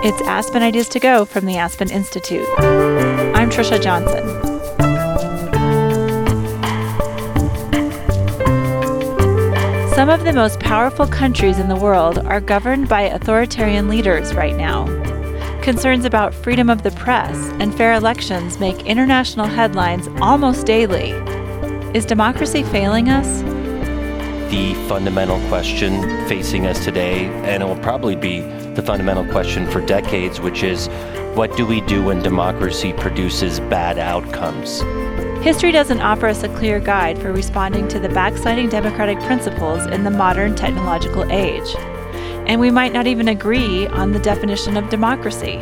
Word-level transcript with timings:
It's 0.00 0.22
Aspen 0.28 0.62
Ideas 0.62 0.88
to 0.90 1.00
Go 1.00 1.24
from 1.24 1.44
the 1.44 1.56
Aspen 1.56 1.90
Institute. 1.90 2.46
I'm 2.56 3.50
Trisha 3.50 3.82
Johnson. 3.82 4.24
Some 9.96 10.08
of 10.08 10.22
the 10.22 10.32
most 10.32 10.60
powerful 10.60 11.08
countries 11.08 11.58
in 11.58 11.68
the 11.68 11.74
world 11.74 12.18
are 12.18 12.40
governed 12.40 12.88
by 12.88 13.02
authoritarian 13.02 13.88
leaders 13.88 14.34
right 14.34 14.54
now. 14.54 14.86
Concerns 15.62 16.04
about 16.04 16.32
freedom 16.32 16.70
of 16.70 16.84
the 16.84 16.92
press 16.92 17.36
and 17.58 17.74
fair 17.74 17.92
elections 17.94 18.60
make 18.60 18.86
international 18.86 19.46
headlines 19.46 20.06
almost 20.20 20.64
daily. 20.64 21.10
Is 21.92 22.06
democracy 22.06 22.62
failing 22.62 23.08
us? 23.08 23.42
The 24.52 24.74
fundamental 24.88 25.40
question 25.48 26.02
facing 26.28 26.68
us 26.68 26.84
today, 26.84 27.26
and 27.42 27.64
it 27.64 27.66
will 27.66 27.82
probably 27.82 28.14
be 28.14 28.42
the 28.78 28.82
fundamental 28.84 29.24
question 29.24 29.66
for 29.66 29.80
decades, 29.80 30.40
which 30.40 30.62
is 30.62 30.86
what 31.34 31.56
do 31.56 31.66
we 31.66 31.80
do 31.80 32.00
when 32.04 32.22
democracy 32.22 32.92
produces 32.92 33.58
bad 33.58 33.98
outcomes? 33.98 34.82
History 35.44 35.72
doesn't 35.72 36.00
offer 36.00 36.28
us 36.28 36.44
a 36.44 36.48
clear 36.50 36.78
guide 36.78 37.18
for 37.18 37.32
responding 37.32 37.88
to 37.88 37.98
the 37.98 38.08
backsliding 38.08 38.68
democratic 38.68 39.18
principles 39.22 39.84
in 39.86 40.04
the 40.04 40.12
modern 40.12 40.54
technological 40.54 41.28
age. 41.32 41.74
And 42.46 42.60
we 42.60 42.70
might 42.70 42.92
not 42.92 43.08
even 43.08 43.26
agree 43.26 43.88
on 43.88 44.12
the 44.12 44.20
definition 44.20 44.76
of 44.76 44.88
democracy. 44.90 45.56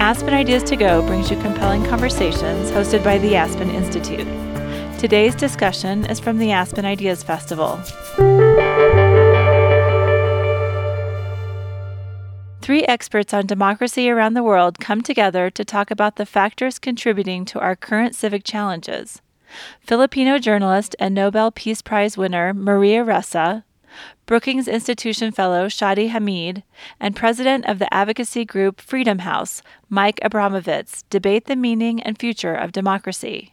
Aspen 0.00 0.34
Ideas 0.34 0.64
to 0.64 0.76
Go 0.76 1.06
brings 1.06 1.30
you 1.30 1.40
compelling 1.40 1.84
conversations 1.84 2.72
hosted 2.72 3.04
by 3.04 3.18
the 3.18 3.36
Aspen 3.36 3.70
Institute. 3.70 4.26
Today's 4.98 5.36
discussion 5.36 6.04
is 6.06 6.18
from 6.18 6.38
the 6.38 6.50
Aspen 6.50 6.84
Ideas 6.84 7.22
Festival. 7.22 7.80
Three 12.70 12.84
experts 12.84 13.34
on 13.34 13.46
democracy 13.46 14.08
around 14.08 14.34
the 14.34 14.44
world 14.44 14.78
come 14.78 15.00
together 15.00 15.50
to 15.50 15.64
talk 15.64 15.90
about 15.90 16.14
the 16.14 16.24
factors 16.24 16.78
contributing 16.78 17.44
to 17.46 17.58
our 17.58 17.74
current 17.74 18.14
civic 18.14 18.44
challenges. 18.44 19.20
Filipino 19.80 20.38
journalist 20.38 20.94
and 21.00 21.12
Nobel 21.12 21.50
Peace 21.50 21.82
Prize 21.82 22.16
winner 22.16 22.54
Maria 22.54 23.04
Ressa, 23.04 23.64
Brookings 24.24 24.68
Institution 24.68 25.32
Fellow 25.32 25.66
Shadi 25.66 26.10
Hamid, 26.10 26.62
and 27.00 27.16
President 27.16 27.66
of 27.66 27.80
the 27.80 27.92
advocacy 27.92 28.44
group 28.44 28.80
Freedom 28.80 29.18
House, 29.18 29.62
Mike 29.88 30.20
Abramowitz, 30.22 31.02
debate 31.10 31.46
the 31.46 31.56
meaning 31.56 32.00
and 32.00 32.20
future 32.20 32.54
of 32.54 32.70
democracy. 32.70 33.52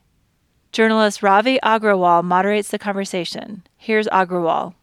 Journalist 0.72 1.24
Ravi 1.24 1.58
Agrawal 1.64 2.24
moderates 2.24 2.70
the 2.70 2.78
conversation. 2.78 3.64
Here's 3.78 4.06
Agrawal. 4.10 4.76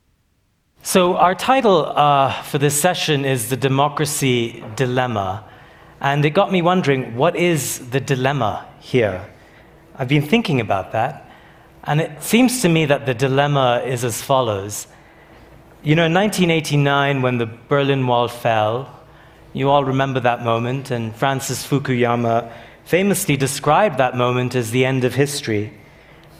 So, 0.86 1.16
our 1.16 1.34
title 1.34 1.86
uh, 1.86 2.42
for 2.42 2.58
this 2.58 2.78
session 2.78 3.24
is 3.24 3.48
The 3.48 3.56
Democracy 3.56 4.62
Dilemma. 4.76 5.42
And 5.98 6.22
it 6.26 6.34
got 6.34 6.52
me 6.52 6.60
wondering 6.60 7.16
what 7.16 7.36
is 7.36 7.88
the 7.88 8.00
dilemma 8.00 8.66
here? 8.80 9.26
I've 9.96 10.08
been 10.08 10.28
thinking 10.28 10.60
about 10.60 10.92
that. 10.92 11.26
And 11.84 12.02
it 12.02 12.22
seems 12.22 12.60
to 12.60 12.68
me 12.68 12.84
that 12.84 13.06
the 13.06 13.14
dilemma 13.14 13.82
is 13.86 14.04
as 14.04 14.20
follows. 14.20 14.86
You 15.82 15.94
know, 15.94 16.04
in 16.04 16.12
1989, 16.12 17.22
when 17.22 17.38
the 17.38 17.46
Berlin 17.46 18.06
Wall 18.06 18.28
fell, 18.28 18.94
you 19.54 19.70
all 19.70 19.86
remember 19.86 20.20
that 20.20 20.44
moment, 20.44 20.90
and 20.90 21.16
Francis 21.16 21.66
Fukuyama 21.66 22.52
famously 22.84 23.38
described 23.38 23.96
that 23.96 24.18
moment 24.18 24.54
as 24.54 24.70
the 24.70 24.84
end 24.84 25.04
of 25.04 25.14
history. 25.14 25.72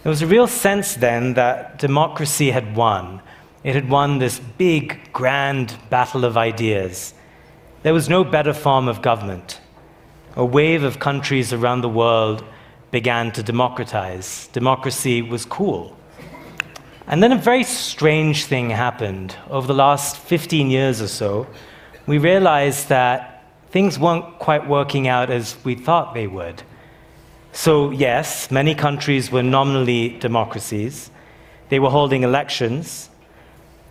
There 0.03 0.11
was 0.11 0.21
a 0.21 0.27
real 0.27 0.47
sense 0.47 0.97
then 0.97 1.33
that 1.33 1.79
democracy 1.79 2.51
had 2.51 2.77
won. 2.77 3.23
It 3.65 3.75
had 3.75 3.89
won 3.89 4.19
this 4.19 4.39
big, 4.39 5.01
grand 5.15 5.77
battle 5.89 6.27
of 6.27 6.37
ideas. 6.37 7.15
There 7.83 7.95
was 7.95 8.11
no 8.11 8.23
better 8.23 8.53
form 8.53 8.89
of 8.89 9.01
government. 9.01 9.59
A 10.37 10.45
wave 10.45 10.83
of 10.83 10.99
countries 10.99 11.51
around 11.51 11.81
the 11.81 11.89
world 11.89 12.45
began 12.91 13.33
to 13.33 13.43
democratize. 13.43 14.49
Democracy 14.53 15.23
was 15.23 15.47
cool. 15.47 15.97
And 17.07 17.23
then 17.23 17.33
a 17.33 17.39
very 17.39 17.65
strange 17.65 18.45
thing 18.45 18.69
happened. 18.69 19.35
Over 19.49 19.67
the 19.67 19.75
last 19.75 20.19
15 20.19 20.71
years 20.71 21.01
or 21.01 21.09
so, 21.09 21.47
we 22.07 22.19
realized 22.19 22.91
that 22.91 23.45
things 23.71 23.99
weren't 23.99 24.39
quite 24.39 24.69
working 24.69 25.09
out 25.09 25.31
as 25.31 25.57
we 25.65 25.75
thought 25.75 26.13
they 26.13 26.27
would. 26.27 26.63
So, 27.53 27.91
yes, 27.91 28.51
many 28.51 28.75
countries 28.75 29.33
were 29.33 29.43
nominally 29.43 30.19
democracies. 30.19 31.11
They 31.71 31.79
were 31.79 31.91
holding 31.91 32.25
elections, 32.25 33.09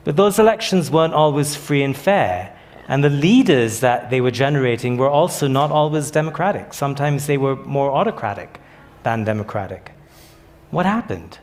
but 0.04 0.16
those 0.16 0.40
elections 0.40 0.92
weren't 0.92 1.14
always 1.14 1.56
free 1.56 1.84
and 1.84 1.96
fair. 1.96 2.58
And 2.88 3.04
the 3.04 3.10
leaders 3.10 3.80
that 3.80 4.10
they 4.10 4.20
were 4.20 4.32
generating 4.32 4.98
were 4.98 5.10
also 5.10 5.48
not 5.48 5.72
always 5.72 6.12
democratic. 6.12 6.74
Sometimes 6.74 7.28
they 7.28 7.38
were 7.38 7.56
more 7.56 7.92
autocratic 7.92 8.60
than 9.04 9.24
democratic. 9.24 9.92
What 10.72 10.86
happened? 10.86 11.40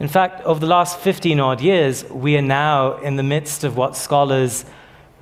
In 0.00 0.08
fact, 0.08 0.42
over 0.42 0.58
the 0.58 0.66
last 0.66 0.98
15 0.98 1.38
odd 1.38 1.60
years, 1.60 2.04
we 2.10 2.36
are 2.36 2.42
now 2.42 2.96
in 2.98 3.16
the 3.16 3.22
midst 3.22 3.62
of 3.62 3.76
what 3.76 3.96
scholars 3.96 4.64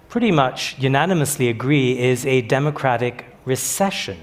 pretty 0.09 0.31
much 0.31 0.79
unanimously 0.79 1.49
agree 1.49 1.99
is 1.99 2.25
a 2.25 2.41
democratic 2.43 3.27
recession. 3.45 4.19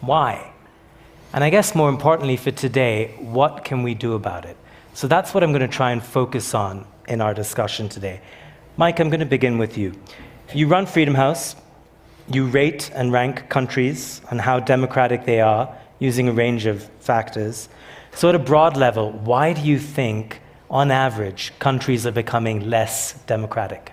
Why? 0.00 0.52
And 1.32 1.42
I 1.42 1.50
guess 1.50 1.74
more 1.74 1.88
importantly 1.88 2.36
for 2.36 2.52
today, 2.52 3.16
what 3.18 3.64
can 3.64 3.82
we 3.82 3.94
do 3.94 4.14
about 4.14 4.44
it? 4.44 4.56
So 4.94 5.08
that's 5.08 5.34
what 5.34 5.42
I'm 5.42 5.50
going 5.50 5.68
to 5.68 5.76
try 5.76 5.90
and 5.90 6.02
focus 6.02 6.54
on 6.54 6.86
in 7.08 7.20
our 7.20 7.34
discussion 7.34 7.88
today. 7.88 8.20
Mike, 8.76 9.00
I'm 9.00 9.10
going 9.10 9.20
to 9.20 9.26
begin 9.26 9.58
with 9.58 9.76
you. 9.76 9.92
You 10.54 10.66
run 10.66 10.86
Freedom 10.86 11.14
House. 11.14 11.56
You 12.28 12.46
rate 12.46 12.90
and 12.94 13.12
rank 13.12 13.48
countries 13.48 14.20
on 14.30 14.38
how 14.38 14.60
democratic 14.60 15.24
they 15.24 15.40
are 15.40 15.74
using 15.98 16.28
a 16.28 16.32
range 16.32 16.66
of 16.66 16.84
factors. 17.00 17.68
So, 18.14 18.28
at 18.28 18.34
a 18.34 18.38
broad 18.38 18.76
level, 18.76 19.12
why 19.12 19.52
do 19.52 19.62
you 19.62 19.78
think, 19.78 20.40
on 20.70 20.90
average, 20.90 21.52
countries 21.58 22.06
are 22.06 22.12
becoming 22.12 22.68
less 22.68 23.14
democratic? 23.26 23.92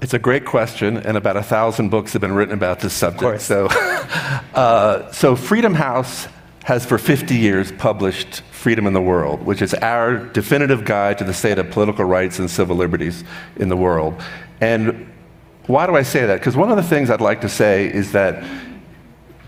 It's 0.00 0.14
a 0.14 0.18
great 0.18 0.44
question, 0.44 0.96
and 0.98 1.16
about 1.16 1.36
a 1.36 1.42
thousand 1.42 1.88
books 1.88 2.12
have 2.12 2.22
been 2.22 2.34
written 2.34 2.54
about 2.54 2.80
this 2.80 2.92
subject. 2.92 3.42
So, 3.42 3.66
uh, 4.54 5.10
so 5.12 5.34
Freedom 5.34 5.74
House 5.74 6.28
has 6.68 6.84
for 6.84 6.98
50 6.98 7.34
years 7.34 7.72
published 7.72 8.42
Freedom 8.50 8.86
in 8.86 8.92
the 8.92 9.00
World, 9.00 9.42
which 9.42 9.62
is 9.62 9.72
our 9.72 10.18
definitive 10.18 10.84
guide 10.84 11.16
to 11.16 11.24
the 11.24 11.32
state 11.32 11.58
of 11.58 11.70
political 11.70 12.04
rights 12.04 12.38
and 12.38 12.50
civil 12.50 12.76
liberties 12.76 13.24
in 13.56 13.70
the 13.70 13.76
world. 13.76 14.22
And 14.60 15.10
why 15.66 15.86
do 15.86 15.96
I 15.96 16.02
say 16.02 16.26
that? 16.26 16.40
Because 16.40 16.56
one 16.56 16.70
of 16.70 16.76
the 16.76 16.82
things 16.82 17.08
I'd 17.08 17.22
like 17.22 17.40
to 17.40 17.48
say 17.48 17.86
is 17.86 18.12
that 18.12 18.44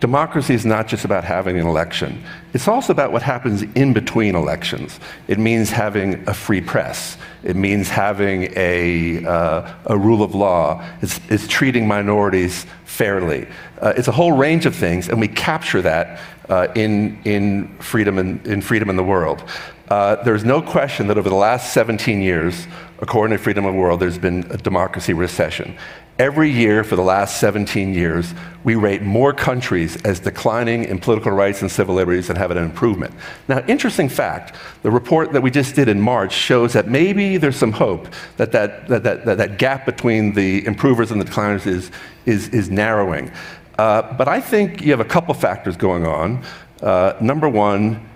democracy 0.00 0.54
is 0.54 0.64
not 0.64 0.88
just 0.88 1.04
about 1.04 1.25
having 1.25 1.59
an 1.59 1.66
election, 1.66 2.25
it's 2.54 2.66
also 2.66 2.91
about 2.91 3.12
what 3.12 3.20
happens 3.20 3.64
in 3.75 3.92
between 3.92 4.34
elections. 4.34 4.98
It 5.28 5.38
means 5.38 5.69
having 5.69 6.26
a 6.26 6.32
free 6.32 6.62
press. 6.62 7.19
It 7.42 7.54
means 7.54 7.91
having 7.91 8.50
a, 8.56 9.26
uh, 9.26 9.75
a 9.84 9.98
rule 9.98 10.22
of 10.22 10.34
law. 10.34 10.82
It's, 11.03 11.20
it's 11.28 11.47
treating 11.47 11.86
minorities 11.86 12.64
fairly. 13.00 13.46
Uh, 13.80 13.94
it's 13.96 14.08
a 14.08 14.12
whole 14.12 14.32
range 14.32 14.66
of 14.66 14.74
things, 14.74 15.08
and 15.08 15.18
we 15.18 15.26
capture 15.26 15.80
that 15.80 16.20
uh, 16.50 16.68
in, 16.74 17.18
in, 17.24 17.66
freedom 17.78 18.18
in, 18.18 18.38
in 18.44 18.60
freedom 18.60 18.90
in 18.90 18.96
the 18.96 19.02
world. 19.02 19.42
Uh, 19.88 20.16
there's 20.22 20.44
no 20.44 20.60
question 20.60 21.06
that 21.06 21.16
over 21.16 21.30
the 21.30 21.34
last 21.34 21.72
17 21.72 22.20
years, 22.20 22.66
according 22.98 23.34
to 23.34 23.42
Freedom 23.42 23.64
of 23.64 23.72
the 23.72 23.80
World, 23.80 24.00
there's 24.00 24.18
been 24.18 24.46
a 24.50 24.58
democracy 24.58 25.14
recession. 25.14 25.78
Every 26.20 26.50
year 26.50 26.84
for 26.84 26.97
the 26.97 27.03
last 27.03 27.41
17 27.41 27.94
years, 27.94 28.34
we 28.62 28.75
rate 28.75 29.00
more 29.00 29.32
countries 29.32 29.97
as 30.03 30.20
declining 30.20 30.84
in 30.84 30.98
political 30.98 31.32
rights 31.32 31.62
and 31.62 31.70
civil 31.70 31.94
liberties 31.94 32.26
than 32.26 32.36
having 32.36 32.58
an 32.58 32.64
improvement. 32.64 33.14
Now, 33.48 33.64
interesting 33.66 34.10
fact 34.10 34.54
the 34.82 34.91
report 34.91 35.32
that 35.32 35.41
we 35.41 35.50
just 35.50 35.75
did 35.75 35.88
in 35.88 35.98
March 35.98 36.34
shows 36.34 36.75
that 36.75 36.88
maybe 36.88 37.38
there's 37.38 37.56
some 37.56 37.72
hope 37.72 38.06
that 38.36 38.53
that, 38.53 38.86
that, 38.88 39.03
that, 39.03 39.25
that, 39.25 39.38
that 39.38 39.56
gap 39.56 39.86
between 39.86 40.34
the 40.34 40.66
improvers 40.66 41.10
and 41.10 41.18
the 41.18 41.24
decliners 41.24 41.66
is, 41.66 41.91
is, 42.27 42.50
is 42.50 42.68
narrowing. 42.68 43.33
Uh, 43.78 44.03
but 44.18 44.28
I 44.28 44.42
think 44.42 44.83
you 44.83 44.91
have 44.91 45.00
a 45.00 45.06
couple 45.06 45.33
factors 45.33 45.74
going 45.74 46.04
on. 46.04 46.44
Uh, 46.83 47.15
number 47.22 47.48
one, 47.48 48.06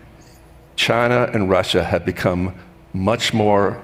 China 0.76 1.30
and 1.32 1.48
Russia 1.48 1.82
have 1.82 2.04
become 2.04 2.54
much 2.92 3.32
more 3.32 3.82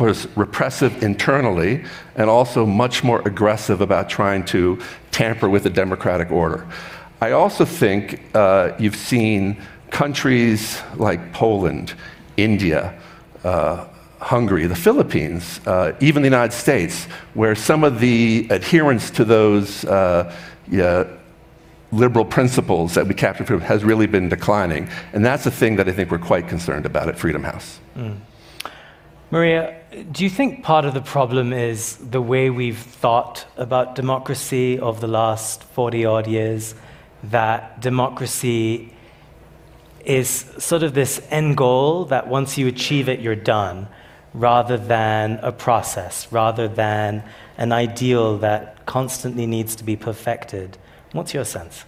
repressive 0.00 1.02
internally 1.02 1.84
and 2.16 2.30
also 2.30 2.66
much 2.66 3.04
more 3.04 3.20
aggressive 3.26 3.80
about 3.80 4.08
trying 4.08 4.44
to 4.44 4.78
tamper 5.10 5.48
with 5.48 5.62
the 5.64 5.70
democratic 5.70 6.30
order. 6.30 6.66
I 7.20 7.32
also 7.32 7.64
think 7.64 8.22
uh, 8.34 8.72
you've 8.78 8.96
seen 8.96 9.56
countries 9.90 10.80
like 10.96 11.32
Poland, 11.32 11.94
India, 12.36 12.98
uh, 13.44 13.86
Hungary, 14.20 14.66
the 14.66 14.76
Philippines, 14.76 15.60
uh, 15.66 15.92
even 16.00 16.22
the 16.22 16.28
United 16.28 16.54
States, 16.54 17.04
where 17.34 17.54
some 17.54 17.84
of 17.84 18.00
the 18.00 18.46
adherence 18.50 19.10
to 19.10 19.24
those 19.24 19.84
uh, 19.84 20.34
yeah, 20.70 21.04
liberal 21.92 22.24
principles 22.24 22.94
that 22.94 23.06
we 23.06 23.14
captured 23.14 23.46
from 23.46 23.60
has 23.60 23.82
really 23.82 24.06
been 24.06 24.28
declining. 24.28 24.88
And 25.12 25.24
that's 25.24 25.44
the 25.44 25.50
thing 25.50 25.76
that 25.76 25.88
I 25.88 25.92
think 25.92 26.10
we're 26.10 26.18
quite 26.18 26.48
concerned 26.48 26.86
about 26.86 27.08
at 27.08 27.18
Freedom 27.18 27.42
House. 27.42 27.80
Mm. 27.96 28.18
Maria, 29.32 29.80
do 30.10 30.24
you 30.24 30.30
think 30.30 30.64
part 30.64 30.84
of 30.84 30.92
the 30.92 31.00
problem 31.00 31.52
is 31.52 31.98
the 31.98 32.20
way 32.20 32.50
we've 32.50 32.76
thought 32.76 33.46
about 33.56 33.94
democracy 33.94 34.80
over 34.80 35.00
the 35.00 35.06
last 35.06 35.62
40 35.62 36.04
odd 36.04 36.26
years? 36.26 36.74
That 37.22 37.80
democracy 37.80 38.92
is 40.04 40.28
sort 40.58 40.82
of 40.82 40.94
this 40.94 41.24
end 41.30 41.56
goal 41.56 42.06
that 42.06 42.26
once 42.26 42.58
you 42.58 42.66
achieve 42.66 43.08
it, 43.08 43.20
you're 43.20 43.36
done, 43.36 43.86
rather 44.34 44.76
than 44.76 45.38
a 45.42 45.52
process, 45.52 46.26
rather 46.32 46.66
than 46.66 47.22
an 47.56 47.70
ideal 47.70 48.36
that 48.38 48.84
constantly 48.84 49.46
needs 49.46 49.76
to 49.76 49.84
be 49.84 49.94
perfected. 49.94 50.76
What's 51.12 51.34
your 51.34 51.44
sense? 51.44 51.84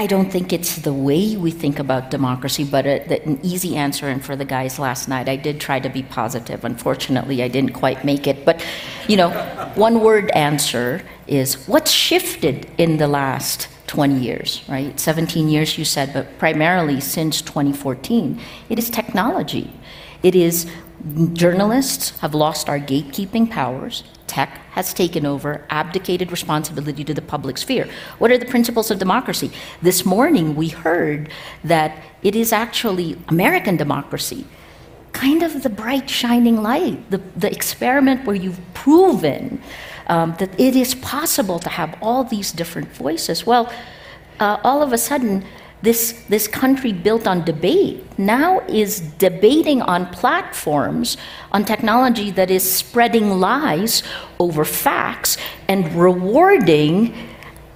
I 0.00 0.06
don't 0.06 0.32
think 0.32 0.50
it's 0.50 0.76
the 0.76 0.94
way 0.94 1.36
we 1.36 1.50
think 1.50 1.78
about 1.78 2.10
democracy, 2.10 2.64
but 2.64 2.86
uh, 2.86 3.00
a, 3.10 3.22
an 3.28 3.38
easy 3.42 3.76
answer. 3.76 4.08
And 4.08 4.24
for 4.24 4.34
the 4.34 4.46
guys 4.46 4.78
last 4.78 5.08
night, 5.08 5.28
I 5.28 5.36
did 5.36 5.60
try 5.60 5.78
to 5.78 5.90
be 5.90 6.02
positive. 6.02 6.64
Unfortunately, 6.64 7.42
I 7.42 7.48
didn't 7.48 7.74
quite 7.74 8.02
make 8.02 8.26
it. 8.26 8.46
But, 8.46 8.64
you 9.08 9.18
know, 9.18 9.28
one 9.74 10.00
word 10.00 10.30
answer 10.30 11.02
is 11.26 11.68
what's 11.68 11.90
shifted 11.90 12.66
in 12.78 12.96
the 12.96 13.08
last 13.08 13.68
20 13.88 14.18
years, 14.18 14.62
right? 14.70 14.98
17 14.98 15.50
years, 15.50 15.76
you 15.76 15.84
said, 15.84 16.14
but 16.14 16.38
primarily 16.38 16.98
since 16.98 17.42
2014. 17.42 18.40
It 18.70 18.78
is 18.78 18.88
technology. 18.88 19.70
It 20.22 20.34
is 20.34 20.66
journalists 21.34 22.18
have 22.20 22.34
lost 22.34 22.70
our 22.70 22.78
gatekeeping 22.78 23.50
powers 23.50 24.04
tech 24.30 24.50
has 24.70 24.94
taken 24.94 25.26
over, 25.26 25.50
abdicated 25.68 26.30
responsibility 26.30 27.02
to 27.04 27.12
the 27.12 27.22
public 27.34 27.58
sphere. 27.58 27.86
What 28.18 28.30
are 28.30 28.38
the 28.38 28.46
principles 28.46 28.90
of 28.90 28.98
democracy? 28.98 29.50
This 29.82 30.06
morning 30.06 30.54
we 30.54 30.68
heard 30.68 31.30
that 31.64 31.90
it 32.22 32.34
is 32.36 32.52
actually 32.52 33.18
American 33.28 33.76
democracy, 33.76 34.44
kind 35.12 35.42
of 35.42 35.62
the 35.64 35.68
bright, 35.82 36.08
shining 36.08 36.62
light, 36.62 36.98
the, 37.10 37.20
the 37.36 37.50
experiment 37.50 38.24
where 38.26 38.36
you've 38.36 38.60
proven 38.72 39.60
um, 40.06 40.34
that 40.38 40.50
it 40.58 40.74
is 40.76 40.94
possible 40.94 41.58
to 41.58 41.68
have 41.68 41.90
all 42.00 42.22
these 42.24 42.52
different 42.52 42.88
voices. 43.04 43.44
Well, 43.44 43.64
uh, 44.38 44.56
all 44.62 44.80
of 44.82 44.92
a 44.92 44.98
sudden, 44.98 45.44
this, 45.82 46.24
this 46.28 46.46
country 46.46 46.92
built 46.92 47.26
on 47.26 47.44
debate 47.44 48.04
now 48.18 48.60
is 48.68 49.00
debating 49.00 49.80
on 49.82 50.06
platforms 50.06 51.16
on 51.52 51.64
technology 51.64 52.30
that 52.32 52.50
is 52.50 52.70
spreading 52.70 53.40
lies 53.40 54.02
over 54.38 54.64
facts 54.64 55.36
and 55.68 55.90
rewarding 55.94 57.14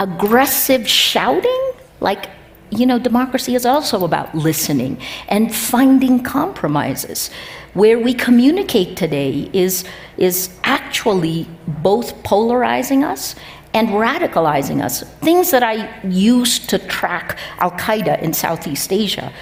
aggressive 0.00 0.88
shouting? 0.88 1.72
Like 2.00 2.30
you 2.70 2.86
know 2.86 2.98
democracy 2.98 3.54
is 3.54 3.64
also 3.64 4.04
about 4.04 4.34
listening 4.34 5.00
and 5.28 5.54
finding 5.54 6.22
compromises. 6.22 7.30
Where 7.74 7.98
we 7.98 8.14
communicate 8.14 8.96
today 8.96 9.50
is 9.52 9.84
is 10.16 10.50
actually 10.64 11.48
both 11.66 12.22
polarizing 12.22 13.04
us 13.04 13.34
and 13.74 13.88
radicalizing 13.88 14.82
us. 14.82 15.02
Things 15.20 15.50
that 15.50 15.62
I 15.62 16.00
used 16.04 16.70
to 16.70 16.78
track 16.78 17.36
Al 17.58 17.72
Qaeda 17.72 18.22
in 18.22 18.32
Southeast 18.32 18.92
Asia, 18.92 19.32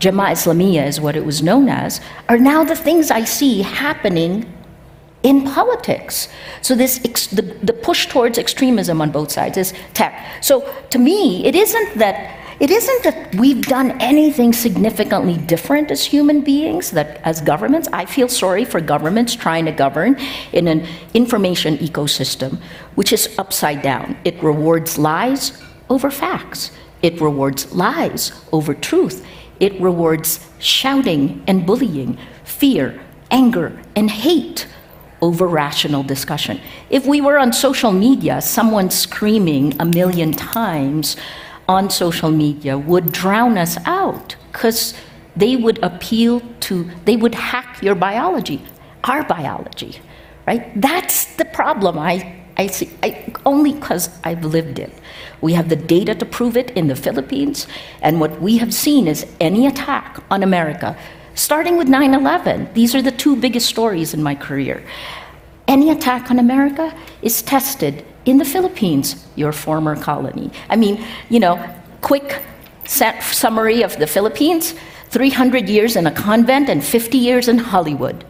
Jemaah 0.00 0.32
Islamiyah 0.32 0.86
is 0.86 1.00
what 1.00 1.14
it 1.14 1.24
was 1.24 1.42
known 1.42 1.68
as, 1.68 2.00
are 2.28 2.38
now 2.38 2.64
the 2.64 2.74
things 2.76 3.10
I 3.10 3.24
see 3.24 3.62
happening 3.62 4.52
in 5.22 5.44
politics. 5.44 6.28
So 6.62 6.74
this 6.74 6.98
the, 7.28 7.42
the 7.42 7.72
push 7.72 8.06
towards 8.06 8.38
extremism 8.38 9.00
on 9.00 9.10
both 9.10 9.30
sides 9.30 9.56
is 9.56 9.72
tech. 9.92 10.42
So 10.42 10.72
to 10.90 10.98
me, 10.98 11.44
it 11.44 11.54
isn't 11.54 11.98
that 11.98 12.45
it 12.58 12.70
isn't 12.70 13.02
that 13.04 13.34
we've 13.34 13.66
done 13.66 14.00
anything 14.00 14.52
significantly 14.52 15.36
different 15.36 15.90
as 15.90 16.04
human 16.04 16.40
beings, 16.40 16.90
that 16.92 17.20
as 17.22 17.40
governments, 17.42 17.88
I 17.92 18.06
feel 18.06 18.28
sorry 18.28 18.64
for 18.64 18.80
governments 18.80 19.34
trying 19.34 19.66
to 19.66 19.72
govern 19.72 20.16
in 20.52 20.66
an 20.66 20.86
information 21.12 21.76
ecosystem 21.78 22.58
which 22.94 23.12
is 23.12 23.38
upside 23.38 23.82
down. 23.82 24.16
It 24.24 24.42
rewards 24.42 24.96
lies 24.96 25.62
over 25.90 26.10
facts, 26.10 26.72
it 27.02 27.20
rewards 27.20 27.72
lies 27.72 28.32
over 28.52 28.72
truth, 28.72 29.24
it 29.60 29.78
rewards 29.80 30.48
shouting 30.58 31.44
and 31.46 31.66
bullying, 31.66 32.18
fear, 32.44 32.98
anger, 33.30 33.78
and 33.94 34.10
hate 34.10 34.66
over 35.20 35.46
rational 35.46 36.02
discussion. 36.02 36.60
If 36.90 37.06
we 37.06 37.20
were 37.20 37.38
on 37.38 37.52
social 37.52 37.92
media, 37.92 38.40
someone 38.40 38.90
screaming 38.90 39.74
a 39.80 39.84
million 39.84 40.32
times, 40.32 41.16
on 41.68 41.90
social 41.90 42.30
media 42.30 42.78
would 42.78 43.12
drown 43.12 43.58
us 43.58 43.76
out 43.86 44.36
because 44.52 44.94
they 45.36 45.56
would 45.56 45.78
appeal 45.82 46.40
to, 46.60 46.88
they 47.04 47.16
would 47.16 47.34
hack 47.34 47.82
your 47.82 47.94
biology, 47.94 48.64
our 49.04 49.22
biology, 49.24 50.00
right? 50.46 50.80
That's 50.80 51.36
the 51.36 51.44
problem 51.44 51.98
I, 51.98 52.40
I 52.56 52.68
see, 52.68 52.90
I, 53.02 53.32
only 53.44 53.74
because 53.74 54.08
I've 54.24 54.44
lived 54.44 54.78
it. 54.78 54.92
We 55.42 55.52
have 55.52 55.68
the 55.68 55.76
data 55.76 56.14
to 56.14 56.24
prove 56.24 56.56
it 56.56 56.70
in 56.70 56.86
the 56.86 56.96
Philippines, 56.96 57.66
and 58.00 58.18
what 58.20 58.40
we 58.40 58.56
have 58.58 58.72
seen 58.72 59.06
is 59.06 59.26
any 59.40 59.66
attack 59.66 60.22
on 60.30 60.42
America, 60.42 60.96
starting 61.34 61.76
with 61.76 61.88
9 61.88 62.14
11, 62.14 62.72
these 62.72 62.94
are 62.94 63.02
the 63.02 63.12
two 63.12 63.36
biggest 63.36 63.68
stories 63.68 64.14
in 64.14 64.22
my 64.22 64.34
career. 64.34 64.82
Any 65.68 65.90
attack 65.90 66.30
on 66.30 66.38
America 66.38 66.96
is 67.20 67.42
tested 67.42 68.04
in 68.26 68.38
the 68.38 68.44
Philippines, 68.44 69.24
your 69.36 69.52
former 69.52 69.96
colony. 69.96 70.50
I 70.68 70.76
mean, 70.76 71.02
you 71.30 71.40
know, 71.40 71.56
quick 72.02 72.42
summary 72.84 73.82
of 73.82 73.96
the 73.96 74.06
Philippines 74.06 74.74
300 75.08 75.68
years 75.68 75.96
in 75.96 76.06
a 76.06 76.12
convent 76.12 76.68
and 76.68 76.84
50 76.84 77.16
years 77.16 77.48
in 77.48 77.58
Hollywood. 77.58 78.24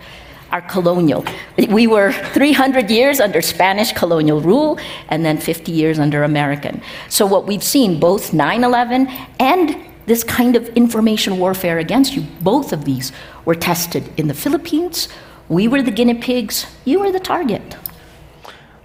Our 0.52 0.60
colonial. 0.60 1.25
We 1.69 1.88
were 1.88 2.12
300 2.12 2.88
years 2.88 3.19
under 3.19 3.43
Spanish 3.43 3.93
colonial 3.93 4.40
rule 4.40 4.78
and 5.08 5.25
then 5.25 5.38
50 5.38 5.72
years 5.72 5.98
under 5.98 6.22
American. 6.22 6.81
So, 7.08 7.26
what 7.26 7.46
we've 7.48 7.64
seen, 7.64 7.98
both 7.98 8.32
9 8.32 8.62
11 8.62 9.08
and 9.40 9.76
this 10.06 10.22
kind 10.22 10.54
of 10.54 10.69
information 10.76 11.38
warfare 11.38 11.78
against 11.78 12.14
you, 12.14 12.22
both 12.40 12.72
of 12.72 12.84
these 12.84 13.10
were 13.44 13.56
tested 13.56 14.08
in 14.16 14.28
the 14.28 14.34
Philippines. 14.34 15.08
We 15.48 15.66
were 15.66 15.82
the 15.82 15.90
guinea 15.90 16.14
pigs, 16.14 16.66
you 16.84 17.00
were 17.00 17.10
the 17.10 17.20
target. 17.20 17.76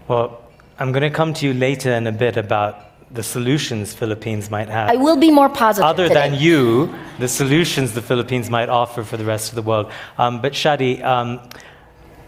Well, 0.08 0.41
I'm 0.82 0.92
going 0.92 1.04
to 1.04 1.16
come 1.16 1.32
to 1.36 1.46
you 1.46 1.54
later 1.54 1.92
in 1.92 2.08
a 2.08 2.12
bit 2.12 2.38
about 2.38 3.14
the 3.14 3.22
solutions 3.22 3.94
Philippines 3.94 4.50
might 4.50 4.68
have. 4.68 4.90
I 4.90 4.96
will 4.96 5.16
be 5.16 5.30
more 5.30 5.48
positive. 5.48 5.86
Other 5.86 6.08
today. 6.08 6.32
than 6.32 6.40
you, 6.40 6.92
the 7.20 7.28
solutions 7.28 7.94
the 7.94 8.02
Philippines 8.02 8.50
might 8.50 8.68
offer 8.68 9.04
for 9.04 9.16
the 9.16 9.24
rest 9.24 9.50
of 9.50 9.56
the 9.56 9.62
world. 9.62 9.92
Um, 10.18 10.42
but 10.42 10.54
Shadi, 10.54 11.04
um, 11.04 11.40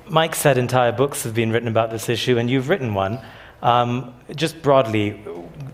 Mike 0.07 0.35
said 0.35 0.59
entire 0.59 0.91
books 0.91 1.23
have 1.23 1.33
been 1.33 1.51
written 1.51 1.67
about 1.67 1.89
this 1.89 2.09
issue, 2.09 2.37
and 2.37 2.47
you've 2.47 2.69
written 2.69 2.93
one. 2.93 3.17
Um, 3.63 4.13
just 4.35 4.61
broadly, 4.61 5.13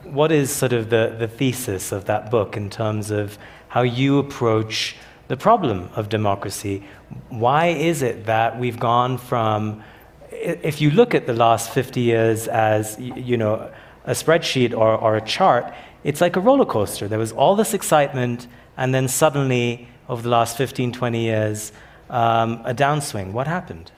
what 0.06 0.32
is 0.32 0.50
sort 0.50 0.72
of 0.72 0.90
the, 0.90 1.18
the 1.20 1.28
thesis 1.28 1.92
of 1.92 2.06
that 2.06 2.32
book 2.32 2.56
in 2.56 2.70
terms 2.70 3.12
of 3.12 3.38
how 3.68 3.82
you 3.82 4.20
approach 4.20 4.96
the 5.28 5.36
problem 5.36 5.90
of 5.98 6.08
democracy? 6.08 6.86
Why 7.28 7.66
is 7.68 8.04
it 8.04 8.28
that 8.28 8.58
we've 8.58 8.80
gone 8.80 9.18
from 9.18 9.84
if 10.32 10.82
you 10.82 10.92
look 10.92 11.14
at 11.14 11.28
the 11.28 11.34
last 11.34 11.72
50 11.72 12.02
years 12.02 12.48
as, 12.48 12.98
you 13.00 13.38
know, 13.38 13.72
a 14.06 14.12
spreadsheet 14.12 14.72
or, 14.72 14.96
or 14.96 15.18
a 15.18 15.22
chart, 15.22 15.74
it's 16.04 16.22
like 16.22 16.36
a 16.36 16.40
roller 16.40 16.66
coaster. 16.66 17.08
There 17.08 17.20
was 17.20 17.32
all 17.32 17.56
this 17.56 17.74
excitement, 17.74 18.48
and 18.78 18.94
then 18.94 19.08
suddenly, 19.08 19.88
over 20.08 20.22
the 20.22 20.30
last 20.30 20.58
15, 20.58 20.92
20 20.92 21.22
years, 21.22 21.72
um, 22.10 22.62
a 22.66 22.74
downswing. 22.74 23.32
What 23.34 23.48
happened? 23.48 23.92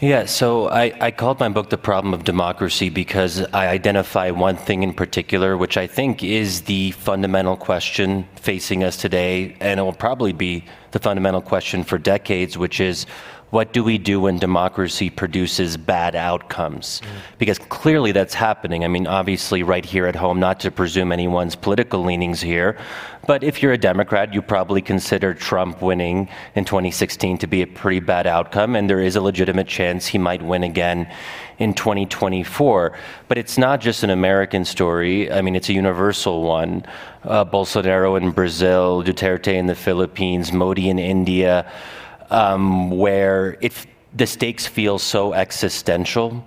Yeah, 0.00 0.26
so 0.26 0.68
I, 0.68 0.92
I 1.00 1.10
called 1.10 1.40
my 1.40 1.48
book 1.48 1.70
The 1.70 1.76
Problem 1.76 2.14
of 2.14 2.22
Democracy 2.22 2.88
because 2.88 3.40
I 3.52 3.66
identify 3.66 4.30
one 4.30 4.56
thing 4.56 4.84
in 4.84 4.94
particular, 4.94 5.56
which 5.56 5.76
I 5.76 5.88
think 5.88 6.22
is 6.22 6.62
the 6.62 6.92
fundamental 6.92 7.56
question 7.56 8.28
facing 8.36 8.84
us 8.84 8.96
today, 8.96 9.56
and 9.58 9.80
it 9.80 9.82
will 9.82 9.92
probably 9.92 10.32
be 10.32 10.64
the 10.92 11.00
fundamental 11.00 11.40
question 11.40 11.82
for 11.82 11.98
decades, 11.98 12.56
which 12.56 12.78
is 12.78 13.06
what 13.50 13.72
do 13.72 13.82
we 13.82 13.96
do 13.96 14.20
when 14.20 14.38
democracy 14.38 15.08
produces 15.08 15.76
bad 15.76 16.14
outcomes? 16.14 17.00
Mm. 17.00 17.38
Because 17.38 17.58
clearly 17.58 18.12
that's 18.12 18.34
happening. 18.34 18.84
I 18.84 18.88
mean, 18.88 19.06
obviously, 19.06 19.62
right 19.62 19.84
here 19.84 20.06
at 20.06 20.14
home, 20.14 20.38
not 20.38 20.60
to 20.60 20.70
presume 20.70 21.12
anyone's 21.12 21.56
political 21.56 22.04
leanings 22.04 22.42
here, 22.42 22.76
but 23.26 23.42
if 23.42 23.62
you're 23.62 23.72
a 23.72 23.78
Democrat, 23.78 24.32
you 24.34 24.42
probably 24.42 24.82
consider 24.82 25.34
Trump 25.34 25.80
winning 25.80 26.28
in 26.54 26.64
2016 26.64 27.38
to 27.38 27.46
be 27.46 27.62
a 27.62 27.66
pretty 27.66 28.00
bad 28.00 28.26
outcome, 28.26 28.76
and 28.76 28.88
there 28.88 29.00
is 29.00 29.16
a 29.16 29.20
legitimate 29.20 29.66
chance 29.66 30.06
he 30.06 30.18
might 30.18 30.42
win 30.42 30.62
again 30.62 31.10
in 31.58 31.74
2024. 31.74 32.96
But 33.28 33.38
it's 33.38 33.58
not 33.58 33.80
just 33.80 34.02
an 34.02 34.10
American 34.10 34.64
story, 34.64 35.30
I 35.32 35.42
mean, 35.42 35.56
it's 35.56 35.68
a 35.68 35.74
universal 35.74 36.42
one. 36.42 36.84
Uh, 37.22 37.44
Bolsonaro 37.44 38.20
in 38.20 38.30
Brazil, 38.30 39.02
Duterte 39.02 39.54
in 39.54 39.66
the 39.66 39.74
Philippines, 39.74 40.52
Modi 40.52 40.88
in 40.88 40.98
India 40.98 41.70
um, 42.30 42.90
where 42.90 43.58
the 44.14 44.26
stakes 44.26 44.66
feel 44.66 44.98
so 44.98 45.32
existential. 45.32 46.44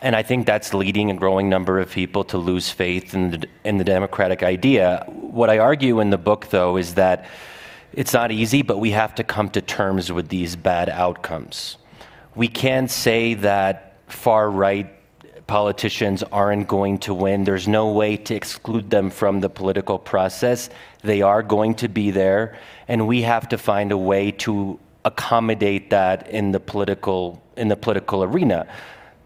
And 0.00 0.16
I 0.16 0.22
think 0.22 0.46
that's 0.46 0.74
leading 0.74 1.10
a 1.10 1.14
growing 1.14 1.48
number 1.48 1.78
of 1.78 1.90
people 1.90 2.24
to 2.24 2.38
lose 2.38 2.70
faith 2.70 3.14
in 3.14 3.30
the, 3.30 3.46
in 3.64 3.78
the 3.78 3.84
democratic 3.84 4.42
idea. 4.42 5.04
What 5.08 5.48
I 5.48 5.58
argue 5.58 6.00
in 6.00 6.10
the 6.10 6.18
book, 6.18 6.48
though, 6.50 6.76
is 6.76 6.94
that 6.94 7.26
it's 7.92 8.12
not 8.12 8.32
easy, 8.32 8.62
but 8.62 8.78
we 8.78 8.90
have 8.90 9.14
to 9.16 9.24
come 9.24 9.48
to 9.50 9.60
terms 9.60 10.10
with 10.10 10.28
these 10.28 10.56
bad 10.56 10.88
outcomes. 10.88 11.76
we 12.34 12.48
can't 12.48 12.90
say 12.90 13.34
that 13.34 13.96
far 14.06 14.50
right 14.50 14.90
politicians 15.46 16.22
aren't 16.32 16.66
going 16.66 16.98
to 16.98 17.12
win. 17.12 17.44
There's 17.44 17.68
no 17.68 17.92
way 17.92 18.16
to 18.16 18.34
exclude 18.34 18.90
them 18.90 19.10
from 19.10 19.40
the 19.40 19.50
political 19.50 19.98
process. 19.98 20.70
They 21.02 21.20
are 21.20 21.42
going 21.42 21.74
to 21.76 21.88
be 21.88 22.10
there, 22.10 22.58
and 22.88 23.06
we 23.06 23.22
have 23.22 23.48
to 23.50 23.58
find 23.58 23.92
a 23.92 23.98
way 23.98 24.30
to 24.30 24.78
accommodate 25.04 25.90
that 25.90 26.28
in 26.28 26.52
the 26.52 26.60
political 26.60 27.42
in 27.56 27.68
the 27.68 27.76
political 27.76 28.24
arena 28.24 28.66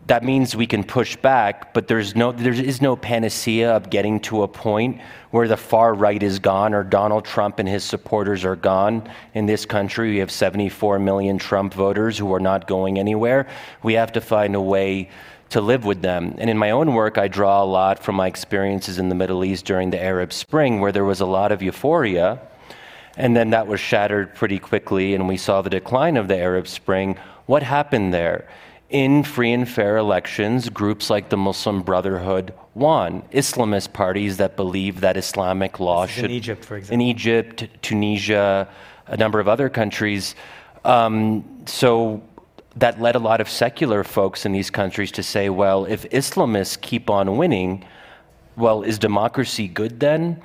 that 0.06 0.22
means 0.22 0.54
we 0.54 0.66
can 0.66 0.84
push 0.84 1.16
back, 1.16 1.74
but 1.74 1.88
there's 1.88 2.14
no, 2.14 2.30
there 2.30 2.52
is 2.52 2.80
no 2.80 2.94
panacea 2.94 3.74
of 3.74 3.90
getting 3.90 4.20
to 4.20 4.44
a 4.44 4.48
point 4.48 5.00
where 5.32 5.48
the 5.48 5.56
far 5.56 5.94
right 5.94 6.22
is 6.22 6.38
gone 6.38 6.74
or 6.74 6.84
Donald 6.84 7.24
Trump 7.24 7.58
and 7.58 7.68
his 7.68 7.82
supporters 7.82 8.44
are 8.44 8.54
gone 8.54 9.08
in 9.34 9.46
this 9.46 9.66
country. 9.66 10.10
We 10.10 10.18
have 10.18 10.30
74 10.30 11.00
million 11.00 11.38
Trump 11.38 11.74
voters 11.74 12.16
who 12.16 12.32
are 12.32 12.40
not 12.40 12.68
going 12.68 13.00
anywhere. 13.00 13.48
We 13.82 13.94
have 13.94 14.12
to 14.12 14.20
find 14.20 14.54
a 14.54 14.60
way 14.60 15.10
to 15.50 15.60
live 15.60 15.84
with 15.84 16.02
them. 16.02 16.36
And 16.38 16.48
in 16.48 16.58
my 16.58 16.70
own 16.70 16.94
work, 16.94 17.18
I 17.18 17.26
draw 17.26 17.62
a 17.62 17.66
lot 17.66 18.02
from 18.02 18.14
my 18.14 18.28
experiences 18.28 18.98
in 18.98 19.08
the 19.08 19.14
Middle 19.16 19.44
East 19.44 19.64
during 19.64 19.90
the 19.90 20.02
Arab 20.02 20.32
Spring, 20.32 20.80
where 20.80 20.92
there 20.92 21.04
was 21.04 21.20
a 21.20 21.26
lot 21.26 21.50
of 21.50 21.62
euphoria. 21.62 22.40
And 23.16 23.36
then 23.36 23.50
that 23.50 23.66
was 23.66 23.80
shattered 23.80 24.34
pretty 24.34 24.58
quickly, 24.58 25.14
and 25.14 25.26
we 25.26 25.36
saw 25.36 25.62
the 25.62 25.70
decline 25.70 26.16
of 26.16 26.28
the 26.28 26.36
Arab 26.36 26.68
Spring. 26.68 27.18
What 27.46 27.62
happened 27.62 28.12
there? 28.12 28.48
in 28.90 29.22
free 29.24 29.52
and 29.52 29.68
fair 29.68 29.96
elections, 29.96 30.68
groups 30.68 31.10
like 31.10 31.28
the 31.28 31.36
Muslim 31.36 31.82
Brotherhood 31.82 32.54
won. 32.74 33.22
Islamist 33.32 33.92
parties 33.92 34.36
that 34.36 34.56
believe 34.56 35.00
that 35.00 35.16
Islamic 35.16 35.80
law 35.80 36.06
should. 36.06 36.26
In 36.26 36.30
Egypt, 36.30 36.64
for 36.64 36.76
example. 36.76 36.94
In 36.94 37.00
Egypt, 37.00 37.68
Tunisia, 37.82 38.68
a 39.06 39.16
number 39.16 39.40
of 39.40 39.48
other 39.48 39.68
countries. 39.68 40.36
Um, 40.84 41.44
so 41.66 42.22
that 42.76 43.00
led 43.00 43.16
a 43.16 43.18
lot 43.18 43.40
of 43.40 43.48
secular 43.48 44.04
folks 44.04 44.46
in 44.46 44.52
these 44.52 44.70
countries 44.70 45.10
to 45.12 45.22
say, 45.22 45.48
well, 45.48 45.84
if 45.86 46.08
Islamists 46.10 46.80
keep 46.80 47.10
on 47.10 47.36
winning, 47.36 47.84
well, 48.56 48.82
is 48.82 48.98
democracy 48.98 49.66
good 49.66 49.98
then? 49.98 50.40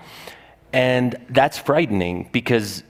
And 0.74 1.16
that's 1.30 1.58
frightening 1.58 2.30
because 2.32 2.84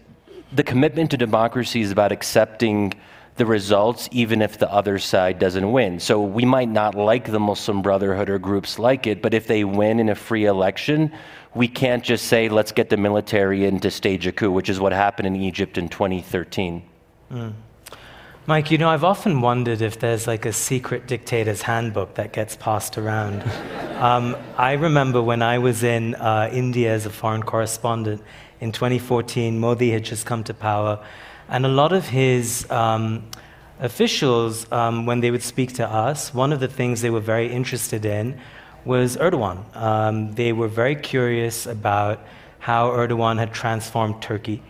the 0.51 0.63
commitment 0.63 1.11
to 1.11 1.17
democracy 1.17 1.81
is 1.81 1.91
about 1.91 2.11
accepting 2.11 2.93
the 3.37 3.45
results, 3.45 4.09
even 4.11 4.41
if 4.41 4.57
the 4.57 4.71
other 4.71 4.99
side 4.99 5.39
doesn't 5.39 5.71
win. 5.71 5.99
So 5.99 6.21
we 6.21 6.45
might 6.45 6.69
not 6.69 6.95
like 6.95 7.31
the 7.31 7.39
Muslim 7.39 7.81
Brotherhood 7.81 8.29
or 8.29 8.37
groups 8.37 8.77
like 8.77 9.07
it, 9.07 9.21
but 9.21 9.33
if 9.33 9.47
they 9.47 9.63
win 9.63 9.99
in 9.99 10.09
a 10.09 10.15
free 10.15 10.45
election, 10.45 11.11
we 11.55 11.67
can't 11.67 12.03
just 12.03 12.25
say, 12.25 12.49
let's 12.49 12.71
get 12.71 12.89
the 12.89 12.97
military 12.97 13.65
in 13.65 13.79
to 13.79 13.89
stage 13.89 14.27
a 14.27 14.31
coup, 14.31 14.51
which 14.51 14.69
is 14.69 14.79
what 14.79 14.91
happened 14.91 15.27
in 15.27 15.35
Egypt 15.35 15.77
in 15.77 15.89
2013. 15.89 16.83
Mm. 17.31 17.53
Mike, 18.47 18.71
you 18.71 18.79
know, 18.79 18.89
I've 18.89 19.03
often 19.03 19.41
wondered 19.41 19.81
if 19.81 19.99
there's 19.99 20.25
like 20.25 20.47
a 20.47 20.51
secret 20.51 21.05
dictator's 21.05 21.61
handbook 21.61 22.15
that 22.15 22.33
gets 22.33 22.55
passed 22.55 22.97
around. 22.97 23.43
um, 23.99 24.35
I 24.57 24.73
remember 24.73 25.21
when 25.21 25.43
I 25.43 25.59
was 25.59 25.83
in 25.83 26.15
uh, 26.15 26.49
India 26.51 26.91
as 26.91 27.05
a 27.05 27.11
foreign 27.11 27.43
correspondent 27.43 28.23
in 28.59 28.71
2014, 28.71 29.59
Modi 29.59 29.91
had 29.91 30.03
just 30.03 30.25
come 30.25 30.43
to 30.45 30.55
power. 30.55 30.99
And 31.49 31.67
a 31.67 31.69
lot 31.69 31.93
of 31.93 32.07
his 32.07 32.69
um, 32.71 33.29
officials, 33.79 34.71
um, 34.71 35.05
when 35.05 35.19
they 35.19 35.29
would 35.29 35.43
speak 35.43 35.73
to 35.73 35.87
us, 35.87 36.33
one 36.33 36.51
of 36.51 36.59
the 36.59 36.67
things 36.67 37.01
they 37.01 37.11
were 37.11 37.19
very 37.19 37.51
interested 37.51 38.05
in 38.05 38.41
was 38.85 39.17
Erdogan. 39.17 39.75
Um, 39.75 40.33
they 40.33 40.51
were 40.51 40.67
very 40.67 40.95
curious 40.95 41.67
about 41.67 42.25
how 42.57 42.89
Erdogan 42.89 43.37
had 43.37 43.53
transformed 43.53 44.19
Turkey. 44.19 44.63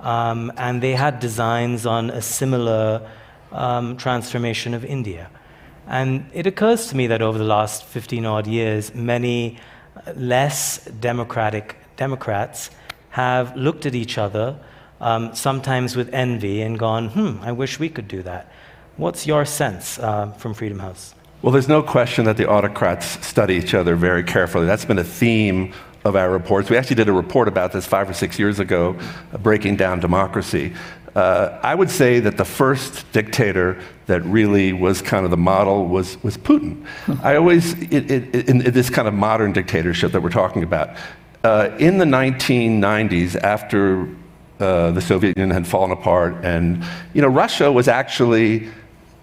Um, 0.00 0.52
and 0.56 0.82
they 0.82 0.92
had 0.92 1.20
designs 1.20 1.86
on 1.86 2.10
a 2.10 2.20
similar 2.20 3.08
um, 3.52 3.96
transformation 3.96 4.74
of 4.74 4.84
India. 4.84 5.30
And 5.86 6.26
it 6.32 6.46
occurs 6.46 6.86
to 6.88 6.96
me 6.96 7.06
that 7.08 7.22
over 7.22 7.38
the 7.38 7.44
last 7.44 7.84
15 7.84 8.26
odd 8.26 8.46
years, 8.46 8.94
many 8.94 9.58
less 10.14 10.84
democratic 11.00 11.76
Democrats 11.96 12.70
have 13.10 13.56
looked 13.56 13.86
at 13.86 13.94
each 13.94 14.18
other 14.18 14.58
um, 15.00 15.34
sometimes 15.34 15.96
with 15.96 16.12
envy, 16.14 16.62
and 16.62 16.78
gone, 16.78 17.08
hmm, 17.08 17.38
I 17.42 17.52
wish 17.52 17.78
we 17.78 17.88
could 17.88 18.08
do 18.08 18.22
that. 18.22 18.50
What's 18.96 19.26
your 19.26 19.44
sense 19.44 19.98
uh, 19.98 20.30
from 20.32 20.54
Freedom 20.54 20.78
House? 20.78 21.14
Well, 21.42 21.52
there's 21.52 21.68
no 21.68 21.82
question 21.82 22.24
that 22.24 22.38
the 22.38 22.48
autocrats 22.48 23.26
study 23.26 23.54
each 23.54 23.74
other 23.74 23.96
very 23.96 24.22
carefully. 24.22 24.64
That's 24.64 24.86
been 24.86 24.98
a 24.98 25.04
theme 25.04 25.74
of 26.04 26.16
our 26.16 26.30
reports. 26.30 26.70
We 26.70 26.76
actually 26.76 26.96
did 26.96 27.08
a 27.08 27.12
report 27.12 27.48
about 27.48 27.72
this 27.72 27.86
five 27.86 28.08
or 28.08 28.12
six 28.12 28.38
years 28.38 28.58
ago, 28.60 28.96
breaking 29.42 29.76
down 29.76 30.00
democracy. 30.00 30.74
Uh, 31.14 31.58
I 31.62 31.74
would 31.74 31.90
say 31.90 32.18
that 32.20 32.36
the 32.36 32.44
first 32.44 33.10
dictator 33.12 33.80
that 34.06 34.22
really 34.22 34.72
was 34.72 35.00
kind 35.00 35.24
of 35.24 35.30
the 35.30 35.36
model 35.36 35.86
was, 35.86 36.22
was 36.24 36.36
Putin. 36.36 36.84
I 37.22 37.36
always, 37.36 37.74
it, 37.74 38.10
it, 38.10 38.48
in, 38.48 38.62
in, 38.62 38.72
this 38.72 38.90
kind 38.90 39.06
of 39.06 39.14
modern 39.14 39.52
dictatorship 39.52 40.12
that 40.12 40.20
we're 40.20 40.30
talking 40.30 40.64
about, 40.64 40.96
uh, 41.44 41.70
in 41.78 41.98
the 41.98 42.04
1990s, 42.04 43.36
after 43.36 44.08
uh, 44.58 44.90
the 44.90 45.00
Soviet 45.00 45.36
Union 45.36 45.50
had 45.50 45.66
fallen 45.66 45.92
apart, 45.92 46.34
and 46.44 46.84
you 47.12 47.22
know, 47.22 47.28
Russia 47.28 47.70
was 47.70 47.86
actually 47.86 48.68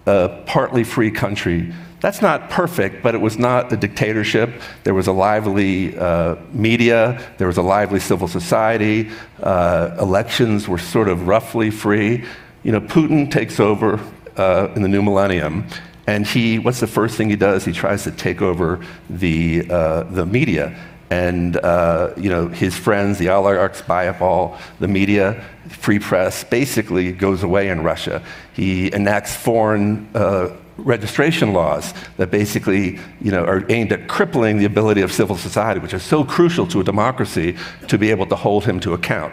a 0.06 0.42
partly 0.46 0.84
free 0.84 1.10
country. 1.10 1.72
That's 2.02 2.20
not 2.20 2.50
perfect, 2.50 3.00
but 3.00 3.14
it 3.14 3.20
was 3.20 3.38
not 3.38 3.72
a 3.72 3.76
dictatorship. 3.76 4.50
There 4.82 4.92
was 4.92 5.06
a 5.06 5.12
lively 5.12 5.96
uh, 5.96 6.34
media, 6.52 7.22
there 7.38 7.46
was 7.46 7.58
a 7.58 7.62
lively 7.62 8.00
civil 8.00 8.26
society, 8.26 9.08
uh, 9.40 9.96
elections 10.00 10.66
were 10.66 10.78
sort 10.78 11.06
of 11.06 11.28
roughly 11.28 11.70
free. 11.70 12.24
You 12.64 12.72
know, 12.72 12.80
Putin 12.80 13.30
takes 13.30 13.60
over 13.60 14.00
uh, 14.36 14.72
in 14.74 14.82
the 14.82 14.88
new 14.88 15.00
millennium, 15.00 15.64
and 16.08 16.26
he, 16.26 16.58
what's 16.58 16.80
the 16.80 16.88
first 16.88 17.16
thing 17.16 17.30
he 17.30 17.36
does? 17.36 17.64
He 17.64 17.72
tries 17.72 18.02
to 18.02 18.10
take 18.10 18.42
over 18.42 18.84
the, 19.08 19.70
uh, 19.70 20.02
the 20.02 20.26
media 20.26 20.76
and 21.08 21.58
uh, 21.58 22.14
you 22.16 22.30
know 22.30 22.48
his 22.48 22.74
friends, 22.74 23.18
the 23.18 23.28
oligarchs, 23.28 23.82
buy 23.82 24.08
up 24.08 24.22
all 24.22 24.58
the 24.80 24.88
media, 24.88 25.44
free 25.68 25.98
press, 25.98 26.42
basically 26.42 27.12
goes 27.12 27.42
away 27.42 27.68
in 27.68 27.82
Russia. 27.82 28.22
He 28.54 28.90
enacts 28.94 29.36
foreign 29.36 30.08
uh, 30.14 30.56
registration 30.76 31.52
laws 31.52 31.94
that 32.16 32.30
basically 32.30 32.98
you 33.20 33.30
know, 33.30 33.44
are 33.44 33.64
aimed 33.70 33.92
at 33.92 34.08
crippling 34.08 34.58
the 34.58 34.64
ability 34.64 35.02
of 35.02 35.12
civil 35.12 35.36
society, 35.36 35.80
which 35.80 35.94
is 35.94 36.02
so 36.02 36.24
crucial 36.24 36.66
to 36.68 36.80
a 36.80 36.84
democracy, 36.84 37.56
to 37.88 37.98
be 37.98 38.10
able 38.10 38.26
to 38.26 38.36
hold 38.36 38.64
him 38.64 38.80
to 38.80 38.94
account. 38.94 39.32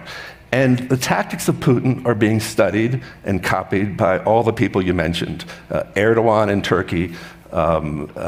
And 0.52 0.80
the 0.90 0.98
tactics 0.98 1.48
of 1.48 1.56
Putin 1.56 2.06
are 2.06 2.16
being 2.16 2.40
studied 2.40 3.04
and 3.24 3.44
copied 3.44 3.96
by 3.96 4.20
all 4.20 4.44
the 4.44 4.54
people 4.54 4.82
you 4.82 4.94
mentioned 4.94 5.46
uh, 5.70 5.84
Erdogan 5.96 6.50
in 6.50 6.62
Turkey, 6.62 7.14
um, 7.52 8.12
uh, 8.16 8.20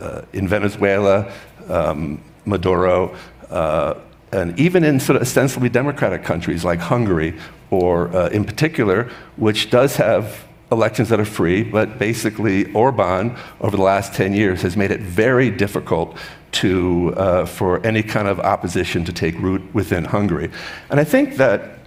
uh, 0.00 0.22
in 0.32 0.48
Venezuela, 0.48 1.32
um, 1.68 2.20
Maduro, 2.44 3.16
uh, 3.50 3.94
and 4.32 4.58
even 4.58 4.84
in 4.84 4.98
sort 4.98 5.16
of 5.16 5.22
ostensibly 5.22 5.68
democratic 5.68 6.24
countries 6.24 6.64
like 6.64 6.80
Hungary, 6.80 7.38
or 7.70 8.14
uh, 8.14 8.28
in 8.28 8.44
particular, 8.44 9.10
which 9.36 9.70
does 9.70 9.96
have 9.96 10.44
elections 10.72 11.08
that 11.10 11.20
are 11.20 11.24
free, 11.24 11.62
but 11.62 11.98
basically 11.98 12.72
Orban, 12.72 13.36
over 13.60 13.76
the 13.76 13.82
last 13.82 14.14
10 14.14 14.32
years, 14.32 14.62
has 14.62 14.76
made 14.76 14.90
it 14.90 15.00
very 15.00 15.50
difficult 15.50 16.16
to, 16.52 17.14
uh, 17.16 17.46
for 17.46 17.84
any 17.86 18.02
kind 18.02 18.26
of 18.26 18.40
opposition 18.40 19.04
to 19.04 19.12
take 19.12 19.38
root 19.38 19.62
within 19.74 20.04
Hungary. 20.04 20.50
And 20.90 20.98
I 20.98 21.04
think 21.04 21.36
that 21.36 21.78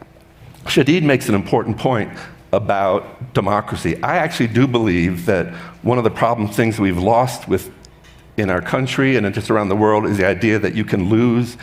Shadid 0.65 1.03
makes 1.03 1.27
an 1.27 1.35
important 1.35 1.77
point 1.77 2.11
about 2.51 3.33
democracy. 3.33 4.01
I 4.01 4.17
actually 4.17 4.47
do 4.47 4.67
believe 4.67 5.25
that 5.25 5.53
one 5.83 5.97
of 5.97 6.03
the 6.03 6.11
problem 6.11 6.47
things 6.47 6.79
we've 6.79 6.97
lost 6.97 7.47
with 7.47 7.71
in 8.37 8.49
our 8.49 8.61
country 8.61 9.17
and 9.17 9.33
just 9.33 9.51
around 9.51 9.69
the 9.69 9.75
world 9.75 10.05
is 10.05 10.17
the 10.17 10.25
idea 10.25 10.57
that 10.59 10.73
you 10.73 10.85
can 10.85 11.09
lose 11.09 11.57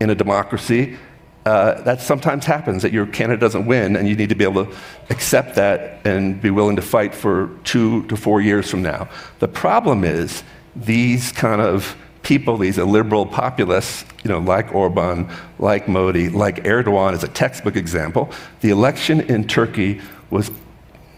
in 0.00 0.10
a 0.10 0.14
democracy. 0.14 0.96
Uh, 1.44 1.82
that 1.82 2.00
sometimes 2.00 2.44
happens 2.44 2.82
that 2.82 2.92
your 2.92 3.04
candidate 3.06 3.40
doesn't 3.40 3.66
win, 3.66 3.96
and 3.96 4.08
you 4.08 4.14
need 4.14 4.28
to 4.28 4.34
be 4.36 4.44
able 4.44 4.64
to 4.64 4.76
accept 5.10 5.56
that 5.56 5.98
and 6.06 6.40
be 6.40 6.50
willing 6.50 6.76
to 6.76 6.82
fight 6.82 7.12
for 7.12 7.50
two 7.64 8.06
to 8.06 8.16
four 8.16 8.40
years 8.40 8.70
from 8.70 8.80
now. 8.80 9.08
The 9.40 9.48
problem 9.48 10.04
is 10.04 10.44
these 10.76 11.32
kind 11.32 11.60
of 11.60 11.96
people, 12.22 12.56
these 12.56 12.78
illiberal 12.78 13.26
populists, 13.26 14.04
you 14.22 14.30
know, 14.30 14.38
like 14.38 14.72
Orban, 14.72 15.28
like 15.58 15.88
Modi, 15.88 16.28
like 16.28 16.62
Erdogan 16.62 17.12
is 17.12 17.24
a 17.24 17.28
textbook 17.28 17.74
example. 17.74 18.30
The 18.60 18.70
election 18.70 19.20
in 19.22 19.48
Turkey 19.48 20.00
was 20.30 20.52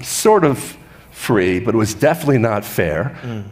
sort 0.00 0.44
of 0.44 0.76
free, 1.10 1.60
but 1.60 1.74
it 1.74 1.78
was 1.78 1.92
definitely 1.94 2.38
not 2.38 2.64
fair. 2.64 3.16
Mm. 3.22 3.44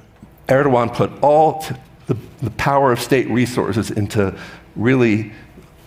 Erdogan 0.48 0.94
put 0.94 1.10
all 1.22 1.64
the, 2.06 2.16
the 2.40 2.50
power 2.52 2.92
of 2.92 3.00
state 3.00 3.28
resources 3.28 3.90
into 3.90 4.34
really 4.74 5.32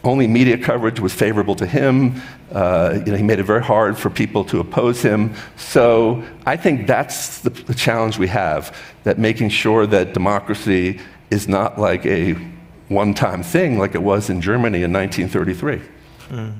only 0.05 0.27
media 0.27 0.57
coverage 0.57 0.99
was 0.99 1.13
favorable 1.13 1.55
to 1.55 1.65
him. 1.65 2.21
Uh, 2.51 2.99
you 3.05 3.11
know, 3.11 3.17
he 3.17 3.23
made 3.23 3.39
it 3.39 3.43
very 3.43 3.63
hard 3.63 3.97
for 3.97 4.09
people 4.09 4.43
to 4.45 4.59
oppose 4.59 5.01
him. 5.01 5.33
So 5.57 6.23
I 6.45 6.55
think 6.57 6.87
that's 6.87 7.41
the, 7.41 7.49
the, 7.49 7.73
challenge 7.73 8.17
we 8.17 8.27
have 8.27 8.75
that 9.03 9.17
making 9.17 9.49
sure 9.49 9.85
that 9.87 10.13
democracy 10.13 10.99
is 11.31 11.47
not 11.47 11.79
like 11.79 12.05
a 12.05 12.33
one 12.87 13.13
time 13.13 13.43
thing 13.43 13.79
like 13.79 13.95
it 13.95 14.03
was 14.03 14.29
in 14.29 14.41
Germany 14.41 14.83
in 14.83 14.93
1933. 14.93 15.81
Mm. 16.29 16.53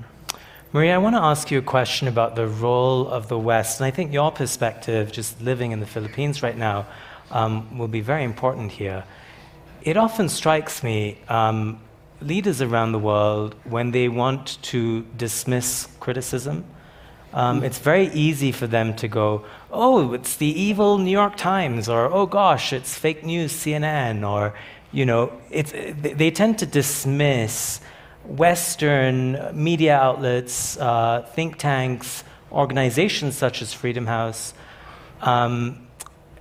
Maria, 0.73 0.95
I 0.95 0.97
want 0.97 1.15
to 1.15 1.21
ask 1.21 1.51
you 1.51 1.59
a 1.59 1.61
question 1.61 2.07
about 2.07 2.35
the 2.35 2.47
role 2.47 3.07
of 3.07 3.29
the 3.29 3.39
West. 3.39 3.79
And 3.79 3.87
I 3.87 3.91
think 3.91 4.11
your 4.11 4.31
perspective, 4.31 5.11
just 5.11 5.39
living 5.41 5.71
in 5.71 5.79
the 5.79 5.85
Philippines 5.85 6.43
right 6.43 6.57
now, 6.57 6.85
um, 7.31 7.77
will 7.77 7.87
be 7.87 8.01
very 8.01 8.23
important 8.23 8.71
here. 8.71 9.05
It 9.83 9.97
often 9.97 10.27
strikes 10.27 10.83
me 10.83 11.17
um, 11.29 11.79
leaders 12.21 12.61
around 12.61 12.91
the 12.91 12.99
world, 12.99 13.55
when 13.63 13.91
they 13.91 14.07
want 14.07 14.61
to 14.63 15.01
dismiss 15.17 15.87
criticism, 15.99 16.65
um, 17.33 17.63
it's 17.63 17.79
very 17.79 18.07
easy 18.13 18.53
for 18.53 18.65
them 18.65 18.95
to 18.95 19.09
go, 19.09 19.45
oh, 19.69 20.13
it's 20.13 20.37
the 20.37 20.47
evil 20.47 20.97
New 20.97 21.11
York 21.11 21.35
Times, 21.35 21.89
or 21.89 22.05
oh 22.05 22.25
gosh, 22.25 22.71
it's 22.71 22.97
fake 22.97 23.25
news 23.25 23.51
CNN, 23.51 24.27
or, 24.27 24.53
you 24.93 25.05
know, 25.05 25.33
it's, 25.51 25.73
they 25.73 26.31
tend 26.31 26.57
to 26.59 26.65
dismiss 26.65 27.81
Western 28.23 29.37
media 29.53 29.97
outlets, 29.97 30.77
uh, 30.77 31.29
think 31.33 31.57
tanks, 31.57 32.23
organizations 32.53 33.35
such 33.35 33.61
as 33.61 33.73
Freedom 33.73 34.07
House, 34.07 34.53
um, 35.21 35.85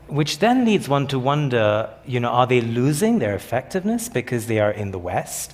which 0.06 0.38
then 0.38 0.64
leads 0.64 0.88
one 0.88 1.08
to 1.08 1.18
wonder, 1.18 1.90
you 2.06 2.20
know, 2.20 2.28
are 2.28 2.46
they 2.46 2.60
losing 2.60 3.18
their 3.18 3.34
effectiveness 3.34 4.08
because 4.08 4.46
they 4.46 4.60
are 4.60 4.70
in 4.70 4.92
the 4.92 4.98
West? 4.98 5.53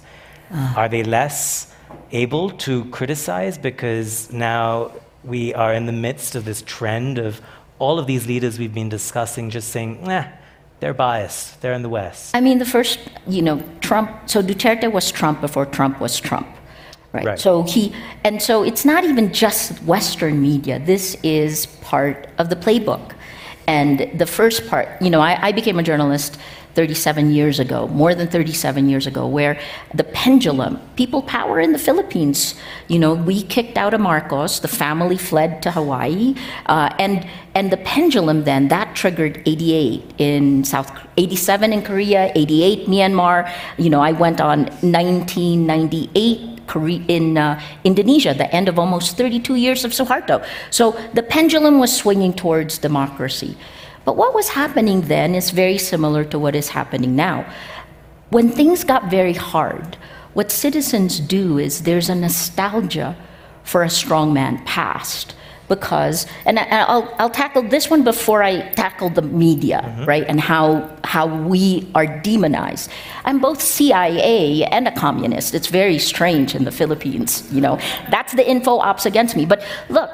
Uh. 0.50 0.74
Are 0.76 0.88
they 0.88 1.02
less 1.02 1.72
able 2.12 2.50
to 2.50 2.84
criticize 2.86 3.58
because 3.58 4.32
now 4.32 4.92
we 5.24 5.54
are 5.54 5.72
in 5.74 5.86
the 5.86 5.92
midst 5.92 6.34
of 6.34 6.44
this 6.44 6.62
trend 6.62 7.18
of 7.18 7.40
all 7.78 7.98
of 7.98 8.06
these 8.06 8.26
leaders 8.26 8.58
we've 8.58 8.74
been 8.74 8.88
discussing 8.88 9.50
just 9.50 9.68
saying, 9.68 10.04
nah, 10.04 10.24
they're 10.80 10.94
biased, 10.94 11.60
they're 11.60 11.72
in 11.72 11.82
the 11.82 11.88
West. 11.88 12.34
I 12.34 12.40
mean, 12.40 12.58
the 12.58 12.64
first, 12.64 12.98
you 13.26 13.42
know, 13.42 13.62
Trump, 13.80 14.10
so 14.28 14.42
Duterte 14.42 14.90
was 14.90 15.10
Trump 15.10 15.40
before 15.40 15.66
Trump 15.66 16.00
was 16.00 16.18
Trump. 16.18 16.48
Right. 17.12 17.24
right. 17.24 17.38
So 17.38 17.64
he, 17.64 17.92
and 18.24 18.40
so 18.40 18.62
it's 18.62 18.84
not 18.84 19.04
even 19.04 19.32
just 19.32 19.82
Western 19.82 20.40
media. 20.40 20.78
This 20.78 21.16
is 21.22 21.66
part 21.82 22.28
of 22.38 22.50
the 22.50 22.56
playbook. 22.56 23.14
And 23.66 24.10
the 24.18 24.26
first 24.26 24.68
part, 24.68 24.88
you 25.00 25.10
know, 25.10 25.20
I, 25.20 25.48
I 25.48 25.52
became 25.52 25.78
a 25.78 25.82
journalist 25.82 26.38
37 26.74 27.32
years 27.32 27.58
ago, 27.58 27.88
more 27.88 28.14
than 28.14 28.28
37 28.28 28.88
years 28.88 29.06
ago, 29.06 29.26
where 29.26 29.60
the 29.94 30.04
pendulum, 30.04 30.78
people 30.96 31.22
power 31.22 31.60
in 31.60 31.72
the 31.72 31.78
Philippines. 31.78 32.54
You 32.88 32.98
know, 32.98 33.14
we 33.14 33.42
kicked 33.42 33.76
out 33.76 33.94
of 33.94 34.00
Marcos, 34.00 34.60
the 34.60 34.68
family 34.68 35.16
fled 35.16 35.62
to 35.62 35.70
Hawaii, 35.70 36.34
uh, 36.66 36.94
and 36.98 37.26
and 37.54 37.72
the 37.72 37.78
pendulum 37.78 38.44
then 38.44 38.68
that 38.68 38.94
triggered 38.94 39.42
88 39.44 40.14
in 40.18 40.64
South, 40.64 40.92
87 41.16 41.72
in 41.72 41.82
Korea, 41.82 42.30
88 42.34 42.86
Myanmar. 42.86 43.52
You 43.76 43.90
know, 43.90 44.00
I 44.00 44.12
went 44.12 44.40
on 44.40 44.66
1998 44.82 46.50
in 47.08 47.36
uh, 47.36 47.60
Indonesia, 47.82 48.32
the 48.32 48.52
end 48.54 48.68
of 48.68 48.78
almost 48.78 49.16
32 49.16 49.56
years 49.56 49.84
of 49.84 49.90
Suharto. 49.90 50.46
So 50.70 50.92
the 51.14 51.22
pendulum 51.22 51.80
was 51.80 51.94
swinging 51.94 52.32
towards 52.32 52.78
democracy. 52.78 53.56
But 54.04 54.16
what 54.16 54.34
was 54.34 54.48
happening 54.48 55.02
then 55.02 55.34
is 55.34 55.50
very 55.50 55.78
similar 55.78 56.24
to 56.24 56.38
what 56.38 56.54
is 56.54 56.68
happening 56.68 57.14
now. 57.14 57.50
When 58.30 58.50
things 58.50 58.84
got 58.84 59.10
very 59.10 59.34
hard, 59.34 59.96
what 60.34 60.50
citizens 60.50 61.20
do 61.20 61.58
is 61.58 61.82
there's 61.82 62.08
a 62.08 62.14
nostalgia 62.14 63.16
for 63.64 63.82
a 63.82 63.88
strongman 63.88 64.64
past 64.64 65.34
because 65.70 66.26
and 66.44 66.58
I'll, 66.58 67.14
I'll 67.18 67.30
tackle 67.30 67.62
this 67.62 67.88
one 67.88 68.02
before 68.02 68.42
I 68.42 68.68
tackle 68.72 69.08
the 69.08 69.22
media, 69.22 69.80
mm-hmm. 69.82 70.04
right? 70.04 70.24
And 70.26 70.40
how 70.40 70.90
how 71.04 71.26
we 71.26 71.88
are 71.94 72.06
demonized. 72.20 72.90
I'm 73.24 73.38
both 73.38 73.62
CIA 73.62 74.64
and 74.64 74.88
a 74.88 74.92
communist. 74.92 75.54
It's 75.54 75.68
very 75.68 75.98
strange 75.98 76.54
in 76.54 76.64
the 76.64 76.72
Philippines, 76.72 77.48
you 77.52 77.60
know. 77.60 77.78
That's 78.10 78.34
the 78.34 78.48
info 78.48 78.78
ops 78.78 79.06
against 79.06 79.36
me. 79.36 79.46
But 79.46 79.64
look, 79.88 80.10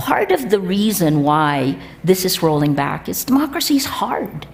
part 0.00 0.32
of 0.32 0.48
the 0.48 0.58
reason 0.58 1.22
why 1.22 1.78
this 2.02 2.24
is 2.24 2.42
rolling 2.42 2.74
back 2.74 3.06
is 3.06 3.22
democracy 3.22 3.76
is 3.76 3.84
hard. 3.84 4.46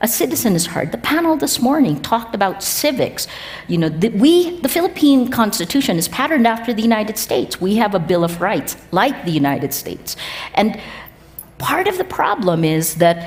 A 0.00 0.06
citizen 0.06 0.54
is 0.54 0.66
hard. 0.66 0.92
The 0.92 0.98
panel 0.98 1.36
this 1.36 1.60
morning 1.60 2.00
talked 2.02 2.36
about 2.36 2.62
civics. 2.62 3.26
You 3.66 3.78
know, 3.78 3.88
the, 3.88 4.10
we, 4.10 4.60
the 4.60 4.68
Philippine 4.68 5.28
Constitution 5.28 5.96
is 5.96 6.06
patterned 6.06 6.46
after 6.46 6.72
the 6.72 6.82
United 6.82 7.18
States. 7.18 7.60
We 7.60 7.76
have 7.76 7.96
a 7.96 7.98
Bill 7.98 8.22
of 8.22 8.40
Rights 8.40 8.76
like 8.92 9.24
the 9.24 9.32
United 9.32 9.74
States. 9.74 10.16
And 10.54 10.80
part 11.58 11.88
of 11.88 11.98
the 11.98 12.04
problem 12.04 12.64
is 12.64 12.96
that 12.96 13.18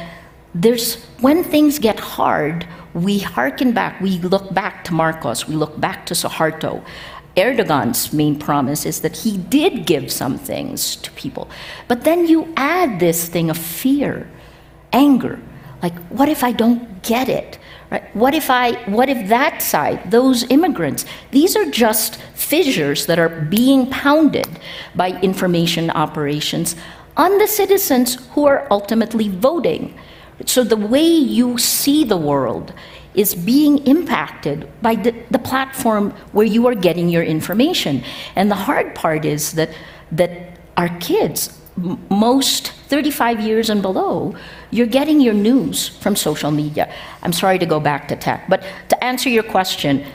there's, 0.53 1.03
when 1.19 1.43
things 1.43 1.77
get 1.77 1.99
hard, 1.99 2.65
we 2.93 3.19
hearken 3.19 3.73
back, 3.73 3.99
we 3.99 4.19
look 4.19 4.53
back 4.53 4.85
to 4.85 4.93
Marcos, 4.93 5.49
we 5.49 5.55
look 5.55 5.77
back 5.79 6.05
to 6.05 6.13
Suharto. 6.13 6.81
Erdogan's 7.37 8.13
main 8.13 8.39
promise 8.39 8.85
is 8.85 9.01
that 9.01 9.17
he 9.17 9.37
did 9.37 9.85
give 9.85 10.11
some 10.11 10.37
things 10.37 10.95
to 10.97 11.11
people. 11.11 11.49
But 11.87 12.03
then 12.03 12.27
you 12.27 12.53
add 12.55 12.99
this 12.99 13.27
thing 13.27 13.49
of 13.49 13.57
fear, 13.57 14.29
anger. 14.93 15.39
Like, 15.83 15.95
what 16.07 16.29
if 16.29 16.43
I 16.43 16.51
don't 16.51 17.03
get 17.03 17.27
it? 17.29 17.59
Right? 17.91 18.15
What 18.15 18.33
if 18.33 18.49
I 18.49 18.73
what 18.89 19.09
if 19.09 19.29
that 19.29 19.61
side, 19.61 20.09
those 20.09 20.43
immigrants, 20.49 21.05
these 21.31 21.55
are 21.55 21.69
just 21.69 22.15
fissures 22.33 23.05
that 23.05 23.19
are 23.19 23.29
being 23.29 23.89
pounded 23.89 24.47
by 24.95 25.19
information 25.21 25.91
operations 25.91 26.75
on 27.17 27.37
the 27.37 27.47
citizens 27.47 28.15
who 28.31 28.45
are 28.45 28.67
ultimately 28.71 29.29
voting. 29.29 29.97
So 30.45 30.63
the 30.63 30.75
way 30.75 31.05
you 31.05 31.57
see 31.57 32.03
the 32.03 32.17
world 32.17 32.73
is 33.15 33.35
being 33.35 33.85
impacted 33.87 34.69
by 34.81 34.95
the, 34.95 35.15
the 35.31 35.39
platform 35.39 36.11
where 36.31 36.45
you 36.45 36.67
are 36.67 36.75
getting 36.75 37.09
your 37.09 37.23
information. 37.23 38.03
And 38.35 38.51
the 38.51 38.55
hard 38.55 38.95
part 38.95 39.25
is 39.25 39.53
that, 39.53 39.69
that 40.11 40.59
our 40.77 40.89
kids, 40.99 41.57
most 42.09 42.71
35 42.87 43.41
years 43.41 43.69
and 43.69 43.81
below, 43.81 44.35
you're 44.71 44.87
getting 44.87 45.19
your 45.19 45.33
news 45.33 45.89
from 45.89 46.15
social 46.15 46.51
media. 46.51 46.93
I'm 47.21 47.33
sorry 47.33 47.59
to 47.59 47.65
go 47.65 47.79
back 47.79 48.07
to 48.09 48.15
tech, 48.15 48.47
but 48.49 48.63
to 48.89 49.03
answer 49.03 49.29
your 49.29 49.43
question, 49.43 50.05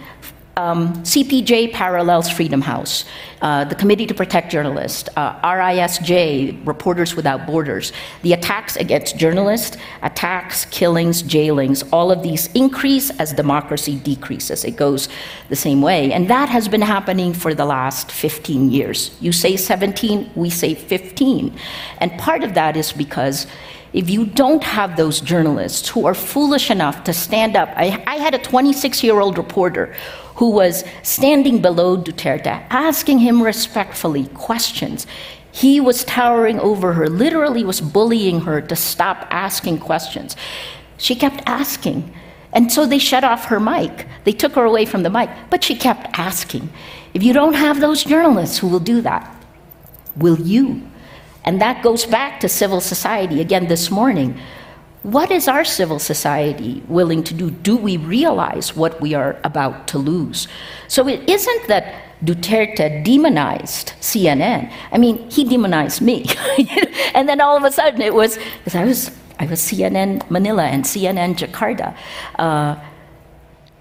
um, 0.61 0.93
CPJ 1.05 1.73
parallels 1.73 2.29
Freedom 2.29 2.61
House, 2.61 3.07
uh, 3.41 3.65
the 3.65 3.75
Committee 3.75 4.07
to 4.07 4.15
Protect 4.15 4.51
Journalists, 4.53 5.09
uh, 5.17 5.41
RISJ, 5.41 6.67
Reporters 6.67 7.17
Without 7.17 7.47
Borders. 7.47 7.93
The 8.23 8.35
attacks 8.35 8.77
against 8.77 9.17
journalists, 9.17 9.79
attacks, 10.03 10.67
killings, 10.67 11.23
jailings, 11.23 11.83
all 11.93 12.13
of 12.13 12.23
these 12.23 12.53
increase 12.53 13.09
as 13.19 13.33
democracy 13.33 13.97
decreases. 13.97 14.65
It 14.65 14.77
goes 14.77 15.09
the 15.49 15.57
same 15.57 15.81
way. 15.81 16.13
And 16.13 16.29
that 16.29 16.51
has 16.51 16.69
been 16.69 16.83
happening 16.83 17.33
for 17.33 17.55
the 17.55 17.65
last 17.65 18.13
15 18.13 18.71
years. 18.71 19.17
You 19.21 19.33
say 19.33 19.57
17, 19.57 20.31
we 20.35 20.51
say 20.51 20.75
15. 20.75 21.57
And 21.99 22.19
part 22.19 22.45
of 22.45 22.53
that 22.55 22.77
is 22.77 22.93
because 22.93 23.47
if 23.93 24.09
you 24.09 24.25
don't 24.25 24.63
have 24.63 24.97
those 24.97 25.21
journalists 25.21 25.89
who 25.89 26.07
are 26.07 26.15
foolish 26.15 26.71
enough 26.71 27.03
to 27.05 27.13
stand 27.13 27.57
up, 27.57 27.69
I, 27.75 28.03
I 28.07 28.17
had 28.17 28.35
a 28.35 28.39
26 28.39 29.03
year 29.03 29.19
old 29.19 29.37
reporter 29.37 29.95
who 30.41 30.49
was 30.49 30.85
standing 31.03 31.61
below 31.61 31.99
Duterte, 31.99 32.65
asking 32.71 33.19
him 33.19 33.43
respectfully 33.43 34.27
questions. 34.29 35.07
He 35.53 35.81
was 35.81 36.03
towering 36.03 36.59
over 36.59 36.95
her, 36.95 37.11
literally 37.11 37.63
was 37.63 37.83
bullying 37.83 38.41
her 38.41 38.63
to 38.63 38.75
stop 38.75 39.27
asking 39.31 39.81
questions. 39.81 40.37
She 40.97 41.15
kept 41.15 41.43
asking. 41.45 42.11
And 42.55 42.73
so 42.73 42.87
they 42.87 42.99
shut 42.99 43.23
off 43.23 43.45
her 43.45 43.61
mic. 43.61 44.07
They 44.25 44.33
took 44.33 44.55
her 44.55 44.65
away 44.65 44.87
from 44.87 45.03
the 45.03 45.11
mic, 45.11 45.29
but 45.51 45.63
she 45.63 45.77
kept 45.77 46.19
asking. 46.19 46.71
If 47.13 47.23
you 47.23 47.35
don't 47.35 47.53
have 47.53 47.79
those 47.79 48.03
journalists 48.03 48.57
who 48.57 48.69
will 48.69 48.81
do 48.81 49.03
that, 49.03 49.31
will 50.17 50.41
you? 50.41 50.81
And 51.45 51.61
that 51.61 51.83
goes 51.83 52.07
back 52.07 52.41
to 52.41 52.49
civil 52.49 52.81
society 52.81 53.43
again 53.43 53.67
this 53.67 53.91
morning. 53.91 54.41
What 55.03 55.31
is 55.31 55.49
our 55.49 55.65
civil 55.65 55.99
society 55.99 56.83
willing 56.87 57.25
to 57.25 57.35
do? 57.35 57.51
Do 57.51 57.77
we 57.77 57.97
realize 57.97 58.77
what 58.77 59.01
we 59.01 59.15
are 59.15 59.39
about 59.45 59.89
to 59.89 59.99
lose? 59.99 60.47
So 60.89 61.09
it 61.09 61.27
isn't 61.29 61.69
that 61.69 62.03
Duterte 62.23 63.03
demonized 63.03 63.95
CNN. 64.01 64.71
I 64.93 64.99
mean, 64.99 65.31
he 65.31 65.45
demonized 65.45 66.03
me. 66.03 66.27
and 67.15 67.27
then 67.29 67.41
all 67.41 67.57
of 67.57 67.65
a 67.65 67.73
sudden 67.73 68.03
it 68.03 68.15
was, 68.15 68.39
because 68.59 68.75
I 68.75 68.85
was, 68.85 69.11
I 69.39 69.47
was 69.47 69.61
CNN 69.61 70.29
Manila 70.31 70.65
and 70.65 70.85
CNN 70.85 71.37
Jakarta. 71.37 71.97
Uh, 72.39 72.77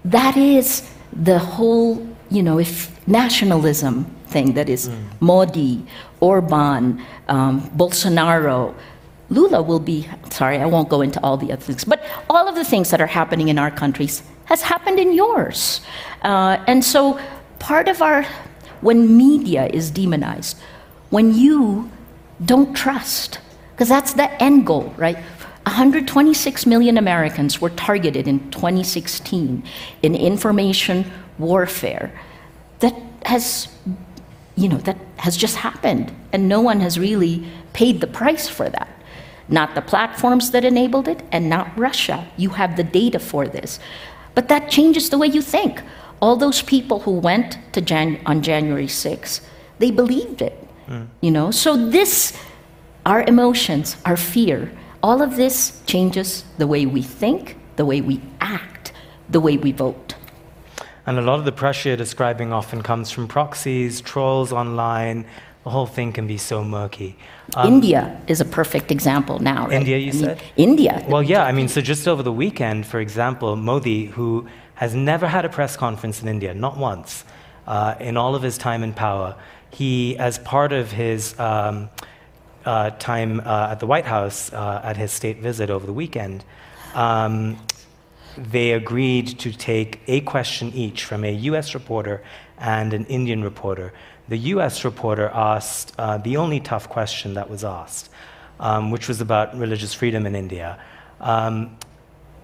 that 0.06 0.38
is 0.38 0.90
the 1.12 1.38
whole, 1.38 2.06
you 2.30 2.42
know, 2.42 2.58
if 2.58 2.90
nationalism 3.06 4.04
thing 4.28 4.54
that 4.54 4.70
is 4.70 4.88
mm. 4.88 4.96
Modi, 5.20 5.84
Orban, 6.20 7.04
um, 7.28 7.60
Bolsonaro, 7.76 8.74
Lula 9.30 9.62
will 9.62 9.80
be, 9.80 10.08
sorry, 10.30 10.58
I 10.58 10.66
won't 10.66 10.88
go 10.88 11.00
into 11.00 11.22
all 11.22 11.36
the 11.36 11.52
other 11.52 11.62
things, 11.62 11.84
but 11.84 12.04
all 12.28 12.48
of 12.48 12.54
the 12.54 12.64
things 12.64 12.90
that 12.90 13.00
are 13.00 13.06
happening 13.06 13.48
in 13.48 13.58
our 13.58 13.70
countries 13.70 14.22
has 14.46 14.62
happened 14.62 14.98
in 14.98 15.12
yours. 15.12 15.80
Uh, 16.22 16.62
and 16.66 16.84
so 16.84 17.18
part 17.60 17.88
of 17.88 18.02
our, 18.02 18.24
when 18.80 19.16
media 19.16 19.66
is 19.66 19.90
demonized, 19.90 20.58
when 21.10 21.34
you 21.34 21.90
don't 22.44 22.74
trust, 22.74 23.38
because 23.72 23.88
that's 23.88 24.14
the 24.14 24.30
end 24.42 24.66
goal, 24.66 24.92
right? 24.96 25.16
126 25.64 26.66
million 26.66 26.98
Americans 26.98 27.60
were 27.60 27.70
targeted 27.70 28.26
in 28.26 28.50
2016 28.50 29.62
in 30.02 30.14
information 30.14 31.10
warfare 31.38 32.12
that 32.80 32.94
has 33.24 33.68
you 34.60 34.68
know, 34.68 34.76
that 34.78 34.98
has 35.16 35.38
just 35.38 35.56
happened, 35.56 36.12
and 36.32 36.46
no 36.46 36.60
one 36.60 36.80
has 36.80 36.98
really 36.98 37.46
paid 37.72 38.00
the 38.02 38.06
price 38.06 38.46
for 38.46 38.68
that. 38.68 38.88
Not 39.50 39.74
the 39.74 39.82
platforms 39.82 40.52
that 40.52 40.64
enabled 40.64 41.08
it, 41.08 41.22
and 41.32 41.50
not 41.50 41.76
Russia. 41.76 42.28
You 42.36 42.50
have 42.50 42.76
the 42.76 42.84
data 42.84 43.18
for 43.18 43.48
this. 43.48 43.80
But 44.34 44.48
that 44.48 44.70
changes 44.70 45.10
the 45.10 45.18
way 45.18 45.26
you 45.26 45.42
think. 45.42 45.82
All 46.22 46.36
those 46.36 46.62
people 46.62 47.00
who 47.00 47.12
went 47.12 47.58
to 47.72 47.80
Jan- 47.80 48.20
on 48.26 48.42
January 48.42 48.86
6th, 48.86 49.40
they 49.78 49.90
believed 49.90 50.40
it. 50.40 50.56
Mm. 50.88 51.08
You 51.20 51.30
know, 51.32 51.50
so 51.50 51.76
this, 51.76 52.38
our 53.04 53.22
emotions, 53.22 53.96
our 54.04 54.16
fear, 54.16 54.70
all 55.02 55.20
of 55.20 55.36
this 55.36 55.82
changes 55.86 56.44
the 56.58 56.66
way 56.66 56.86
we 56.86 57.02
think, 57.02 57.56
the 57.76 57.84
way 57.84 58.00
we 58.00 58.20
act, 58.40 58.92
the 59.28 59.40
way 59.40 59.56
we 59.56 59.72
vote. 59.72 60.14
And 61.06 61.18
a 61.18 61.22
lot 61.22 61.38
of 61.38 61.44
the 61.44 61.52
pressure 61.52 61.88
you're 61.88 61.96
describing 61.96 62.52
often 62.52 62.82
comes 62.82 63.10
from 63.10 63.26
proxies, 63.26 64.00
trolls 64.00 64.52
online. 64.52 65.24
The 65.64 65.70
whole 65.70 65.86
thing 65.86 66.12
can 66.12 66.26
be 66.26 66.38
so 66.38 66.64
murky. 66.64 67.16
Um, 67.54 67.74
India 67.74 68.18
is 68.26 68.40
a 68.40 68.46
perfect 68.46 68.90
example 68.90 69.38
now. 69.40 69.66
Right? 69.66 69.74
India, 69.74 69.98
you 69.98 70.08
I 70.08 70.12
said? 70.12 70.38
Mean, 70.38 70.68
India. 70.70 71.04
Well, 71.06 71.22
yeah, 71.22 71.44
I 71.44 71.52
mean, 71.52 71.68
so 71.68 71.82
just 71.82 72.08
over 72.08 72.22
the 72.22 72.32
weekend, 72.32 72.86
for 72.86 72.98
example, 72.98 73.56
Modi, 73.56 74.06
who 74.06 74.46
has 74.76 74.94
never 74.94 75.26
had 75.26 75.44
a 75.44 75.50
press 75.50 75.76
conference 75.76 76.22
in 76.22 76.28
India, 76.28 76.54
not 76.54 76.78
once, 76.78 77.24
uh, 77.66 77.94
in 78.00 78.16
all 78.16 78.34
of 78.34 78.42
his 78.42 78.56
time 78.56 78.82
in 78.82 78.94
power, 78.94 79.36
he, 79.70 80.16
as 80.16 80.38
part 80.38 80.72
of 80.72 80.90
his 80.92 81.38
um, 81.38 81.90
uh, 82.64 82.90
time 82.90 83.40
uh, 83.40 83.68
at 83.70 83.80
the 83.80 83.86
White 83.86 84.06
House 84.06 84.52
uh, 84.54 84.80
at 84.82 84.96
his 84.96 85.12
state 85.12 85.38
visit 85.38 85.68
over 85.68 85.86
the 85.86 85.92
weekend, 85.92 86.42
um, 86.94 87.58
they 88.36 88.72
agreed 88.72 89.38
to 89.40 89.52
take 89.52 90.00
a 90.06 90.20
question 90.22 90.72
each 90.72 91.04
from 91.04 91.24
a 91.24 91.32
US 91.32 91.74
reporter 91.74 92.22
and 92.58 92.92
an 92.94 93.04
Indian 93.06 93.42
reporter. 93.42 93.92
The 94.30 94.38
US 94.54 94.84
reporter 94.84 95.28
asked 95.34 95.92
uh, 95.98 96.18
the 96.18 96.36
only 96.36 96.60
tough 96.60 96.88
question 96.88 97.34
that 97.34 97.50
was 97.50 97.64
asked, 97.64 98.10
um, 98.60 98.92
which 98.92 99.08
was 99.08 99.20
about 99.20 99.58
religious 99.58 99.92
freedom 99.92 100.24
in 100.24 100.36
India. 100.36 100.78
Um, 101.20 101.76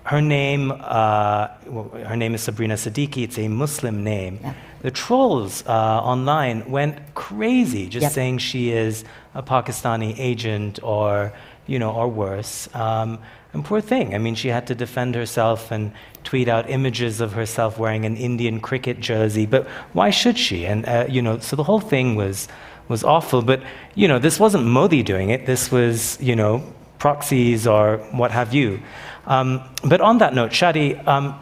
her 0.03 0.21
name, 0.21 0.73
uh, 0.73 1.49
well, 1.67 1.89
her 2.05 2.17
name 2.17 2.35
is 2.35 2.43
Sabrina 2.43 2.75
Siddiqui. 2.75 3.23
It's 3.23 3.39
a 3.39 3.47
Muslim 3.47 4.03
name. 4.03 4.41
Yeah. 4.43 4.55
The 4.83 4.91
trolls 4.91 5.65
uh, 5.65 5.71
online 5.71 6.69
went 6.69 7.15
crazy, 7.15 7.89
just 7.89 8.03
yep. 8.03 8.13
saying 8.13 8.39
she 8.39 8.71
is 8.73 9.05
a 9.35 9.43
Pakistani 9.43 10.13
agent 10.19 10.81
or, 10.83 11.33
you 11.67 11.79
know, 11.79 11.91
or 11.91 12.09
worse. 12.09 12.69
Um, 12.75 13.19
and 13.53 13.65
poor 13.65 13.81
thing. 13.81 14.15
I 14.15 14.19
mean, 14.19 14.35
she 14.35 14.49
had 14.49 14.67
to 14.67 14.75
defend 14.75 15.15
herself 15.15 15.71
and 15.71 15.93
tweet 16.25 16.49
out 16.49 16.69
images 16.69 17.21
of 17.21 17.33
herself 17.33 17.79
wearing 17.79 18.05
an 18.05 18.17
Indian 18.17 18.61
cricket 18.61 19.01
jersey. 19.01 19.47
But 19.47 19.67
why 19.93 20.11
should 20.11 20.37
she? 20.37 20.67
And 20.67 20.87
uh, 20.87 21.07
you 21.09 21.23
know, 21.23 21.39
so 21.39 21.57
the 21.57 21.63
whole 21.63 21.81
thing 21.81 22.17
was 22.17 22.49
was 22.89 23.03
awful. 23.03 23.43
But 23.43 23.63
you 23.95 24.09
know, 24.09 24.19
this 24.19 24.39
wasn't 24.39 24.65
Modi 24.67 25.03
doing 25.03 25.31
it. 25.31 25.47
This 25.47 25.71
was 25.71 26.21
you 26.21 26.37
know 26.37 26.63
proxies 26.99 27.67
or 27.67 27.99
what 28.13 28.31
have 28.31 28.53
you. 28.55 28.81
Um, 29.27 29.63
but 29.85 30.01
on 30.01 30.19
that 30.19 30.35
note, 30.35 30.51
Shadi, 30.51 31.05
um, 31.07 31.41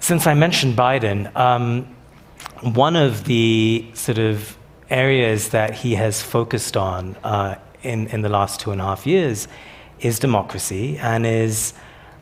since 0.00 0.26
I 0.26 0.34
mentioned 0.34 0.76
Biden, 0.76 1.34
um, 1.36 1.96
one 2.62 2.96
of 2.96 3.24
the 3.24 3.86
sort 3.94 4.18
of 4.18 4.56
areas 4.88 5.48
that 5.50 5.74
he 5.74 5.94
has 5.94 6.22
focused 6.22 6.76
on 6.76 7.16
uh, 7.24 7.56
in 7.86 8.06
in 8.08 8.22
the 8.22 8.28
last 8.28 8.60
two 8.60 8.70
and 8.72 8.80
a 8.80 8.84
half 8.84 9.06
years 9.06 9.48
is 10.00 10.18
democracy 10.18 10.98
and 10.98 11.26
is, 11.26 11.72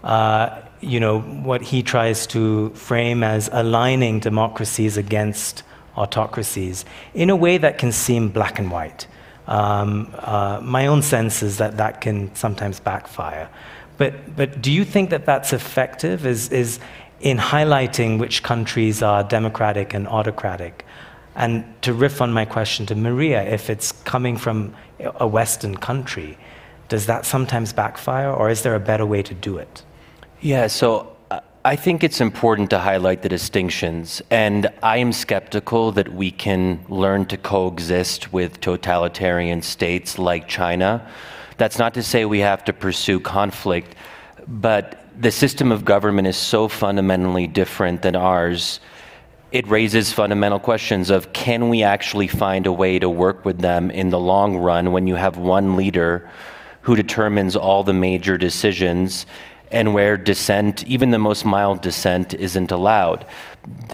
uh, 0.05 0.61
you 0.81 1.01
know, 1.01 1.21
what 1.21 1.63
he 1.63 1.83
tries 1.83 2.27
to 2.29 2.71
frame 2.71 3.23
as 3.23 3.51
aligning 3.53 4.21
democracies 4.21 4.97
against 4.97 5.63
autocracies 5.97 6.85
in 7.15 7.31
a 7.31 7.37
way 7.37 7.59
that 7.59 7.79
can 7.79 7.93
seem 7.93 8.29
black 8.29 8.59
and 8.59 8.71
white. 8.71 9.07
Um, 9.47 10.15
uh, 10.19 10.61
my 10.63 10.87
own 10.87 11.03
sense 11.03 11.43
is 11.43 11.59
that 11.59 11.77
that 11.77 12.01
can 12.01 12.35
sometimes 12.35 12.81
backfire. 12.81 13.49
But, 13.99 14.37
but 14.37 14.61
do 14.63 14.73
you 14.73 14.85
think 14.85 15.11
that 15.11 15.27
that's 15.27 15.53
effective? 15.53 16.27
Is, 16.27 16.49
is 16.51 16.81
in 17.21 17.39
highlighting 17.39 18.19
which 18.19 18.43
countries 18.43 19.03
are 19.03 19.23
democratic 19.23 19.95
and 19.95 20.09
autocratic? 20.09 20.85
And 21.37 21.65
to 21.83 21.93
riff 21.93 22.21
on 22.21 22.33
my 22.33 22.45
question 22.45 22.87
to 22.87 22.95
Maria, 22.95 23.43
if 23.43 23.69
it's 23.69 23.93
coming 23.93 24.37
from 24.37 24.75
a 25.01 25.27
Western 25.27 25.77
country, 25.77 26.39
does 26.89 27.07
that 27.07 27.27
sometimes 27.27 27.73
backfire, 27.73 28.31
or 28.31 28.51
is 28.51 28.63
there 28.63 28.75
a 28.75 28.81
better 28.81 29.07
way 29.07 29.23
to 29.23 29.35
do 29.35 29.59
it? 29.59 29.83
Yeah, 30.41 30.67
so 30.67 31.17
uh, 31.31 31.41
I 31.65 31.77
think 31.77 32.05
it's 32.05 32.21
important 32.21 32.71
to 32.71 32.79
highlight 32.79 33.23
the 33.23 33.29
distinctions, 33.29 34.23
and 34.31 34.69
I 34.83 34.99
am 34.99 35.13
skeptical 35.13 35.93
that 35.93 36.13
we 36.13 36.31
can 36.31 36.85
learn 36.89 37.27
to 37.27 37.37
coexist 37.37 38.33
with 38.33 38.61
totalitarian 38.61 39.63
states 39.63 40.19
like 40.19 40.47
China. 40.47 41.09
That's 41.57 41.79
not 41.79 41.95
to 41.95 42.03
say 42.03 42.27
we 42.27 42.41
have 42.41 42.65
to 42.65 42.73
pursue 42.73 43.19
conflict, 43.19 43.97
but 44.47 45.05
the 45.19 45.31
system 45.31 45.73
of 45.73 45.85
government 45.85 46.29
is 46.29 46.37
so 46.37 46.69
fundamentally 46.69 47.47
different 47.47 48.03
than 48.03 48.15
ours. 48.15 48.81
It 49.55 49.69
raises 49.69 50.13
fundamental 50.13 50.59
questions 50.59 51.11
of 51.11 51.33
can 51.33 51.69
we 51.69 51.85
actually 51.85 52.27
find 52.27 52.67
a 52.67 52.73
way 52.73 52.99
to 52.99 53.09
work 53.09 53.45
with 53.45 53.61
them 53.61 53.89
in 53.89 54.11
the 54.11 54.19
long 54.19 54.57
run 54.57 54.91
when 54.91 55.07
you 55.07 55.15
have 55.15 55.37
one 55.37 55.77
leader 55.77 56.29
who 56.81 56.97
determines 56.97 57.55
all 57.55 57.85
the 57.85 57.93
major 57.93 58.37
decisions 58.37 59.27
and 59.71 59.95
where 59.95 60.17
dissent, 60.17 60.85
even 60.89 61.13
the 61.13 61.21
most 61.21 61.45
mild 61.45 61.83
dissent, 61.83 62.35
isn't 62.35 62.73
allowed. 62.73 63.27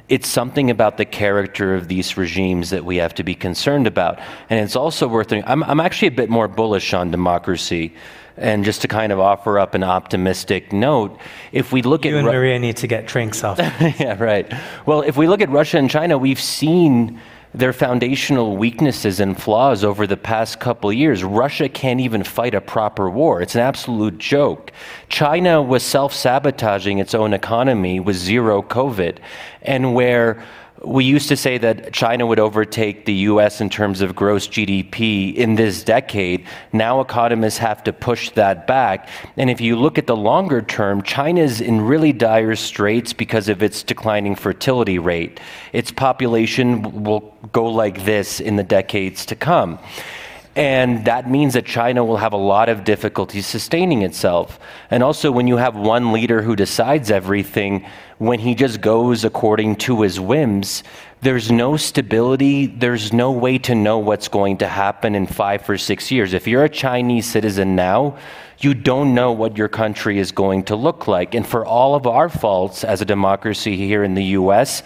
It's 0.09 0.29
something 0.29 0.71
about 0.71 0.97
the 0.97 1.05
character 1.05 1.75
of 1.75 1.89
these 1.89 2.17
regimes 2.17 2.71
that 2.71 2.87
we 2.87 2.97
have 2.97 3.15
to 3.17 3.23
be 3.23 3.35
concerned 3.35 3.87
about. 3.87 4.19
And 4.49 4.65
it's 4.65 4.77
also 4.77 5.09
worth, 5.09 5.31
I'm, 5.31 5.63
I'm 5.63 5.81
actually 5.81 6.09
a 6.09 6.13
bit 6.13 6.31
more 6.31 6.49
bullish 6.49 6.95
on 6.95 7.11
democracy. 7.11 7.93
And 8.41 8.65
just 8.65 8.81
to 8.83 8.89
kind 8.89 9.13
of 9.13 9.21
offer 9.21 9.59
up 9.59 9.75
an 9.75 9.85
optimistic 9.85 10.73
note, 10.73 11.19
if 11.53 11.73
we 11.73 11.83
look 11.83 12.05
you 12.05 12.11
at. 12.11 12.13
You 12.13 12.19
and 12.19 12.27
Ru- 12.27 12.33
Maria 12.33 12.59
need 12.59 12.79
to 12.79 12.87
get 12.87 13.07
drinks 13.07 13.45
off. 13.45 13.59
yeah, 14.01 14.23
right. 14.23 14.51
Well, 14.87 15.03
if 15.03 15.17
we 15.17 15.29
look 15.29 15.43
at 15.43 15.51
Russia 15.51 15.77
and 15.77 15.91
China, 15.91 16.17
we've 16.17 16.41
seen 16.41 17.21
their 17.53 17.73
foundational 17.73 18.57
weaknesses 18.57 19.19
and 19.19 19.41
flaws 19.41 19.83
over 19.83 20.07
the 20.07 20.17
past 20.17 20.61
couple 20.61 20.93
years. 20.93 21.25
Russia 21.25 21.69
can't 21.69 22.01
even 22.01 22.23
fight 22.23 22.55
a 22.55 22.61
proper 22.61 23.11
war. 23.11 23.43
It's 23.43 23.57
an 23.57 23.61
absolute 23.61 24.19
joke. 24.19 24.71
China 25.09 25.61
was 25.61 25.83
self 25.83 26.15
sabotaging 26.15 26.99
its 26.99 27.15
own 27.15 27.35
economy 27.35 27.99
with 27.99 28.17
zero 28.17 28.63
COVID. 28.63 29.19
And 29.63 29.95
where 29.95 30.43
we 30.83 31.05
used 31.05 31.29
to 31.29 31.37
say 31.37 31.59
that 31.59 31.93
China 31.93 32.27
would 32.27 32.39
overtake 32.39 33.05
the 33.05 33.13
US 33.13 33.61
in 33.61 33.69
terms 33.69 34.01
of 34.01 34.17
gross 34.17 34.49
GDP 34.49 35.35
in 35.35 35.57
this 35.57 35.85
decade. 35.85 36.47
Now 36.73 37.01
economists 37.01 37.59
have 37.59 37.85
to 37.85 37.93
push 37.93 38.31
that 38.31 38.67
back. 38.67 39.09
And 39.37 39.51
if 39.51 39.61
you 39.61 39.77
look 39.77 39.99
at 39.99 40.07
the 40.07 40.17
longer 40.17 40.63
term, 40.63 41.03
China 41.03 41.43
is 41.43 41.61
in 41.61 41.83
really 41.83 42.13
dire 42.13 42.57
straits 42.57 43.13
because 43.13 43.49
of 43.49 43.63
its 43.63 43.83
declining 43.83 44.35
fertility 44.35 44.99
rate. 44.99 45.39
Its 45.73 45.91
population 45.91 47.05
will 47.05 47.35
go 47.53 47.67
like 47.67 48.05
this 48.05 48.41
in 48.41 48.57
the 48.57 48.65
decades 48.65 49.27
to 49.27 49.37
come. 49.37 49.79
And 50.57 51.05
that 51.05 51.31
means 51.31 51.55
that 51.55 51.65
China 51.65 52.05
will 52.05 52.17
have 52.17 52.33
a 52.33 52.37
lot 52.37 52.69
of 52.69 52.83
difficulty 52.83 53.41
sustaining 53.41 54.03
itself. 54.03 54.59
And 54.91 55.03
also, 55.03 55.31
when 55.31 55.47
you 55.47 55.59
have 55.59 55.77
one 55.77 56.13
leader 56.13 56.43
who 56.43 56.57
decides 56.57 57.11
everything, 57.11 57.87
when 58.19 58.41
he 58.41 58.55
just 58.55 58.81
goes 58.81 59.25
according 59.25 59.77
to 59.77 60.03
his 60.03 60.19
whims, 60.19 60.83
there's 61.23 61.53
no 61.53 61.77
stability. 61.77 62.67
There's 62.67 63.13
no 63.13 63.31
way 63.31 63.59
to 63.59 63.75
know 63.75 63.99
what's 63.99 64.27
going 64.27 64.59
to 64.59 64.67
happen 64.67 65.15
in 65.15 65.27
five 65.27 65.69
or 65.71 65.79
six 65.79 66.11
years. 66.11 66.35
If 66.35 66.49
you're 66.49 66.65
a 66.65 66.69
Chinese 66.69 67.27
citizen 67.27 67.77
now, 67.77 68.19
you 68.59 68.75
don't 68.75 69.15
know 69.15 69.33
what 69.33 69.57
your 69.57 69.69
country 69.69 70.19
is 70.19 70.33
going 70.33 70.65
to 70.65 70.77
look 70.77 71.07
like. 71.07 71.35
And 71.35 71.47
for 71.47 71.65
all 71.65 71.95
of 71.95 72.07
our 72.07 72.29
faults 72.29 72.83
as 72.83 73.01
a 73.01 73.05
democracy 73.05 73.77
here 73.77 74.03
in 74.03 74.15
the 74.15 74.25
US, 74.25 74.83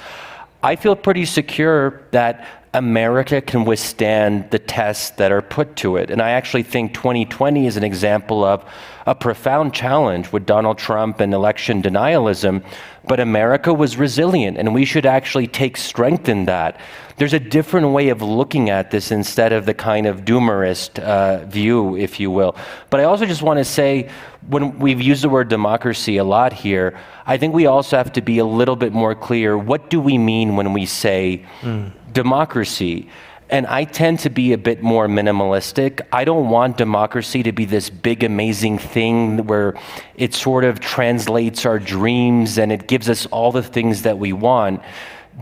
I 0.63 0.77
feel 0.77 0.97
pretty 0.97 1.25
secure 1.25 2.03
that 2.11 2.64
America 2.75 3.41
can 3.41 3.65
withstand 3.65 4.51
the 4.51 4.59
tests 4.59 5.11
that 5.11 5.31
are 5.31 5.41
put 5.41 5.77
to 5.77 5.97
it. 5.97 6.11
And 6.11 6.21
I 6.21 6.31
actually 6.31 6.65
think 6.65 6.93
2020 6.93 7.69
is 7.69 7.77
an 7.77 7.85
example 7.85 8.45
of 8.45 8.65
a 9.07 9.15
profound 9.15 9.73
challenge 9.73 10.33
with 10.33 10.45
Donald 10.45 10.77
Trump 10.77 11.21
and 11.21 11.33
election 11.33 11.83
denialism. 11.83 12.65
But 13.07 13.21
America 13.21 13.73
was 13.73 13.97
resilient, 13.97 14.57
and 14.57 14.75
we 14.75 14.85
should 14.85 15.07
actually 15.07 15.47
take 15.47 15.77
strength 15.77 16.29
in 16.29 16.47
that. 16.47 16.81
There's 17.17 17.35
a 17.35 17.39
different 17.39 17.91
way 17.91 18.09
of 18.09 18.23
looking 18.23 18.71
at 18.71 18.91
this 18.91 19.13
instead 19.13 19.53
of 19.53 19.67
the 19.67 19.75
kind 19.75 20.07
of 20.07 20.25
doomerist 20.25 20.99
uh, 20.99 21.45
view, 21.45 21.97
if 21.97 22.19
you 22.19 22.31
will. 22.31 22.57
But 22.91 23.01
I 23.01 23.05
also 23.05 23.25
just 23.25 23.43
want 23.43 23.59
to 23.59 23.65
say, 23.65 24.09
when 24.49 24.81
we've 24.81 25.01
used 25.01 25.23
the 25.23 25.29
word 25.29 25.49
democracy 25.49 26.17
a 26.17 26.25
lot 26.25 26.53
here, 26.53 26.99
I 27.25 27.37
think 27.37 27.55
we 27.55 27.67
also 27.67 27.97
have 27.99 28.13
to 28.15 28.21
be 28.21 28.39
a 28.39 28.45
little 28.45 28.75
bit 28.75 28.93
more 28.93 29.15
clear. 29.15 29.57
What 29.57 29.91
do 29.91 30.01
we 30.01 30.19
mean 30.19 30.57
when 30.57 30.73
we 30.73 30.87
say 30.87 31.45
mm 31.61 31.93
democracy. 32.15 33.11
And 33.51 33.67
I 33.67 33.85
tend 33.85 34.21
to 34.21 34.31
be 34.31 34.55
a 34.55 34.59
bit 34.59 34.83
more 34.83 35.07
minimalistic. 35.07 36.01
I 36.13 36.25
don't 36.25 36.49
want 36.49 36.79
democracy 36.79 37.43
to 37.43 37.53
be 37.53 37.67
this 37.67 37.91
big, 37.91 38.25
amazing 38.25 38.79
thing 38.79 39.47
where 39.47 39.75
it 40.17 40.33
sort 40.33 40.65
of 40.65 40.81
translates 40.81 41.67
our 41.67 41.79
dreams 41.79 42.57
and 42.57 42.73
it 42.73 42.89
gives 42.89 43.11
us 43.11 43.27
all 43.27 43.53
the 43.53 43.63
things 43.63 44.03
that 44.03 44.19
we 44.19 44.33
want. 44.33 44.81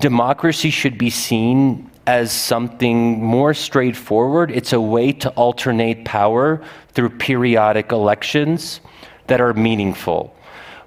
Democracy 0.01 0.71
should 0.71 0.99
be 0.99 1.11
seen 1.11 1.89
as 2.07 2.33
something 2.33 3.23
more 3.23 3.55
straightforward. 3.55 4.51
It's 4.51 4.73
a 4.73 4.81
way 4.81 5.13
to 5.13 5.31
alternate 5.31 6.05
power 6.05 6.61
through 6.89 7.11
periodic 7.11 7.93
elections 7.93 8.81
that 9.29 9.41
are 9.41 9.55
meaningful. 9.55 10.35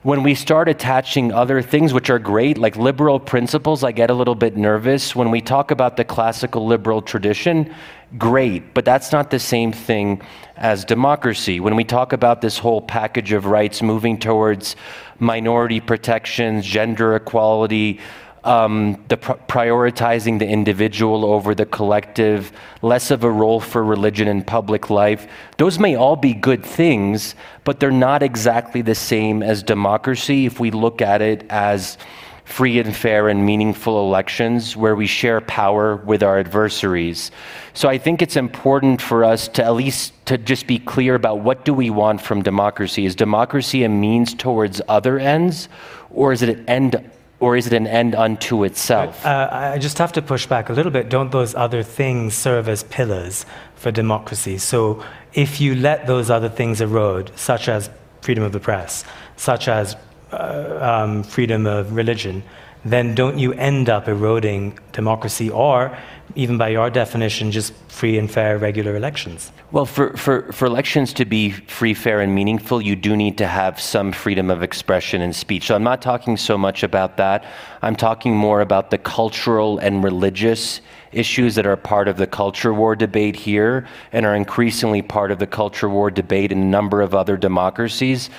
When 0.06 0.22
we 0.22 0.36
start 0.36 0.70
attaching 0.70 1.32
other 1.32 1.64
things, 1.64 1.92
which 1.92 2.12
are 2.12 2.20
great, 2.20 2.60
like 2.60 2.76
liberal 2.76 3.20
principles, 3.20 3.84
I 3.84 3.92
get 3.92 4.12
a 4.12 4.14
little 4.14 4.36
bit 4.36 4.56
nervous. 4.56 5.16
When 5.16 5.32
we 5.32 5.42
talk 5.42 5.72
about 5.72 5.98
the 5.98 6.04
classical 6.04 6.68
liberal 6.68 7.02
tradition, 7.02 7.74
great, 8.16 8.76
but 8.76 8.86
that's 8.86 9.12
not 9.12 9.32
the 9.32 9.40
same 9.40 9.72
thing 9.72 10.22
as 10.58 10.86
democracy. 10.86 11.60
When 11.60 11.76
we 11.76 11.84
talk 11.84 12.14
about 12.14 12.40
this 12.40 12.60
whole 12.60 12.84
package 12.84 13.32
of 13.32 13.48
rights 13.48 13.82
moving 13.82 14.20
towards 14.20 14.76
minority 15.18 15.80
protections, 15.80 16.68
gender 16.68 17.16
equality, 17.16 18.00
um, 18.46 19.04
the 19.08 19.18
pr- 19.18 19.34
prioritizing 19.48 20.40
the 20.40 20.48
individual 20.48 21.26
over 21.26 21.56
the 21.56 21.66
collective, 21.66 22.52
less 22.82 23.12
of 23.12 23.24
a 23.24 23.30
role 23.30 23.60
for 23.60 23.84
religion 23.84 24.28
in 24.28 24.44
public 24.44 24.90
life. 24.90 25.28
Those 25.58 25.80
may 25.80 25.96
all 25.96 26.16
be 26.16 26.34
good 26.34 26.64
things, 26.64 27.36
but 27.64 27.80
they're 27.80 27.92
not 27.92 28.24
exactly 28.24 28.82
the 28.82 28.96
same 28.96 29.42
as 29.42 29.64
democracy 29.64 30.46
if 30.46 30.60
we 30.60 30.72
look 30.72 31.02
at 31.02 31.22
it 31.22 31.46
as 31.50 31.98
free 32.46 32.80
and 32.80 32.96
fair 32.96 33.28
and 33.28 33.44
meaningful 33.44 34.06
elections 34.06 34.78
where 34.78 34.96
we 34.96 35.08
share 35.08 35.42
power 35.42 35.96
with 35.98 36.22
our 36.22 36.38
adversaries. 36.38 37.32
So 37.74 37.90
I 37.90 37.98
think 37.98 38.22
it's 38.22 38.36
important 38.36 39.02
for 39.02 39.24
us 39.24 39.48
to 39.50 39.64
at 39.64 39.74
least 39.74 40.14
to 40.28 40.38
just 40.38 40.68
be 40.68 40.78
clear 40.78 41.16
about 41.16 41.40
what 41.40 41.66
do 41.66 41.74
we 41.74 41.90
want 41.90 42.22
from 42.22 42.44
democracy? 42.44 43.06
Is 43.06 43.16
democracy 43.16 43.84
a 43.84 43.90
means 43.90 44.36
towards 44.36 44.80
other 44.88 45.18
ends 45.18 45.68
or 46.12 46.32
is 46.32 46.44
it 46.44 46.50
an 46.50 46.70
end 46.70 47.12
or 47.40 47.58
is 47.58 47.68
it 47.68 47.74
an 47.74 47.88
end 47.88 48.16
unto 48.16 48.64
itself? 48.64 49.26
Uh, 49.26 49.50
I 49.52 49.78
just 49.78 49.98
have 49.98 50.14
to 50.14 50.22
push 50.22 50.46
back 50.46 50.70
a 50.70 50.74
little 50.74 50.92
bit. 50.92 51.10
Don't 51.10 51.32
those 51.32 51.54
other 51.56 51.84
things 51.84 52.34
serve 52.34 52.70
as 52.70 52.84
pillars 52.84 53.46
for 53.76 53.92
democracy? 53.92 54.58
So 54.58 55.04
if 55.34 55.60
you 55.60 55.76
let 55.76 56.08
those 56.08 56.30
other 56.30 56.50
things 56.50 56.82
erode, 56.82 57.32
such 57.36 57.68
as 57.68 57.90
freedom 58.22 58.44
of 58.44 58.54
the 58.54 58.60
press, 58.60 59.04
such 59.36 59.68
as 59.68 59.96
uh, 60.32 60.80
um, 60.82 61.24
freedom 61.24 61.66
of 61.66 61.96
religion, 61.96 62.44
then 62.86 63.16
don't 63.16 63.38
you 63.38 63.52
end 63.54 63.90
up 63.90 64.08
eroding 64.08 64.80
democracy 64.92 65.50
or, 65.50 65.98
even 66.34 66.58
by 66.58 66.70
your 66.70 66.90
definition, 66.90 67.52
just 67.52 67.74
free 67.88 68.18
and 68.18 68.30
fair 68.30 68.58
regular 68.58 68.96
elections? 68.96 69.52
Well, 69.72 69.86
for, 69.86 70.16
for, 70.18 70.52
for 70.52 70.66
elections 70.66 71.14
to 71.14 71.26
be 71.26 71.52
free, 71.52 71.94
fair, 71.94 72.22
and 72.22 72.34
meaningful, 72.34 72.82
you 72.82 72.96
do 72.96 73.16
need 73.16 73.38
to 73.38 73.48
have 73.48 73.80
some 73.80 74.12
freedom 74.12 74.50
of 74.50 74.64
expression 74.64 75.22
and 75.22 75.36
speech. 75.36 75.68
So 75.68 75.76
I'm 75.76 75.84
not 75.84 76.02
talking 76.02 76.38
so 76.38 76.58
much 76.58 76.84
about 76.84 77.18
that. 77.18 77.46
I'm 77.82 77.96
talking 77.96 78.36
more 78.36 78.62
about 78.62 78.90
the 78.90 78.98
cultural 78.98 79.78
and 79.78 80.04
religious 80.04 80.82
issues 81.12 81.56
that 81.56 81.66
are 81.66 81.78
part 81.78 82.08
of 82.08 82.18
the 82.18 82.28
culture 82.28 82.74
war 82.74 82.96
debate 82.96 83.36
here 83.36 83.88
and 84.12 84.26
are 84.26 84.36
increasingly 84.36 85.02
part 85.02 85.32
of 85.32 85.40
the 85.40 85.48
culture 85.48 85.88
war 85.88 86.12
debate 86.12 86.52
in 86.52 86.60
a 86.62 86.66
number 86.66 87.02
of 87.02 87.16
other 87.16 87.38
democracies, 87.38 88.30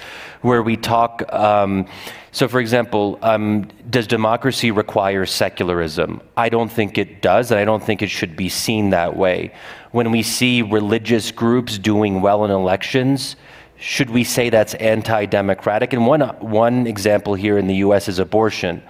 where 0.42 0.62
we 0.62 0.76
talk. 0.76 1.22
Um, 1.32 1.86
so, 2.36 2.48
for 2.48 2.60
example, 2.60 3.18
um, 3.22 3.66
does 3.88 4.06
democracy 4.06 4.70
require 4.70 5.24
secularism? 5.24 6.20
I 6.36 6.50
don't 6.50 6.68
think 6.70 6.98
it 6.98 7.22
does, 7.22 7.50
and 7.50 7.58
I 7.58 7.64
don't 7.64 7.82
think 7.82 8.02
it 8.02 8.10
should 8.10 8.36
be 8.36 8.50
seen 8.50 8.90
that 8.90 9.16
way. 9.16 9.54
When 9.92 10.10
we 10.10 10.22
see 10.22 10.60
religious 10.60 11.30
groups 11.30 11.78
doing 11.78 12.20
well 12.20 12.44
in 12.44 12.50
elections, 12.50 13.36
should 13.78 14.10
we 14.10 14.22
say 14.22 14.50
that's 14.50 14.74
anti 14.74 15.24
democratic? 15.24 15.94
And 15.94 16.06
one, 16.06 16.20
one 16.40 16.86
example 16.86 17.32
here 17.32 17.56
in 17.56 17.68
the 17.68 17.76
US 17.76 18.06
is 18.06 18.18
abortion. 18.18 18.82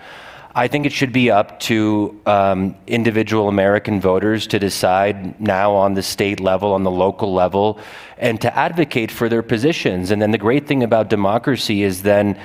I 0.57 0.67
think 0.67 0.85
it 0.85 0.93
should 0.93 1.13
be 1.13 1.31
up 1.31 1.61
to 1.61 2.21
um, 2.27 2.75
individual 2.89 3.47
American 3.49 4.01
voters 4.01 4.49
to 4.49 4.59
decide 4.59 5.39
now 5.39 5.73
on 5.73 5.95
the 5.95 6.03
state 6.03 6.41
level, 6.41 6.73
on 6.73 6.83
the 6.83 6.91
local 6.91 7.33
level, 7.33 7.79
and 8.17 8.41
to 8.41 8.57
advocate 8.57 9.13
for 9.13 9.29
their 9.29 9.43
positions. 9.43 10.11
And 10.11 10.21
then 10.21 10.31
the 10.33 10.39
great 10.39 10.67
thing 10.67 10.83
about 10.83 11.11
democracy 11.11 11.83
is 11.83 12.03
then 12.03 12.41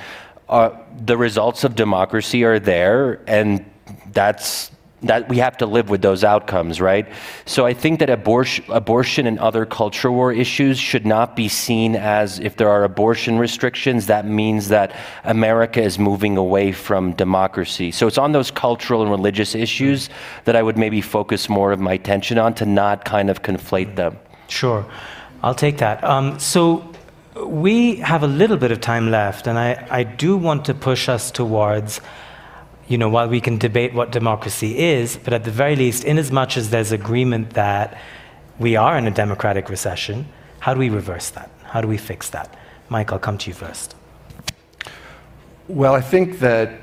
uh, 0.48 0.70
the 1.04 1.16
results 1.16 1.64
of 1.64 1.74
democracy 1.74 2.44
are 2.44 2.58
there, 2.58 3.20
and 3.26 3.64
that's 4.12 4.70
that 5.02 5.28
we 5.28 5.38
have 5.38 5.56
to 5.56 5.66
live 5.66 5.90
with 5.90 6.00
those 6.00 6.22
outcomes, 6.22 6.80
right? 6.80 7.08
So 7.44 7.66
I 7.66 7.74
think 7.74 7.98
that 7.98 8.10
abortion, 8.10 8.64
abortion 8.68 9.26
and 9.26 9.38
other 9.38 9.66
culture 9.66 10.12
war 10.12 10.32
issues 10.32 10.78
should 10.78 11.04
not 11.04 11.34
be 11.34 11.48
seen 11.48 11.96
as 11.96 12.38
if 12.38 12.56
there 12.56 12.68
are 12.68 12.84
abortion 12.84 13.38
restrictions, 13.38 14.06
that 14.06 14.26
means 14.26 14.68
that 14.68 14.94
America 15.24 15.82
is 15.82 15.98
moving 15.98 16.36
away 16.36 16.72
from 16.72 17.12
democracy. 17.12 17.90
So 17.90 18.06
it's 18.06 18.18
on 18.18 18.32
those 18.32 18.50
cultural 18.50 19.02
and 19.02 19.10
religious 19.10 19.54
issues 19.54 20.08
that 20.44 20.54
I 20.54 20.62
would 20.62 20.78
maybe 20.78 21.00
focus 21.00 21.48
more 21.48 21.72
of 21.72 21.80
my 21.80 21.94
attention 21.94 22.38
on 22.38 22.54
to 22.54 22.66
not 22.66 23.04
kind 23.04 23.28
of 23.28 23.42
conflate 23.42 23.96
them. 23.96 24.18
Sure, 24.48 24.86
I'll 25.42 25.54
take 25.54 25.78
that. 25.78 26.04
Um, 26.04 26.38
so 26.38 26.91
we 27.52 27.96
have 27.96 28.22
a 28.22 28.26
little 28.26 28.56
bit 28.56 28.72
of 28.72 28.80
time 28.80 29.10
left, 29.10 29.46
and 29.46 29.58
I, 29.58 29.86
I 29.90 30.04
do 30.04 30.38
want 30.38 30.64
to 30.64 30.74
push 30.74 31.06
us 31.10 31.30
towards 31.30 32.00
you 32.88 32.96
know, 32.96 33.10
while 33.10 33.28
we 33.28 33.40
can 33.40 33.58
debate 33.58 33.92
what 33.92 34.10
democracy 34.10 34.78
is, 34.78 35.16
but 35.16 35.32
at 35.32 35.44
the 35.44 35.50
very 35.50 35.76
least, 35.76 36.04
in 36.04 36.18
as 36.18 36.30
much 36.30 36.56
as 36.56 36.70
there's 36.70 36.92
agreement 36.92 37.50
that 37.50 37.98
we 38.58 38.74
are 38.76 38.96
in 38.96 39.06
a 39.06 39.10
democratic 39.10 39.68
recession, 39.68 40.26
how 40.60 40.74
do 40.74 40.80
we 40.80 40.88
reverse 40.88 41.30
that? 41.30 41.50
How 41.64 41.80
do 41.80 41.88
we 41.88 41.96
fix 41.96 42.30
that? 42.30 42.54
Mike, 42.88 43.12
I'll 43.12 43.18
come 43.18 43.38
to 43.38 43.50
you 43.50 43.54
first. 43.54 43.94
Well, 45.68 45.94
I 45.94 46.00
think 46.00 46.38
that 46.40 46.80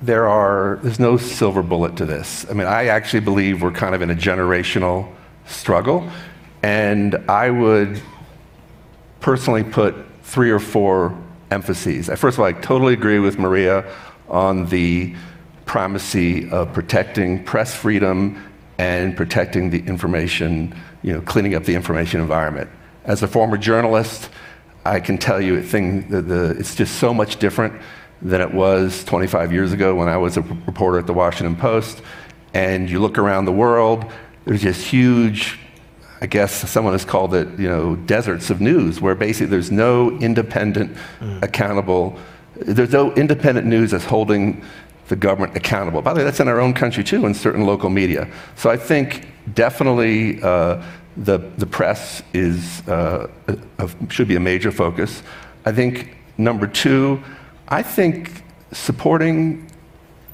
there 0.00 0.28
are, 0.28 0.78
there's 0.82 0.98
no 0.98 1.16
silver 1.16 1.62
bullet 1.62 1.96
to 1.96 2.04
this. 2.04 2.46
I 2.50 2.54
mean, 2.54 2.66
I 2.66 2.86
actually 2.86 3.20
believe 3.20 3.62
we're 3.62 3.70
kind 3.70 3.94
of 3.94 4.02
in 4.02 4.10
a 4.10 4.16
generational 4.16 5.10
struggle, 5.46 6.10
and 6.62 7.14
I 7.28 7.50
would 7.50 8.02
personally 9.22 9.64
put 9.64 9.94
three 10.22 10.50
or 10.50 10.58
four 10.58 11.16
emphases. 11.50 12.08
First 12.08 12.36
of 12.36 12.40
all, 12.40 12.46
I 12.46 12.52
totally 12.52 12.92
agree 12.92 13.18
with 13.18 13.38
Maria 13.38 13.90
on 14.28 14.66
the 14.66 15.14
primacy 15.64 16.50
of 16.50 16.72
protecting 16.72 17.44
press 17.44 17.74
freedom 17.74 18.44
and 18.78 19.16
protecting 19.16 19.70
the 19.70 19.78
information, 19.86 20.74
you 21.02 21.12
know, 21.12 21.20
cleaning 21.20 21.54
up 21.54 21.64
the 21.64 21.74
information 21.74 22.20
environment. 22.20 22.68
As 23.04 23.22
a 23.22 23.28
former 23.28 23.56
journalist, 23.56 24.28
I 24.84 24.98
can 24.98 25.18
tell 25.18 25.40
you 25.40 25.62
thing, 25.62 26.08
the, 26.08 26.20
the, 26.20 26.50
it's 26.58 26.74
just 26.74 26.96
so 26.96 27.14
much 27.14 27.38
different 27.38 27.80
than 28.20 28.40
it 28.40 28.52
was 28.52 29.04
25 29.04 29.52
years 29.52 29.72
ago 29.72 29.94
when 29.94 30.08
I 30.08 30.16
was 30.16 30.36
a 30.36 30.42
reporter 30.42 30.98
at 30.98 31.06
the 31.06 31.12
Washington 31.12 31.56
Post. 31.56 32.02
And 32.54 32.90
you 32.90 32.98
look 33.00 33.18
around 33.18 33.44
the 33.44 33.52
world, 33.52 34.10
there's 34.44 34.62
just 34.62 34.84
huge, 34.84 35.58
I 36.22 36.26
guess 36.26 36.70
someone 36.70 36.94
has 36.94 37.04
called 37.04 37.34
it, 37.34 37.48
you 37.58 37.68
know, 37.68 37.96
deserts 37.96 38.48
of 38.48 38.60
news, 38.60 39.00
where 39.00 39.14
basically 39.14 39.48
there's 39.48 39.72
no 39.72 40.16
independent, 40.20 40.96
mm. 41.20 41.42
accountable 41.42 42.16
there's 42.56 42.92
no 42.92 43.12
independent 43.14 43.66
news 43.66 43.90
that's 43.90 44.04
holding 44.04 44.62
the 45.08 45.16
government 45.16 45.56
accountable. 45.56 46.02
By 46.02 46.12
the 46.12 46.18
way, 46.18 46.24
that's 46.24 46.40
in 46.40 46.48
our 46.48 46.60
own 46.60 46.74
country 46.74 47.04
too, 47.04 47.26
in 47.26 47.34
certain 47.34 47.66
local 47.66 47.90
media. 47.90 48.28
So 48.56 48.70
I 48.70 48.76
think 48.76 49.28
definitely 49.54 50.42
uh, 50.42 50.82
the, 51.16 51.38
the 51.58 51.66
press 51.66 52.22
is, 52.32 52.86
uh, 52.88 53.28
a, 53.48 53.58
a, 53.78 53.90
should 54.08 54.28
be 54.28 54.36
a 54.36 54.40
major 54.40 54.70
focus. 54.70 55.22
I 55.64 55.72
think 55.72 56.16
number 56.38 56.66
two, 56.66 57.22
I 57.68 57.82
think 57.82 58.42
supporting 58.72 59.68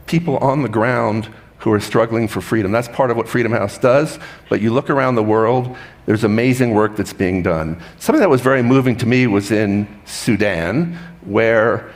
people 0.07 0.39
on 0.39 0.63
the 0.63 0.69
ground 0.69 1.29
who 1.59 1.73
are 1.73 1.81
struggling 1.81 2.29
for 2.29 2.41
freedom. 2.41 2.73
That's 2.73 2.89
part 2.89 3.11
of 3.11 3.17
what 3.17 3.29
Freedom 3.29 3.53
House 3.53 3.79
does. 3.79 4.19
But 4.49 4.61
you 4.61 4.73
look 4.73 4.91
around 4.91 5.17
the 5.17 5.23
world, 5.23 5.77
there's 6.07 6.25
amazing 6.25 6.73
work 6.73 6.97
that's 6.97 7.13
being 7.13 7.43
done. 7.43 7.83
Something 7.99 8.21
that 8.21 8.31
was 8.31 8.41
very 8.41 8.63
moving 8.63 8.97
to 8.99 9.07
me 9.07 9.27
was 9.27 9.51
in 9.51 9.89
Sudan, 10.05 10.99
where 11.23 11.93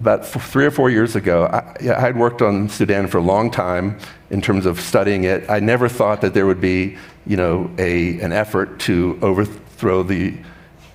about 0.00 0.26
three 0.26 0.64
or 0.64 0.70
four 0.70 0.90
years 0.90 1.14
ago, 1.14 1.44
I, 1.46 1.76
I 1.88 2.00
had 2.00 2.16
worked 2.16 2.42
on 2.42 2.68
Sudan 2.68 3.06
for 3.06 3.18
a 3.18 3.22
long 3.22 3.50
time 3.50 3.98
in 4.30 4.40
terms 4.40 4.66
of 4.66 4.80
studying 4.80 5.24
it. 5.24 5.48
I 5.48 5.60
never 5.60 5.88
thought 5.88 6.22
that 6.22 6.34
there 6.34 6.46
would 6.46 6.60
be, 6.60 6.96
you 7.26 7.36
know, 7.36 7.70
a, 7.78 8.18
an 8.20 8.32
effort 8.32 8.80
to 8.80 9.18
overthrow 9.22 10.02
the 10.02 10.36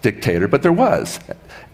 dictator, 0.01 0.47
but 0.47 0.61
there 0.63 0.73
was. 0.73 1.19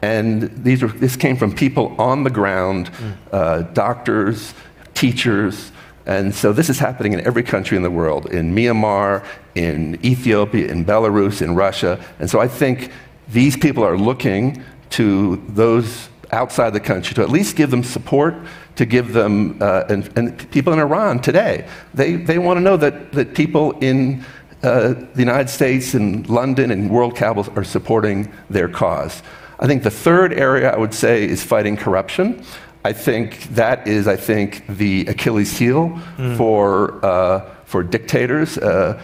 And 0.01 0.63
these 0.63 0.81
were, 0.81 0.89
this 0.89 1.15
came 1.15 1.37
from 1.37 1.53
people 1.53 1.95
on 1.99 2.23
the 2.23 2.29
ground, 2.29 2.91
mm. 2.91 3.15
uh, 3.31 3.61
doctors, 3.73 4.53
teachers, 5.01 5.71
and 6.05 6.33
so 6.33 6.53
this 6.53 6.69
is 6.69 6.77
happening 6.77 7.13
in 7.13 7.25
every 7.25 7.41
country 7.41 7.75
in 7.75 7.81
the 7.81 7.89
world, 7.89 8.27
in 8.27 8.53
Myanmar, 8.53 9.25
in 9.55 10.03
Ethiopia, 10.05 10.67
in 10.67 10.85
Belarus, 10.85 11.41
in 11.41 11.55
Russia. 11.55 11.99
And 12.19 12.29
so 12.29 12.39
I 12.39 12.47
think 12.47 12.91
these 13.27 13.57
people 13.57 13.83
are 13.83 13.97
looking 13.97 14.63
to 14.91 15.43
those 15.49 16.09
outside 16.31 16.73
the 16.73 16.79
country 16.79 17.15
to 17.15 17.21
at 17.23 17.29
least 17.29 17.55
give 17.55 17.71
them 17.71 17.83
support, 17.83 18.35
to 18.75 18.85
give 18.85 19.13
them, 19.13 19.57
uh, 19.59 19.85
and, 19.89 20.17
and, 20.17 20.51
people 20.51 20.71
in 20.71 20.79
Iran 20.79 21.19
today, 21.19 21.67
they, 21.95 22.15
they 22.15 22.37
want 22.37 22.57
to 22.57 22.61
know 22.61 22.77
that, 22.77 23.11
that 23.13 23.33
people 23.33 23.71
in 23.79 24.23
uh, 24.63 24.93
the 24.93 25.19
United 25.29 25.49
States 25.49 25.95
and 25.95 26.29
London 26.29 26.69
and 26.69 26.91
world 26.91 27.15
capitals 27.15 27.49
are 27.57 27.63
supporting 27.63 28.31
their 28.51 28.69
cause. 28.69 29.23
I 29.59 29.65
think 29.67 29.81
the 29.83 29.91
third 29.91 30.31
area 30.33 30.71
I 30.71 30.77
would 30.77 30.93
say 30.93 31.27
is 31.27 31.43
fighting 31.43 31.75
corruption. 31.75 32.43
I 32.83 32.93
think 32.93 33.43
that 33.55 33.87
is, 33.87 34.07
I 34.07 34.15
think, 34.15 34.65
the 34.67 35.05
Achilles 35.07 35.57
heel 35.57 35.89
mm. 36.17 36.37
for, 36.37 37.03
uh, 37.05 37.53
for 37.65 37.83
dictators. 37.83 38.57
Uh, 38.57 38.99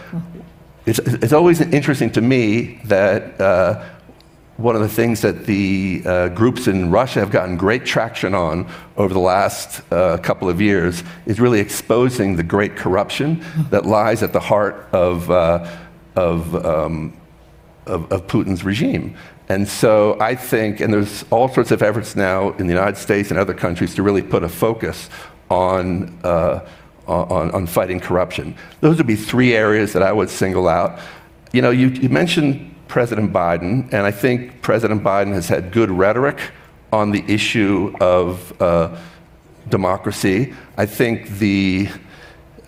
it's, 0.84 0.98
it's 0.98 1.32
always 1.32 1.60
interesting 1.60 2.10
to 2.12 2.20
me 2.20 2.80
that 2.84 3.40
uh, 3.40 3.84
one 4.58 4.74
of 4.74 4.82
the 4.82 4.88
things 4.88 5.20
that 5.20 5.46
the 5.46 6.02
uh, 6.04 6.28
groups 6.30 6.66
in 6.66 6.90
Russia 6.90 7.20
have 7.20 7.30
gotten 7.30 7.56
great 7.56 7.84
traction 7.84 8.34
on 8.34 8.68
over 8.96 9.14
the 9.14 9.20
last 9.20 9.80
uh, 9.92 10.18
couple 10.18 10.48
of 10.48 10.60
years 10.60 11.04
is 11.26 11.38
really 11.38 11.60
exposing 11.60 12.34
the 12.34 12.42
great 12.42 12.74
corruption 12.74 13.44
that 13.70 13.86
lies 13.86 14.24
at 14.24 14.32
the 14.32 14.40
heart 14.40 14.88
of, 14.92 15.30
uh, 15.30 15.64
of, 16.16 16.66
um, 16.66 17.16
of, 17.86 18.10
of, 18.10 18.26
Putin's 18.26 18.64
regime. 18.64 19.16
And 19.48 19.66
so 19.66 20.18
I 20.20 20.34
think, 20.34 20.80
and 20.80 20.92
there's 20.92 21.24
all 21.30 21.48
sorts 21.48 21.70
of 21.70 21.82
efforts 21.82 22.14
now 22.14 22.50
in 22.52 22.66
the 22.66 22.72
United 22.72 22.98
States 22.98 23.30
and 23.30 23.38
other 23.38 23.54
countries 23.54 23.94
to 23.94 24.02
really 24.02 24.22
put 24.22 24.42
a 24.44 24.48
focus 24.48 25.08
on, 25.50 26.18
uh, 26.22 26.60
on, 27.06 27.50
on, 27.52 27.66
fighting 27.66 27.98
corruption. 27.98 28.54
Those 28.82 28.98
would 28.98 29.06
be 29.06 29.16
three 29.16 29.54
areas 29.54 29.94
that 29.94 30.02
I 30.02 30.12
would 30.12 30.28
single 30.28 30.68
out. 30.68 31.00
You 31.52 31.62
know, 31.62 31.70
you, 31.70 31.88
you 31.88 32.10
mentioned 32.10 32.74
President 32.88 33.32
Biden, 33.32 33.90
and 33.92 34.06
I 34.06 34.10
think 34.10 34.60
President 34.60 35.02
Biden 35.02 35.32
has 35.32 35.48
had 35.48 35.72
good 35.72 35.90
rhetoric 35.90 36.38
on 36.92 37.10
the 37.10 37.24
issue 37.26 37.94
of 38.00 38.60
uh, 38.60 38.94
democracy. 39.70 40.54
I 40.76 40.84
think 40.84 41.38
the 41.38 41.88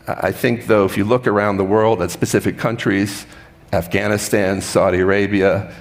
I 0.06 0.32
think, 0.32 0.66
though, 0.66 0.84
if 0.84 0.96
you 0.96 1.04
look 1.04 1.26
around 1.26 1.58
the 1.58 1.64
world 1.64 2.02
at 2.02 2.10
specific 2.10 2.58
countries, 2.58 3.26
Afghanistan, 3.72 4.60
Saudi 4.60 5.00
Arabia, 5.00 5.72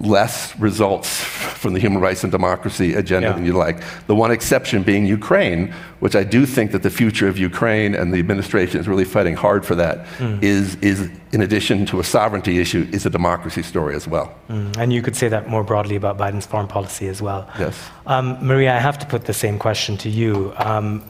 less 0.00 0.58
results 0.58 1.20
from 1.20 1.72
the 1.72 1.80
human 1.80 2.00
rights 2.00 2.22
and 2.24 2.32
democracy 2.32 2.94
agenda 2.94 3.28
yeah. 3.28 3.34
than 3.34 3.44
you'd 3.44 3.54
like. 3.54 3.82
The 4.06 4.14
one 4.14 4.30
exception 4.30 4.82
being 4.82 5.06
Ukraine, 5.06 5.72
which 6.00 6.16
I 6.16 6.24
do 6.24 6.46
think 6.46 6.72
that 6.72 6.82
the 6.82 6.90
future 6.90 7.28
of 7.28 7.38
Ukraine 7.38 7.94
and 7.94 8.12
the 8.12 8.18
administration 8.18 8.80
is 8.80 8.88
really 8.88 9.04
fighting 9.04 9.34
hard 9.34 9.64
for 9.64 9.74
that, 9.76 10.06
mm. 10.18 10.42
is 10.42 10.76
is 10.76 11.10
in 11.32 11.40
addition 11.40 11.86
to 11.86 12.00
a 12.00 12.04
sovereignty 12.04 12.58
issue, 12.58 12.88
is 12.92 13.06
a 13.06 13.10
democracy 13.10 13.62
story 13.62 13.94
as 13.94 14.06
well. 14.06 14.34
Mm. 14.48 14.76
And 14.76 14.92
you 14.92 15.02
could 15.02 15.16
say 15.16 15.28
that 15.28 15.48
more 15.48 15.64
broadly 15.64 15.96
about 15.96 16.18
Biden's 16.18 16.46
foreign 16.46 16.68
policy 16.68 17.08
as 17.08 17.22
well. 17.22 17.48
Yes. 17.58 17.90
Um, 18.06 18.38
Maria, 18.46 18.74
I 18.74 18.80
have 18.80 18.98
to 18.98 19.06
put 19.06 19.24
the 19.24 19.32
same 19.32 19.58
question 19.58 19.96
to 19.98 20.10
you. 20.10 20.52
Um, 20.56 21.02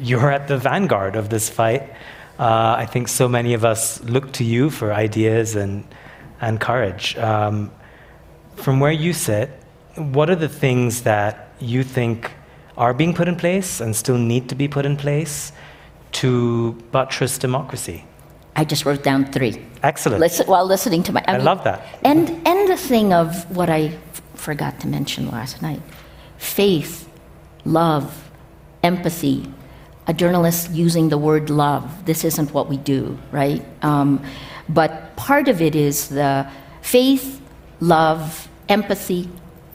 you're 0.00 0.30
at 0.30 0.48
the 0.48 0.58
vanguard 0.58 1.16
of 1.16 1.28
this 1.28 1.48
fight. 1.48 1.82
Uh, 2.38 2.74
I 2.78 2.86
think 2.86 3.08
so 3.08 3.28
many 3.28 3.54
of 3.54 3.64
us 3.64 4.02
look 4.02 4.32
to 4.32 4.44
you 4.44 4.68
for 4.68 4.92
ideas 4.92 5.54
and 5.54 5.84
and 6.44 6.60
courage. 6.60 7.16
Um, 7.16 7.70
from 8.56 8.78
where 8.78 8.92
you 8.92 9.12
sit, 9.12 9.48
what 9.96 10.28
are 10.30 10.36
the 10.36 10.48
things 10.48 11.02
that 11.02 11.34
you 11.60 11.82
think 11.82 12.30
are 12.76 12.92
being 12.92 13.14
put 13.14 13.28
in 13.28 13.36
place 13.36 13.80
and 13.80 13.94
still 13.96 14.18
need 14.18 14.48
to 14.50 14.54
be 14.54 14.68
put 14.68 14.84
in 14.84 14.96
place 14.96 15.52
to 16.20 16.72
buttress 16.92 17.38
democracy? 17.38 18.04
I 18.56 18.64
just 18.64 18.84
wrote 18.84 19.02
down 19.02 19.32
three. 19.32 19.54
Excellent. 19.82 20.20
Listen, 20.20 20.46
while 20.46 20.66
listening 20.66 21.02
to 21.04 21.12
my, 21.12 21.24
I, 21.26 21.32
I 21.32 21.36
mean, 21.36 21.44
love 21.44 21.64
that. 21.64 21.80
And 22.04 22.30
and 22.46 22.68
the 22.68 22.76
thing 22.76 23.12
of 23.12 23.28
what 23.56 23.68
I 23.68 23.80
f- 24.12 24.22
forgot 24.34 24.78
to 24.80 24.86
mention 24.86 25.30
last 25.30 25.60
night: 25.62 25.82
faith, 26.38 27.08
love, 27.64 28.30
empathy. 28.82 29.50
A 30.06 30.12
journalist 30.12 30.70
using 30.70 31.08
the 31.08 31.16
word 31.16 31.48
love. 31.48 32.04
This 32.04 32.24
isn't 32.24 32.52
what 32.52 32.68
we 32.68 32.76
do, 32.76 33.16
right? 33.32 33.64
Um, 33.82 34.20
but 34.68 35.16
part 35.16 35.48
of 35.48 35.60
it 35.60 35.74
is 35.74 36.08
the 36.08 36.46
faith, 36.82 37.40
love, 37.80 38.48
empathy, 38.68 39.28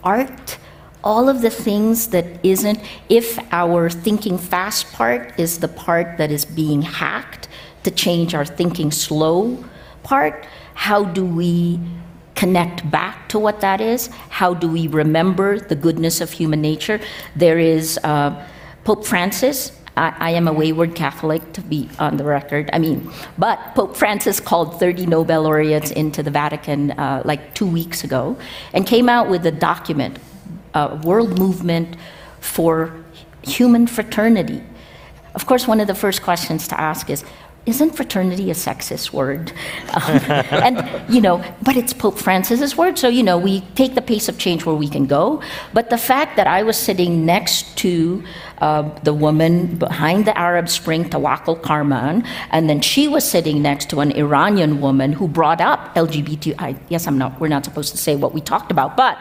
art, 0.03 0.57
all 1.03 1.29
of 1.29 1.41
the 1.41 1.49
things 1.49 2.07
that 2.07 2.25
isn't, 2.43 2.79
if 3.07 3.39
our 3.51 3.89
thinking 3.89 4.37
fast 4.37 4.91
part 4.93 5.39
is 5.39 5.59
the 5.59 5.67
part 5.67 6.17
that 6.17 6.31
is 6.31 6.43
being 6.43 6.81
hacked 6.81 7.47
to 7.83 7.91
change 7.91 8.33
our 8.33 8.45
thinking 8.45 8.91
slow 8.91 9.63
part, 10.03 10.45
how 10.73 11.03
do 11.03 11.25
we 11.25 11.79
connect 12.35 12.89
back 12.89 13.29
to 13.29 13.39
what 13.39 13.61
that 13.61 13.81
is? 13.81 14.07
How 14.29 14.53
do 14.53 14.69
we 14.69 14.87
remember 14.87 15.59
the 15.59 15.75
goodness 15.75 16.21
of 16.21 16.31
human 16.31 16.61
nature? 16.61 16.99
There 17.35 17.59
is 17.59 17.99
uh, 18.03 18.45
Pope 18.83 19.05
Francis 19.05 19.78
I, 19.99 20.15
I, 20.17 20.29
am 20.31 20.47
a 20.47 20.53
wayward 20.53 20.95
Catholic, 20.95 21.51
to 21.53 21.61
be 21.61 21.89
on 21.99 22.15
the 22.15 22.23
record. 22.23 22.69
I 22.71 22.79
mean, 22.79 23.11
but 23.37 23.59
Pope 23.75 23.97
Francis 23.97 24.39
called 24.39 24.79
30 24.79 25.05
Nobel 25.05 25.43
laureates 25.43 25.91
into 25.91 26.23
the 26.23 26.31
Vatican 26.31 26.91
uh, 26.91 27.21
like 27.25 27.53
two 27.53 27.67
weeks 27.67 28.05
ago 28.05 28.37
and 28.73 28.87
came 28.87 29.09
out 29.09 29.29
with 29.29 29.45
a 29.45 29.51
document, 29.51 30.17
a 30.73 30.95
world 31.03 31.37
movement 31.37 31.97
for 32.39 33.03
human 33.43 33.87
fraternity. 33.87 34.63
Of 35.35 35.45
course, 35.45 35.67
one 35.67 35.81
of 35.81 35.87
the 35.87 35.95
first 35.95 36.21
questions 36.21 36.67
to 36.69 36.79
ask 36.79 37.09
is 37.09 37.25
isn't 37.69 37.95
fraternity 37.95 38.51
a 38.51 38.53
sexist 38.53 39.13
word? 39.13 39.51
Um, 39.93 40.19
and, 40.65 41.13
you 41.13 41.21
know, 41.21 41.43
but 41.61 41.77
it's 41.77 41.93
Pope 41.93 42.17
Francis's 42.17 42.75
word, 42.75 42.97
so, 42.97 43.07
you 43.07 43.23
know, 43.23 43.37
we 43.37 43.61
take 43.75 43.95
the 43.95 44.01
pace 44.01 44.27
of 44.27 44.37
change 44.37 44.65
where 44.65 44.75
we 44.75 44.89
can 44.89 45.05
go. 45.05 45.41
But 45.73 45.89
the 45.89 45.97
fact 45.97 46.35
that 46.37 46.47
I 46.47 46.63
was 46.63 46.77
sitting 46.77 47.25
next 47.25 47.77
to 47.77 48.23
uh, 48.59 48.89
the 49.03 49.13
woman 49.13 49.77
behind 49.77 50.25
the 50.25 50.37
Arab 50.37 50.67
Spring, 50.67 51.05
Tawakkol 51.05 51.61
Karman, 51.61 52.25
and 52.51 52.69
then 52.69 52.81
she 52.81 53.07
was 53.07 53.29
sitting 53.29 53.61
next 53.61 53.89
to 53.91 54.01
an 54.01 54.11
Iranian 54.11 54.81
woman 54.81 55.13
who 55.13 55.27
brought 55.27 55.61
up 55.61 55.95
LGBTI. 55.95 56.77
Yes, 56.89 57.07
I'm 57.07 57.17
not, 57.17 57.39
we're 57.39 57.47
not 57.47 57.63
supposed 57.63 57.91
to 57.91 57.97
say 57.97 58.15
what 58.15 58.33
we 58.33 58.41
talked 58.41 58.71
about, 58.71 58.97
but 58.97 59.17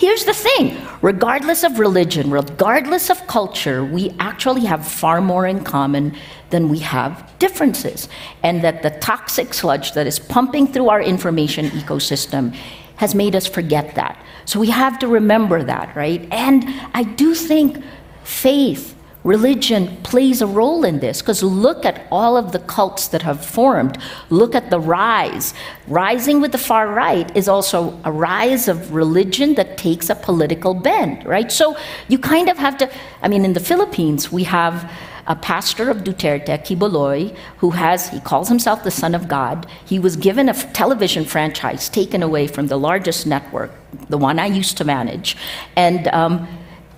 here's 0.00 0.24
the 0.24 0.32
thing 0.32 0.80
regardless 1.02 1.62
of 1.62 1.78
religion, 1.78 2.30
regardless 2.30 3.10
of 3.10 3.26
culture, 3.26 3.84
we 3.84 4.14
actually 4.18 4.64
have 4.64 4.86
far 4.86 5.20
more 5.20 5.46
in 5.46 5.62
common 5.62 6.16
than 6.48 6.68
we 6.68 6.78
have 6.78 7.30
differences. 7.38 8.08
And 8.42 8.64
that 8.64 8.82
the 8.82 8.90
toxic 8.90 9.54
sludge 9.54 9.92
that 9.92 10.06
is 10.06 10.18
pumping 10.18 10.66
through 10.66 10.88
our 10.88 11.02
information 11.02 11.66
ecosystem 11.66 12.54
has 12.96 13.14
made 13.14 13.34
us 13.36 13.46
forget 13.46 13.94
that. 13.94 14.18
So 14.46 14.58
we 14.58 14.70
have 14.70 14.98
to 14.98 15.08
remember 15.08 15.62
that, 15.62 15.94
right? 15.94 16.26
And 16.32 16.64
I 16.92 17.02
do 17.02 17.34
think 17.34 17.82
faith, 18.24 18.94
religion 19.24 19.96
plays 20.02 20.40
a 20.40 20.46
role 20.46 20.84
in 20.84 21.00
this 21.00 21.20
because 21.20 21.42
look 21.42 21.84
at 21.84 22.06
all 22.10 22.36
of 22.36 22.52
the 22.52 22.58
cults 22.58 23.08
that 23.08 23.22
have 23.22 23.44
formed. 23.44 23.98
Look 24.30 24.54
at 24.54 24.70
the 24.70 24.80
rise. 24.80 25.52
Rising 25.86 26.40
with 26.40 26.52
the 26.52 26.58
far 26.58 26.88
right 26.88 27.34
is 27.36 27.48
also 27.48 27.98
a 28.04 28.12
rise 28.12 28.68
of 28.68 28.94
religion 28.94 29.54
that 29.54 29.76
takes 29.76 30.08
a 30.08 30.14
political 30.14 30.74
bend, 30.74 31.24
right? 31.26 31.52
So 31.52 31.76
you 32.08 32.18
kind 32.18 32.48
of 32.48 32.56
have 32.58 32.78
to, 32.78 32.90
I 33.22 33.28
mean, 33.28 33.44
in 33.44 33.52
the 33.52 33.60
Philippines, 33.60 34.32
we 34.32 34.44
have 34.44 34.90
a 35.26 35.36
pastor 35.36 35.90
of 35.90 35.98
Duterte, 35.98 36.58
Quiboloy, 36.66 37.36
who 37.58 37.70
has, 37.70 38.08
he 38.08 38.20
calls 38.20 38.48
himself 38.48 38.82
the 38.82 38.90
Son 38.90 39.14
of 39.14 39.28
God. 39.28 39.66
He 39.84 39.98
was 39.98 40.16
given 40.16 40.48
a 40.48 40.54
television 40.54 41.24
franchise 41.24 41.88
taken 41.88 42.22
away 42.22 42.48
from 42.48 42.66
the 42.66 42.76
largest 42.76 43.26
network, 43.26 43.70
the 44.08 44.18
one 44.18 44.38
I 44.38 44.46
used 44.46 44.76
to 44.78 44.84
manage. 44.84 45.36
And 45.76 46.08
um, 46.08 46.48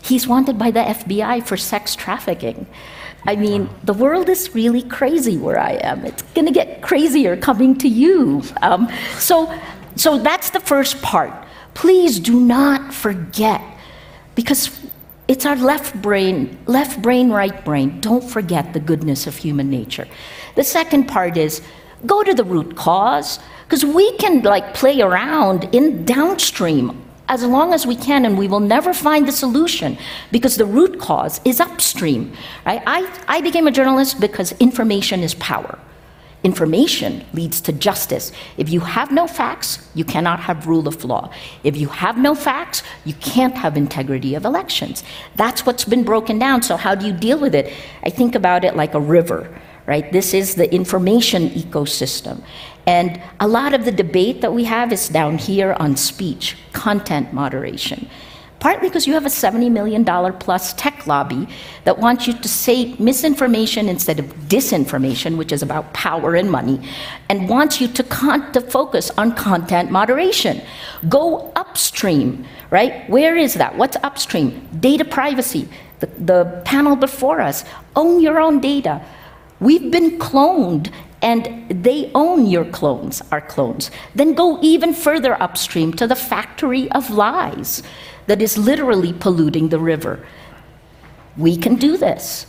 he's 0.03 0.27
wanted 0.27 0.59
by 0.59 0.71
the 0.71 0.81
FBI 0.81 1.47
for 1.47 1.57
sex 1.57 1.97
trafficking. 1.97 2.67
I 3.25 3.37
mean, 3.37 3.71
the 3.85 3.93
world 3.93 4.29
is 4.29 4.55
really 4.55 4.83
crazy 4.83 5.37
where 5.37 5.59
I 5.59 5.73
am. 5.75 6.05
It's 6.05 6.23
going 6.35 6.47
to 6.47 6.53
get 6.53 6.83
crazier 6.83 7.37
coming 7.37 7.79
to 7.79 7.88
you. 7.88 8.43
Um, 8.62 8.88
so, 9.17 9.53
so 9.95 10.19
that's 10.19 10.51
the 10.51 10.61
first 10.61 11.01
part. 11.03 11.33
Please 11.75 12.19
do 12.19 12.38
not 12.38 12.93
forget, 12.93 13.62
because 14.35 14.77
it's 15.29 15.47
our 15.47 15.57
left 15.57 16.03
brain, 16.03 16.59
left 16.67 17.01
brain, 17.01 17.31
right 17.31 17.65
brain. 17.65 18.01
Don't 18.01 18.29
forget 18.29 18.73
the 18.73 18.81
goodness 18.81 19.27
of 19.29 19.37
human 19.37 19.71
nature. 19.71 20.09
The 20.57 20.65
second 20.65 21.07
part 21.07 21.37
is 21.37 21.62
go 22.05 22.25
to 22.25 22.35
the 22.35 22.45
root 22.45 22.75
cause, 22.75 23.38
because 23.65 23.85
we 23.85 24.17
can 24.17 24.43
like 24.43 24.75
play 24.75 25.01
around 25.01 25.73
in 25.73 26.05
downstream 26.05 27.01
as 27.28 27.44
long 27.44 27.72
as 27.72 27.87
we 27.87 27.96
can, 27.96 28.24
and 28.24 28.37
we 28.37 28.48
will 28.48 28.61
never 28.61 28.92
find 28.92 29.26
the 29.26 29.32
solution 29.32 29.96
because 30.30 30.56
the 30.56 30.66
root 30.66 30.98
cause 30.98 31.40
is 31.44 31.61
upstream. 31.61 32.32
Right? 32.66 32.82
I, 32.87 33.11
I 33.28 33.40
became 33.40 33.66
a 33.66 33.70
journalist 33.70 34.20
because 34.20 34.52
information 34.52 35.20
is 35.20 35.35
power. 35.35 35.78
Information 36.44 37.25
leads 37.33 37.60
to 37.60 37.73
justice. 37.73 38.33
If 38.56 38.68
you 38.68 38.81
have 38.81 39.12
no 39.12 39.29
facts, 39.29 39.88
you 39.94 40.04
cannot 40.04 40.40
have 40.40 40.66
rule 40.66 40.88
of 40.88 41.04
law. 41.04 41.31
If 41.62 41.77
you 41.77 41.88
have 41.88 42.18
no 42.18 42.35
facts, 42.35 42.83
you 43.04 43.14
can't 43.14 43.54
have 43.54 43.77
integrity 43.77 44.35
of 44.35 44.44
elections. 44.44 45.04
That's 45.37 45.64
what's 45.64 45.85
been 45.85 46.02
broken 46.02 46.40
down. 46.40 46.62
So, 46.62 46.77
how 46.77 46.96
do 46.96 47.06
you 47.06 47.12
deal 47.12 47.38
with 47.38 47.54
it? 47.54 47.73
I 48.02 48.10
think 48.10 48.35
about 48.35 48.64
it 48.64 48.75
like 48.75 48.94
a 48.94 49.00
river, 49.00 49.56
right? 49.87 50.10
This 50.10 50.35
is 50.35 50.56
the 50.56 50.73
information 50.75 51.50
ecosystem. 51.50 52.42
And 52.87 53.22
a 53.40 53.46
lot 53.46 53.74
of 53.74 53.85
the 53.85 53.92
debate 53.92 54.40
that 54.40 54.52
we 54.52 54.64
have 54.64 54.92
is 54.92 55.08
down 55.08 55.38
here 55.38 55.74
on 55.78 55.96
speech, 55.96 56.56
content 56.72 57.33
moderation 57.33 58.08
partly 58.62 58.88
because 58.88 59.08
you 59.08 59.12
have 59.12 59.26
a 59.26 59.28
$70 59.28 59.72
million 59.72 60.04
plus 60.38 60.72
tech 60.74 61.04
lobby 61.08 61.48
that 61.83 61.98
wants 61.98 62.28
you 62.28 62.33
to 62.33 62.48
say 62.48 62.94
misinformation 62.94 63.88
instead 63.88 64.20
of 64.20 64.26
disinformation, 64.46 65.37
which 65.37 65.50
is 65.50 65.62
about 65.62 65.92
power 65.92 66.37
and 66.37 66.48
money, 66.48 66.80
and 67.28 67.48
wants 67.48 67.80
you 67.80 67.88
to, 67.88 68.04
con- 68.04 68.52
to 68.52 68.60
focus 68.60 69.10
on 69.18 69.35
content 69.35 69.90
moderation. 69.90 70.62
Go 71.08 71.50
upstream, 71.56 72.46
right? 72.70 73.10
Where 73.10 73.37
is 73.37 73.54
that? 73.54 73.76
What's 73.76 73.96
upstream? 74.04 74.68
Data 74.78 75.04
privacy. 75.04 75.68
the, 75.98 76.06
the 76.06 76.62
panel 76.64 76.94
before 76.94 77.40
us, 77.40 77.64
own 77.96 78.20
your 78.20 78.38
own 78.40 78.60
data. 78.60 79.04
We've 79.58 79.90
been 79.90 80.20
cloned 80.20 80.92
and 81.23 81.68
they 81.70 82.10
own 82.14 82.46
your 82.46 82.64
clones, 82.64 83.23
our 83.31 83.40
clones. 83.40 83.90
Then 84.14 84.35
go 84.35 84.58
even 84.60 84.92
further 84.92 85.40
upstream 85.40 85.92
to 85.94 86.06
the 86.06 86.16
factory 86.16 86.90
of 86.90 87.10
lies 87.10 87.83
that 88.27 88.42
is 88.42 88.58
literally 88.58 89.12
polluting 89.12 89.68
the 89.68 89.79
river. 89.79 90.27
We 91.37 91.56
can 91.56 91.77
do 91.77 91.96
this. 91.96 92.46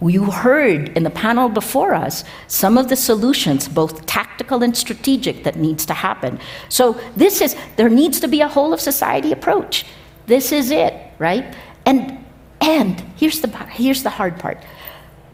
You 0.00 0.30
heard 0.30 0.96
in 0.96 1.02
the 1.02 1.10
panel 1.10 1.48
before 1.48 1.92
us 1.92 2.22
some 2.46 2.78
of 2.78 2.88
the 2.88 2.94
solutions, 2.94 3.66
both 3.66 4.06
tactical 4.06 4.62
and 4.62 4.76
strategic, 4.76 5.42
that 5.42 5.56
needs 5.56 5.84
to 5.86 5.94
happen. 5.94 6.38
So 6.68 7.00
this 7.16 7.40
is 7.40 7.56
there 7.76 7.88
needs 7.88 8.20
to 8.20 8.28
be 8.28 8.40
a 8.40 8.48
whole 8.48 8.72
of 8.72 8.80
society 8.80 9.32
approach. 9.32 9.84
This 10.26 10.52
is 10.52 10.70
it, 10.70 10.94
right? 11.18 11.52
And 11.84 12.24
and 12.60 13.00
here's 13.16 13.40
the 13.40 13.48
here's 13.70 14.04
the 14.04 14.10
hard 14.10 14.38
part. 14.38 14.62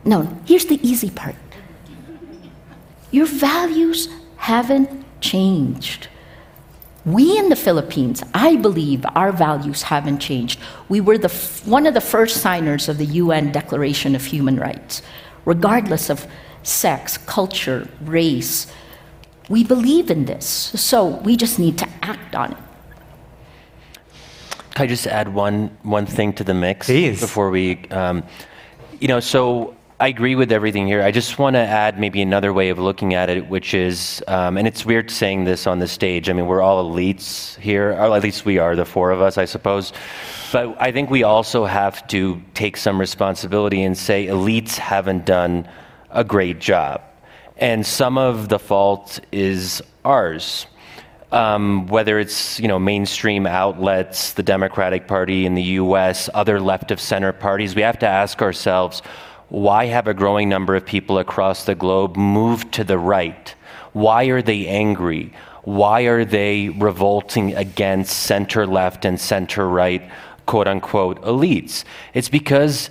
No, 0.06 0.34
here's 0.46 0.64
the 0.64 0.80
easy 0.86 1.10
part. 1.10 1.34
Your 3.14 3.26
values 3.26 4.08
haven't 4.38 4.90
changed. 5.20 6.08
We 7.04 7.38
in 7.38 7.48
the 7.48 7.54
Philippines, 7.54 8.24
I 8.34 8.56
believe 8.56 9.06
our 9.14 9.30
values 9.30 9.82
haven't 9.82 10.18
changed. 10.18 10.58
We 10.88 11.00
were 11.00 11.16
the, 11.16 11.28
one 11.64 11.86
of 11.86 11.94
the 11.94 12.00
first 12.00 12.42
signers 12.42 12.88
of 12.88 12.98
the 12.98 13.06
UN 13.22 13.52
Declaration 13.52 14.16
of 14.16 14.24
Human 14.24 14.56
Rights, 14.56 15.00
regardless 15.44 16.10
of 16.10 16.26
sex, 16.64 17.16
culture, 17.18 17.88
race. 18.00 18.66
We 19.48 19.62
believe 19.62 20.10
in 20.10 20.24
this, 20.24 20.44
so 20.44 21.06
we 21.06 21.36
just 21.36 21.56
need 21.60 21.78
to 21.78 21.88
act 22.02 22.34
on 22.34 22.50
it. 22.50 22.58
Can 24.74 24.82
I 24.82 24.86
just 24.88 25.06
add 25.06 25.32
one, 25.32 25.68
one 25.84 26.06
thing 26.06 26.32
to 26.32 26.42
the 26.42 26.54
mix 26.54 26.88
Please. 26.88 27.20
before 27.20 27.50
we, 27.50 27.86
um, 27.92 28.24
you 28.98 29.06
know, 29.06 29.20
so 29.20 29.76
I 30.00 30.08
agree 30.08 30.34
with 30.34 30.50
everything 30.50 30.88
here. 30.88 31.04
I 31.04 31.12
just 31.12 31.38
want 31.38 31.54
to 31.54 31.60
add 31.60 32.00
maybe 32.00 32.20
another 32.20 32.52
way 32.52 32.70
of 32.70 32.80
looking 32.80 33.14
at 33.14 33.30
it, 33.30 33.48
which 33.48 33.74
is, 33.74 34.20
um, 34.26 34.58
and 34.58 34.66
it's 34.66 34.84
weird 34.84 35.08
saying 35.08 35.44
this 35.44 35.68
on 35.68 35.78
the 35.78 35.86
stage. 35.86 36.28
I 36.28 36.32
mean, 36.32 36.46
we're 36.46 36.62
all 36.62 36.84
elites 36.84 37.56
here, 37.60 37.90
or 37.90 38.16
at 38.16 38.22
least 38.22 38.44
we 38.44 38.58
are, 38.58 38.74
the 38.74 38.84
four 38.84 39.12
of 39.12 39.22
us, 39.22 39.38
I 39.38 39.44
suppose. 39.44 39.92
But 40.52 40.76
I 40.80 40.90
think 40.90 41.10
we 41.10 41.22
also 41.22 41.64
have 41.64 42.04
to 42.08 42.42
take 42.54 42.76
some 42.76 42.98
responsibility 42.98 43.84
and 43.84 43.96
say 43.96 44.26
elites 44.26 44.76
haven't 44.76 45.26
done 45.26 45.68
a 46.10 46.24
great 46.24 46.58
job. 46.58 47.00
And 47.56 47.86
some 47.86 48.18
of 48.18 48.48
the 48.48 48.58
fault 48.58 49.20
is 49.30 49.80
ours. 50.04 50.66
Um, 51.30 51.86
whether 51.86 52.18
it's 52.18 52.60
you 52.60 52.68
know 52.68 52.78
mainstream 52.78 53.46
outlets, 53.46 54.34
the 54.34 54.42
Democratic 54.42 55.08
Party 55.08 55.46
in 55.46 55.54
the 55.54 55.62
U.S., 55.62 56.28
other 56.32 56.60
left 56.60 56.90
of 56.92 57.00
center 57.00 57.32
parties, 57.32 57.74
we 57.74 57.82
have 57.82 57.98
to 58.00 58.06
ask 58.06 58.40
ourselves 58.40 59.02
why 59.48 59.86
have 59.86 60.08
a 60.08 60.14
growing 60.14 60.48
number 60.48 60.74
of 60.74 60.86
people 60.86 61.18
across 61.18 61.64
the 61.64 61.74
globe 61.74 62.16
moved 62.16 62.72
to 62.72 62.84
the 62.84 62.98
right? 62.98 63.54
Why 63.92 64.24
are 64.26 64.42
they 64.42 64.66
angry? 64.66 65.32
Why 65.62 66.02
are 66.02 66.24
they 66.24 66.68
revolting 66.70 67.54
against 67.54 68.16
center 68.16 68.66
left 68.66 69.04
and 69.04 69.20
center 69.20 69.68
right, 69.68 70.02
quote 70.46 70.68
unquote, 70.68 71.22
elites? 71.22 71.84
It's 72.12 72.28
because 72.28 72.90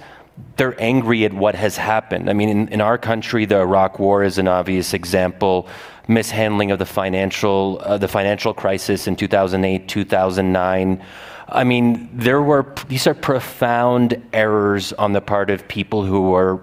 they're 0.58 0.80
angry 0.82 1.26
at 1.26 1.34
what 1.34 1.56
has 1.56 1.78
happened. 1.78 2.30
I 2.30 2.34
mean, 2.34 2.50
in, 2.50 2.68
in 2.70 2.82
our 2.82 2.98
country, 2.98 3.46
the 3.46 3.60
Iraq 3.60 4.00
War 4.00 4.24
is 4.24 4.38
an 4.38 4.48
obvious 4.48 4.94
example. 4.94 5.68
Mishandling 6.08 6.72
of 6.72 6.80
the 6.80 6.86
financial, 6.86 7.80
uh, 7.84 7.98
the 7.98 8.08
financial 8.08 8.54
crisis 8.54 9.08
in 9.08 9.16
2008, 9.16 9.88
2009 9.88 11.04
I 11.48 11.64
mean, 11.64 12.10
there 12.14 12.42
were 12.42 12.74
these 12.88 13.08
are 13.08 13.14
profound 13.14 14.22
errors 14.34 14.94
on 14.94 15.14
the 15.14 15.22
part 15.22 15.50
of 15.50 15.68
people 15.68 16.04
who 16.04 16.30
were 16.30 16.62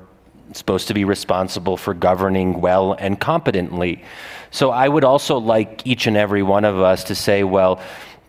supposed 0.53 0.89
to 0.89 0.95
be 0.95 1.05
responsible 1.05 1.77
for 1.77 1.95
governing 1.95 2.61
well 2.61 2.95
and 2.95 3.21
competently. 3.21 4.03
So 4.51 4.71
I 4.71 4.89
would 4.89 5.05
also 5.05 5.39
like 5.39 5.87
each 5.87 6.07
and 6.07 6.17
every 6.17 6.43
one 6.43 6.65
of 6.65 6.81
us 6.81 7.05
to 7.05 7.15
say, 7.15 7.45
well, 7.45 7.81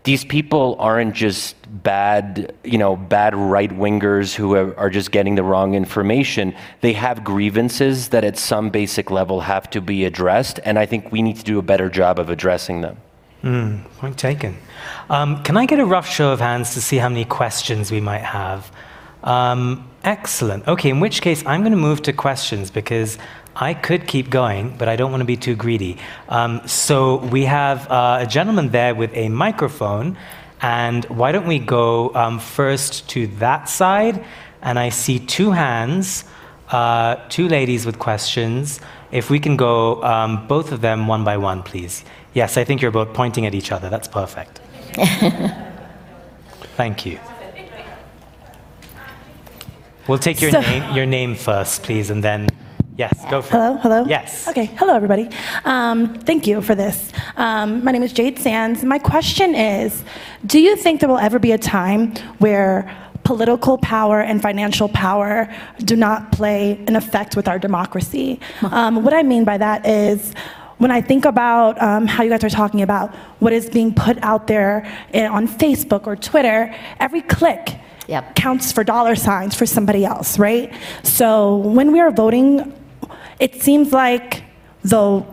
these 0.03 0.25
people 0.25 0.75
aren't 0.79 1.13
just 1.13 1.55
bad, 1.83 2.55
you 2.63 2.77
know, 2.77 2.95
bad 2.95 3.35
right 3.35 3.69
wingers 3.69 4.33
who 4.33 4.55
are 4.55 4.89
just 4.89 5.11
getting 5.11 5.35
the 5.35 5.43
wrong 5.43 5.75
information. 5.75 6.55
They 6.81 6.93
have 6.93 7.23
grievances 7.23 8.09
that 8.09 8.23
at 8.23 8.37
some 8.37 8.71
basic 8.71 9.11
level 9.11 9.41
have 9.41 9.69
to 9.71 9.81
be 9.81 10.05
addressed, 10.05 10.59
and 10.65 10.79
I 10.79 10.87
think 10.87 11.11
we 11.11 11.21
need 11.21 11.37
to 11.37 11.43
do 11.43 11.59
a 11.59 11.63
better 11.63 11.89
job 11.89 12.17
of 12.17 12.29
addressing 12.29 12.81
them. 12.81 12.97
Mm, 13.43 13.83
point 13.97 14.17
taken. 14.17 14.55
Um, 15.09 15.41
can 15.43 15.57
I 15.57 15.65
get 15.65 15.79
a 15.79 15.85
rough 15.85 16.07
show 16.07 16.31
of 16.31 16.39
hands 16.39 16.75
to 16.75 16.81
see 16.81 16.97
how 16.97 17.09
many 17.09 17.25
questions 17.25 17.91
we 17.91 17.99
might 17.99 18.21
have? 18.21 18.71
Um, 19.23 19.89
excellent. 20.03 20.67
Okay, 20.67 20.89
in 20.89 20.99
which 20.99 21.21
case, 21.21 21.43
I'm 21.45 21.61
going 21.61 21.71
to 21.71 21.77
move 21.77 22.03
to 22.03 22.13
questions 22.13 22.69
because 22.69 23.17
I 23.55 23.73
could 23.73 24.07
keep 24.07 24.29
going, 24.29 24.75
but 24.77 24.87
I 24.87 24.95
don't 24.95 25.11
want 25.11 25.21
to 25.21 25.25
be 25.25 25.37
too 25.37 25.55
greedy. 25.55 25.97
Um, 26.29 26.61
so 26.67 27.17
we 27.17 27.45
have 27.45 27.89
uh, 27.89 28.19
a 28.21 28.27
gentleman 28.27 28.69
there 28.69 28.93
with 28.93 29.11
a 29.15 29.29
microphone, 29.29 30.17
and 30.61 31.05
why 31.05 31.31
don't 31.31 31.47
we 31.47 31.57
go 31.57 32.13
um, 32.13 32.39
first 32.39 33.09
to 33.09 33.27
that 33.39 33.69
side? 33.69 34.23
And 34.61 34.77
I 34.77 34.89
see 34.89 35.17
two 35.17 35.51
hands, 35.51 36.25
uh, 36.69 37.15
two 37.29 37.47
ladies 37.47 37.87
with 37.87 37.97
questions. 37.97 38.79
If 39.11 39.29
we 39.29 39.39
can 39.39 39.57
go, 39.57 40.01
um, 40.03 40.47
both 40.47 40.71
of 40.71 40.81
them 40.81 41.07
one 41.07 41.23
by 41.23 41.37
one, 41.37 41.63
please. 41.63 42.05
Yes, 42.33 42.57
I 42.57 42.63
think 42.63 42.81
you're 42.81 42.91
both 42.91 43.13
pointing 43.13 43.45
at 43.45 43.53
each 43.53 43.71
other. 43.71 43.89
That's 43.89 44.07
perfect. 44.07 44.59
Thank 46.75 47.05
you. 47.05 47.19
We'll 50.07 50.17
take 50.17 50.41
your, 50.41 50.51
so, 50.51 50.61
name, 50.61 50.95
your 50.95 51.05
name 51.05 51.35
first, 51.35 51.83
please, 51.83 52.09
and 52.09 52.23
then, 52.23 52.47
yes, 52.97 53.13
go 53.29 53.41
for 53.41 53.51
hello, 53.51 53.75
it. 53.75 53.81
Hello, 53.81 53.95
hello? 53.97 54.09
Yes. 54.09 54.47
Okay, 54.47 54.65
hello, 54.65 54.95
everybody. 54.95 55.29
Um, 55.63 56.15
thank 56.21 56.47
you 56.47 56.61
for 56.61 56.73
this. 56.73 57.11
Um, 57.35 57.83
my 57.83 57.91
name 57.91 58.01
is 58.03 58.11
Jade 58.11 58.39
Sands. 58.39 58.83
My 58.83 58.97
question 58.97 59.53
is 59.53 60.03
Do 60.45 60.59
you 60.59 60.75
think 60.75 61.01
there 61.01 61.09
will 61.09 61.19
ever 61.19 61.37
be 61.37 61.51
a 61.51 61.57
time 61.57 62.15
where 62.39 62.89
political 63.23 63.77
power 63.77 64.21
and 64.21 64.41
financial 64.41 64.89
power 64.89 65.53
do 65.79 65.95
not 65.95 66.31
play 66.31 66.83
an 66.87 66.95
effect 66.95 67.35
with 67.35 67.47
our 67.47 67.59
democracy? 67.59 68.39
Um, 68.63 69.03
what 69.03 69.13
I 69.13 69.21
mean 69.23 69.43
by 69.43 69.57
that 69.59 69.85
is, 69.85 70.33
when 70.81 70.89
I 70.89 70.99
think 70.99 71.25
about 71.25 71.79
um, 71.79 72.07
how 72.07 72.23
you 72.23 72.31
guys 72.31 72.43
are 72.43 72.49
talking 72.49 72.81
about 72.81 73.13
what 73.37 73.53
is 73.53 73.69
being 73.69 73.93
put 73.93 74.17
out 74.23 74.47
there 74.47 74.91
in, 75.13 75.25
on 75.25 75.47
Facebook 75.47 76.07
or 76.07 76.15
Twitter, 76.15 76.73
every 76.99 77.21
click 77.21 77.75
yep. 78.07 78.33
counts 78.33 78.71
for 78.71 78.83
dollar 78.83 79.13
signs 79.13 79.53
for 79.53 79.67
somebody 79.67 80.03
else, 80.03 80.39
right? 80.39 80.73
So 81.03 81.57
when 81.57 81.91
we 81.91 81.99
are 81.99 82.09
voting, 82.09 82.73
it 83.39 83.61
seems 83.61 83.91
like 83.91 84.43
the 84.83 85.23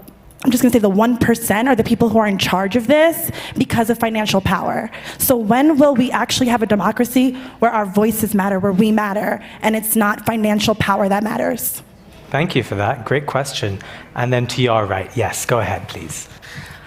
I'm 0.43 0.53
just 0.53 0.63
going 0.63 0.71
to 0.71 0.79
say 0.79 0.83
the 0.83 0.89
1% 0.89 1.67
are 1.67 1.75
the 1.75 1.83
people 1.83 2.11
who 2.11 2.19
are 2.19 2.27
in 2.27 2.39
charge 2.39 2.77
of 2.77 2.87
this 2.87 3.33
because 3.57 3.91
of 3.91 3.99
financial 3.99 4.41
power. 4.41 4.89
So, 5.19 5.37
when 5.37 5.79
will 5.79 5.97
we 5.97 6.13
actually 6.13 6.47
have 6.47 6.63
a 6.63 6.67
democracy 6.67 7.33
where 7.59 7.73
our 7.73 7.85
voices 7.85 8.37
matter, 8.37 8.61
where 8.61 8.71
we 8.71 8.93
matter, 8.93 9.45
and 9.63 9.75
it's 9.75 9.97
not 9.97 10.25
financial 10.25 10.77
power 10.77 11.09
that 11.09 11.25
matters? 11.25 11.83
Thank 12.31 12.55
you 12.55 12.63
for 12.63 12.75
that. 12.75 13.05
Great 13.05 13.27
question. 13.27 13.79
And 14.15 14.33
then 14.33 14.47
to 14.49 14.63
your 14.63 14.85
right, 14.85 15.15
yes, 15.17 15.47
go 15.47 15.61
ahead, 15.61 15.89
please. 15.89 16.29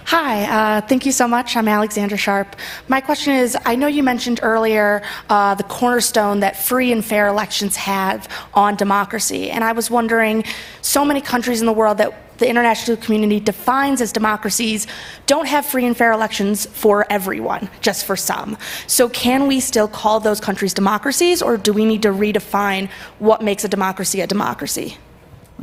Hi, 0.05 0.43
uh, 0.43 0.81
thank 0.81 1.05
you 1.05 1.11
so 1.11 1.27
much. 1.27 1.55
I'm 1.55 1.69
Alexandra 1.69 2.17
Sharp. 2.17 2.57
My 2.89 2.99
question 2.99 3.33
is 3.33 3.57
I 3.65 3.75
know 3.75 3.87
you 3.87 4.03
mentioned 4.03 4.41
earlier 4.43 5.01
uh, 5.29 5.55
the 5.55 5.63
cornerstone 5.63 6.41
that 6.41 6.57
free 6.57 6.91
and 6.91 7.03
fair 7.03 7.27
elections 7.27 7.75
have 7.77 8.27
on 8.53 8.75
democracy. 8.75 9.49
And 9.49 9.63
I 9.63 9.71
was 9.71 9.89
wondering 9.89 10.43
so 10.81 11.05
many 11.05 11.21
countries 11.21 11.61
in 11.61 11.65
the 11.65 11.73
world 11.73 11.97
that 11.99 12.37
the 12.39 12.49
international 12.49 12.97
community 12.97 13.39
defines 13.39 14.01
as 14.01 14.11
democracies 14.11 14.85
don't 15.27 15.47
have 15.47 15.65
free 15.65 15.85
and 15.85 15.95
fair 15.95 16.11
elections 16.11 16.65
for 16.65 17.05
everyone, 17.09 17.69
just 17.81 18.05
for 18.05 18.17
some. 18.17 18.57
So, 18.87 19.07
can 19.07 19.47
we 19.47 19.59
still 19.59 19.87
call 19.87 20.19
those 20.19 20.39
countries 20.39 20.73
democracies, 20.73 21.41
or 21.41 21.55
do 21.55 21.71
we 21.71 21.85
need 21.85 22.01
to 22.01 22.09
redefine 22.09 22.89
what 23.19 23.43
makes 23.43 23.63
a 23.63 23.69
democracy 23.69 24.21
a 24.21 24.27
democracy? 24.27 24.97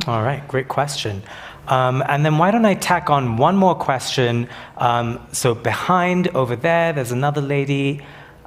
All 0.07 0.23
right, 0.23 0.47
great 0.47 0.67
question. 0.67 1.23
Um, 1.67 2.03
and 2.07 2.25
then 2.25 2.37
why 2.37 2.51
don't 2.51 2.65
I 2.65 2.73
tack 2.73 3.09
on 3.09 3.37
one 3.37 3.55
more 3.55 3.75
question? 3.75 4.49
Um, 4.77 5.19
so 5.31 5.53
behind 5.53 6.29
over 6.29 6.55
there, 6.55 6.93
there's 6.93 7.11
another 7.11 7.41
lady 7.41 8.01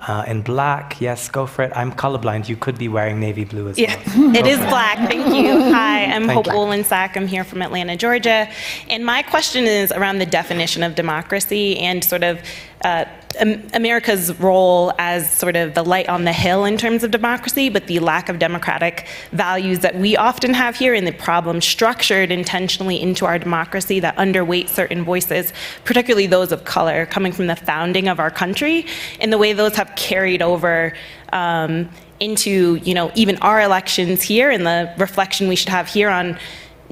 uh, 0.09 0.25
in 0.27 0.43
black. 0.43 1.01
Yes, 1.01 1.29
go 1.29 1.47
for 1.47 1.63
it. 1.63 1.73
I'm 1.77 1.93
colorblind. 1.93 2.49
You 2.49 2.57
could 2.57 2.79
be 2.79 2.89
wearing 2.89 3.21
navy 3.21 3.45
blue 3.45 3.69
as 3.69 3.79
yeah, 3.79 3.97
well. 4.17 4.35
it 4.37 4.47
is 4.47 4.59
black. 4.59 4.99
Thank 5.09 5.35
you. 5.35 5.73
Hi, 5.73 6.05
I'm 6.05 6.27
Thank 6.27 6.47
Hope 6.47 6.55
Wolensack. 6.55 7.17
I'm 7.17 7.29
here 7.29 7.45
from 7.45 7.63
Atlanta, 7.63 7.97
Georgia. 7.97 8.49
And 8.89 9.07
my 9.07 9.23
question 9.23 9.65
is 9.65 9.93
around 9.93 10.19
the 10.19 10.27
definition 10.27 10.83
of 10.83 10.97
democracy 10.97 11.79
and 11.79 12.03
sort 12.03 12.25
of 12.25 12.41
uh, 12.85 13.05
America's 13.41 14.39
role 14.39 14.93
as 14.99 15.31
sort 15.31 15.57
of 15.57 15.75
the 15.75 15.83
light 15.83 16.09
on 16.09 16.25
the 16.25 16.33
hill 16.33 16.65
in 16.65 16.77
terms 16.77 17.03
of 17.03 17.11
democracy, 17.11 17.69
but 17.69 17.87
the 17.87 17.99
lack 17.99 18.29
of 18.29 18.39
democratic 18.39 19.07
values 19.33 19.81
that 19.81 19.95
we 19.97 20.17
often 20.17 20.55
have 20.55 20.77
here 20.77 20.95
and 20.95 21.07
the 21.07 21.13
problems 21.13 21.65
structured 21.65 22.31
intentionally 22.31 23.01
into 23.01 23.27
our 23.27 23.39
democracy 23.39 24.01
that 24.01 24.17
underweight 24.17 24.69
certain 24.69 25.05
voices, 25.05 25.53
particularly 25.85 26.27
those 26.27 26.53
of 26.53 26.65
color, 26.65 27.07
coming 27.07 27.33
from 27.33 27.47
the 27.47 27.57
founding 27.57 28.09
of 28.09 28.21
our 28.21 28.31
country, 28.31 28.87
and 29.21 29.33
the 29.33 29.39
way 29.39 29.53
those 29.53 29.75
have 29.77 29.95
carried 29.97 30.43
over 30.43 30.95
um, 31.33 31.89
into 32.21 32.77
you 32.77 32.95
know 32.95 33.11
even 33.15 33.37
our 33.39 33.61
elections 33.61 34.23
here 34.23 34.51
and 34.51 34.65
the 34.65 34.93
reflection 34.97 35.49
we 35.49 35.57
should 35.57 35.69
have 35.69 35.89
here 35.89 36.09
on 36.09 36.39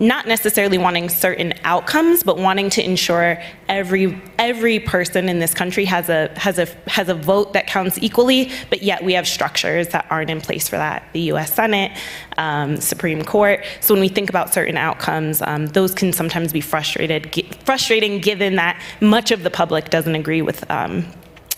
not 0.00 0.26
necessarily 0.26 0.78
wanting 0.78 1.10
certain 1.10 1.52
outcomes, 1.62 2.22
but 2.22 2.38
wanting 2.38 2.70
to 2.70 2.82
ensure 2.82 3.40
every 3.68 4.20
every 4.38 4.80
person 4.80 5.28
in 5.28 5.38
this 5.38 5.52
country 5.52 5.84
has 5.84 6.08
a 6.08 6.32
has 6.36 6.58
a 6.58 6.66
has 6.86 7.10
a 7.10 7.14
vote 7.14 7.52
that 7.52 7.66
counts 7.66 7.98
equally. 8.00 8.50
But 8.70 8.82
yet 8.82 9.04
we 9.04 9.12
have 9.12 9.28
structures 9.28 9.88
that 9.88 10.06
aren't 10.10 10.30
in 10.30 10.40
place 10.40 10.68
for 10.68 10.76
that. 10.76 11.06
The 11.12 11.20
U.S. 11.20 11.52
Senate, 11.52 11.96
um, 12.38 12.78
Supreme 12.78 13.22
Court. 13.22 13.62
So 13.80 13.92
when 13.92 14.00
we 14.00 14.08
think 14.08 14.30
about 14.30 14.54
certain 14.54 14.78
outcomes, 14.78 15.42
um, 15.42 15.66
those 15.66 15.94
can 15.94 16.14
sometimes 16.14 16.52
be 16.52 16.62
frustrated, 16.62 17.34
frustrating 17.64 18.20
given 18.20 18.56
that 18.56 18.82
much 19.00 19.30
of 19.30 19.42
the 19.42 19.50
public 19.50 19.90
doesn't 19.90 20.14
agree 20.14 20.40
with 20.40 20.68
um, 20.70 21.06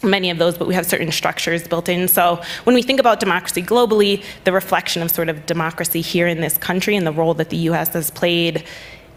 many 0.02 0.30
of 0.30 0.38
those, 0.38 0.56
but 0.56 0.66
we 0.66 0.74
have 0.74 0.86
certain 0.86 1.10
structures 1.12 1.66
built 1.66 1.88
in. 1.88 2.08
So 2.08 2.42
when 2.64 2.74
we 2.74 2.82
think 2.82 3.00
about 3.00 3.20
democracy 3.20 3.62
globally, 3.62 4.24
the 4.44 4.52
reflection 4.52 5.02
of 5.02 5.10
sort 5.10 5.28
of 5.28 5.46
democracy 5.46 6.00
here 6.00 6.26
in 6.26 6.40
this 6.40 6.58
country 6.58 6.96
and 6.96 7.06
the 7.06 7.12
role 7.12 7.34
that 7.34 7.50
the 7.50 7.56
US 7.68 7.88
has 7.94 8.10
played 8.10 8.64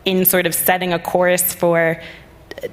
in 0.06 0.26
sort 0.26 0.46
of 0.46 0.54
setting 0.54 0.94
a 0.94 1.00
course 1.00 1.54
for 1.54 2.02
uh, 2.64 2.68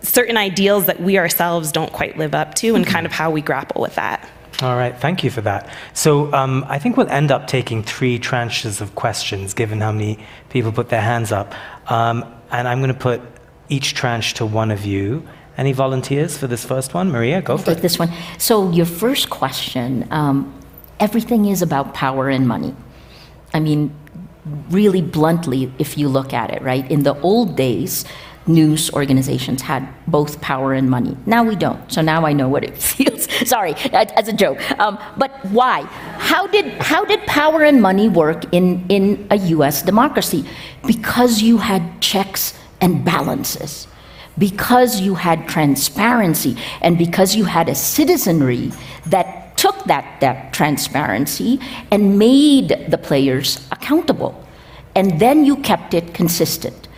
certain 0.00 0.36
ideals 0.36 0.86
that 0.86 1.00
we 1.00 1.18
ourselves 1.18 1.72
don't 1.72 1.92
quite 1.92 2.16
live 2.16 2.34
up 2.34 2.54
to 2.54 2.74
and 2.76 2.86
kind 2.86 3.04
of 3.04 3.12
how 3.12 3.30
we 3.30 3.40
grapple 3.40 3.82
with 3.82 3.94
that. 3.96 4.28
All 4.62 4.76
right, 4.76 4.98
thank 4.98 5.22
you 5.22 5.30
for 5.30 5.42
that. 5.42 5.68
So 5.92 6.32
um, 6.32 6.64
I 6.66 6.78
think 6.78 6.96
we'll 6.96 7.10
end 7.10 7.30
up 7.30 7.46
taking 7.46 7.82
three 7.82 8.18
tranches 8.18 8.80
of 8.80 8.94
questions, 8.94 9.52
given 9.52 9.82
how 9.82 9.92
many 9.92 10.18
people 10.48 10.72
put 10.72 10.88
their 10.88 11.02
hands 11.02 11.30
up. 11.30 11.54
Um, 11.90 12.24
and 12.50 12.66
I'm 12.66 12.78
going 12.78 12.92
to 12.92 12.98
put 12.98 13.20
each 13.68 13.92
tranche 13.92 14.34
to 14.34 14.46
one 14.46 14.70
of 14.70 14.86
you. 14.86 15.28
Any 15.58 15.72
volunteers 15.72 16.36
for 16.36 16.46
this 16.46 16.64
first 16.64 16.92
one? 16.92 17.10
Maria, 17.10 17.40
go 17.40 17.56
for 17.56 17.70
it. 17.70 17.78
this 17.78 17.98
one. 17.98 18.10
So, 18.38 18.70
your 18.70 18.86
first 18.86 19.30
question 19.30 20.06
um, 20.10 20.52
everything 21.00 21.46
is 21.46 21.62
about 21.62 21.94
power 21.94 22.28
and 22.28 22.46
money. 22.46 22.74
I 23.54 23.60
mean, 23.60 23.94
really 24.70 25.02
bluntly, 25.02 25.72
if 25.78 25.96
you 25.98 26.08
look 26.08 26.32
at 26.32 26.50
it, 26.50 26.62
right? 26.62 26.88
In 26.90 27.02
the 27.02 27.18
old 27.20 27.56
days, 27.56 28.04
news 28.46 28.90
organizations 28.92 29.62
had 29.62 29.88
both 30.06 30.40
power 30.40 30.72
and 30.72 30.88
money. 30.88 31.16
Now 31.26 31.42
we 31.42 31.56
don't. 31.56 31.90
So 31.90 32.00
now 32.00 32.24
I 32.24 32.32
know 32.32 32.48
what 32.48 32.62
it 32.64 32.76
feels. 32.90 33.26
Sorry, 33.48 33.74
as 33.92 34.28
a 34.28 34.32
joke. 34.32 34.58
Um, 34.78 34.98
but 35.16 35.32
why? 35.46 35.82
How 36.18 36.46
did 36.46 36.66
how 36.80 37.04
did 37.04 37.20
power 37.26 37.62
and 37.62 37.80
money 37.82 38.08
work 38.08 38.44
in 38.52 38.84
in 38.88 39.26
a 39.30 39.36
U.S. 39.56 39.82
democracy? 39.82 40.44
Because 40.86 41.42
you 41.42 41.58
had 41.58 42.00
checks 42.00 42.54
and 42.80 43.04
balances 43.04 43.88
because 44.38 45.00
you 45.00 45.14
had 45.14 45.48
transparency 45.48 46.56
and 46.80 46.98
because 46.98 47.34
you 47.34 47.44
had 47.44 47.68
a 47.68 47.74
citizenry 47.74 48.72
that 49.06 49.56
took 49.56 49.84
that, 49.84 50.20
that 50.20 50.52
transparency 50.52 51.58
and 51.90 52.18
made 52.18 52.86
the 52.88 52.98
players 52.98 53.66
accountable. 53.72 54.44
And 54.94 55.20
then 55.20 55.44
you 55.44 55.56
kept 55.56 55.94
it 55.94 56.14
consistent. 56.14 56.88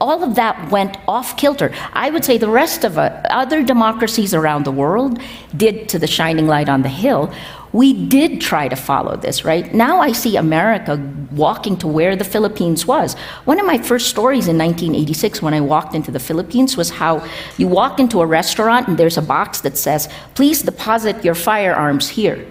All 0.00 0.22
of 0.22 0.34
that 0.34 0.70
went 0.70 0.96
off 1.06 1.36
kilter. 1.36 1.72
I 1.92 2.10
would 2.10 2.24
say 2.24 2.36
the 2.36 2.48
rest 2.48 2.84
of 2.84 2.98
uh, 2.98 3.22
other 3.30 3.62
democracies 3.62 4.34
around 4.34 4.64
the 4.64 4.72
world 4.72 5.20
did 5.56 5.88
to 5.90 5.98
the 5.98 6.06
shining 6.06 6.46
light 6.46 6.68
on 6.68 6.82
the 6.82 6.88
hill 6.88 7.32
we 7.74 7.92
did 7.92 8.40
try 8.40 8.68
to 8.68 8.76
follow 8.76 9.16
this, 9.16 9.44
right? 9.44 9.74
Now 9.74 9.98
I 9.98 10.12
see 10.12 10.36
America 10.36 10.96
walking 11.32 11.76
to 11.78 11.88
where 11.88 12.14
the 12.14 12.22
Philippines 12.22 12.86
was. 12.86 13.14
One 13.46 13.58
of 13.58 13.66
my 13.66 13.78
first 13.78 14.06
stories 14.06 14.46
in 14.46 14.56
1986 14.56 15.42
when 15.42 15.54
I 15.54 15.60
walked 15.60 15.92
into 15.92 16.12
the 16.12 16.20
Philippines 16.20 16.76
was 16.76 16.88
how 16.90 17.26
you 17.58 17.66
walk 17.66 17.98
into 17.98 18.20
a 18.20 18.26
restaurant 18.26 18.86
and 18.86 18.96
there's 18.96 19.18
a 19.18 19.22
box 19.22 19.60
that 19.62 19.76
says, 19.76 20.08
please 20.36 20.62
deposit 20.62 21.24
your 21.24 21.34
firearms 21.34 22.08
here, 22.08 22.46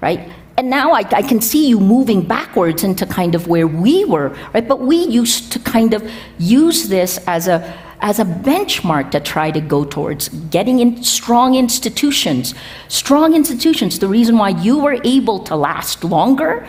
right? 0.00 0.32
And 0.56 0.70
now 0.70 0.92
I, 0.92 1.00
I, 1.00 1.22
can 1.22 1.42
see 1.42 1.68
you 1.68 1.78
moving 1.78 2.22
backwards 2.22 2.82
into 2.82 3.04
kind 3.04 3.34
of 3.34 3.48
where 3.48 3.66
we 3.66 4.06
were, 4.06 4.30
right? 4.54 4.66
But 4.66 4.80
we 4.80 4.96
used 4.96 5.52
to 5.52 5.58
kind 5.58 5.92
of 5.92 6.10
use 6.38 6.88
this 6.88 7.18
as 7.26 7.48
a 7.48 7.60
as 8.00 8.18
a 8.18 8.24
benchmark 8.24 9.10
to 9.10 9.20
try 9.20 9.50
to 9.50 9.60
go 9.60 9.84
towards 9.84 10.28
getting 10.50 10.78
in 10.80 11.02
strong 11.02 11.54
institutions. 11.54 12.54
Strong 12.88 13.34
institutions, 13.34 13.98
the 13.98 14.08
reason 14.08 14.38
why 14.38 14.50
you 14.50 14.78
were 14.78 15.00
able 15.04 15.38
to 15.40 15.56
last 15.56 16.04
longer, 16.04 16.66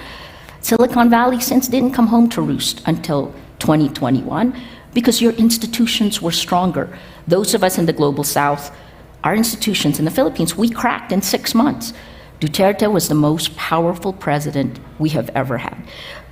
Silicon 0.62 1.10
Valley 1.10 1.40
since 1.40 1.68
didn't 1.68 1.92
come 1.92 2.08
home 2.08 2.30
to 2.30 2.42
roost 2.42 2.82
until 2.86 3.34
2021 3.60 4.60
because 4.94 5.22
your 5.22 5.34
institutions 5.34 6.22
were 6.22 6.32
stronger. 6.32 6.98
Those 7.28 7.54
of 7.54 7.64
us 7.64 7.78
in 7.78 7.86
the 7.86 7.94
global 7.94 8.24
south, 8.24 8.76
our 9.24 9.36
institutions 9.36 10.00
in 10.00 10.06
the 10.06 10.12
Philippines, 10.12 10.56
we 10.56 10.70
cracked 10.70 11.12
in 11.12 11.22
six 11.22 11.54
months. 11.54 11.94
Duterte 12.40 12.92
was 12.92 13.10
the 13.10 13.16
most 13.16 13.56
powerful 13.58 14.14
president 14.14 14.80
we 14.98 15.10
have 15.10 15.30
ever 15.36 15.58
had 15.58 15.78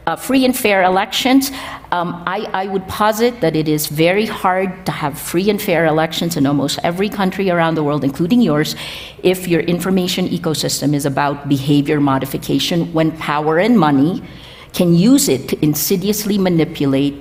uh, 0.08 0.16
free 0.16 0.46
and 0.46 0.58
fair 0.58 0.84
elections. 0.84 1.52
Um, 1.92 2.24
I, 2.26 2.48
I, 2.54 2.68
would 2.68 2.88
posit 2.88 3.42
that 3.42 3.56
it 3.56 3.68
is 3.68 3.88
very 3.88 4.26
hard 4.26 4.86
to 4.86 4.92
have 4.92 5.20
free 5.20 5.50
and 5.50 5.62
fair 5.62 5.86
elections 5.86 6.38
in 6.38 6.48
almost 6.48 6.80
every 6.84 7.10
country 7.10 7.50
around 7.50 7.76
the 7.76 7.84
world, 7.84 8.04
including 8.06 8.42
yours, 8.42 8.76
if 9.22 9.48
your 9.48 9.62
information 9.62 10.28
ecosystem 10.30 10.94
is 10.94 11.06
about 11.06 11.50
behavior 11.50 12.00
modification 12.00 12.92
when 12.94 13.12
power 13.18 13.60
and 13.60 13.78
money 13.78 14.24
can 14.74 14.96
use 14.96 15.28
it 15.28 15.50
to 15.50 15.64
insidiously 15.64 16.38
manipulate 16.38 17.16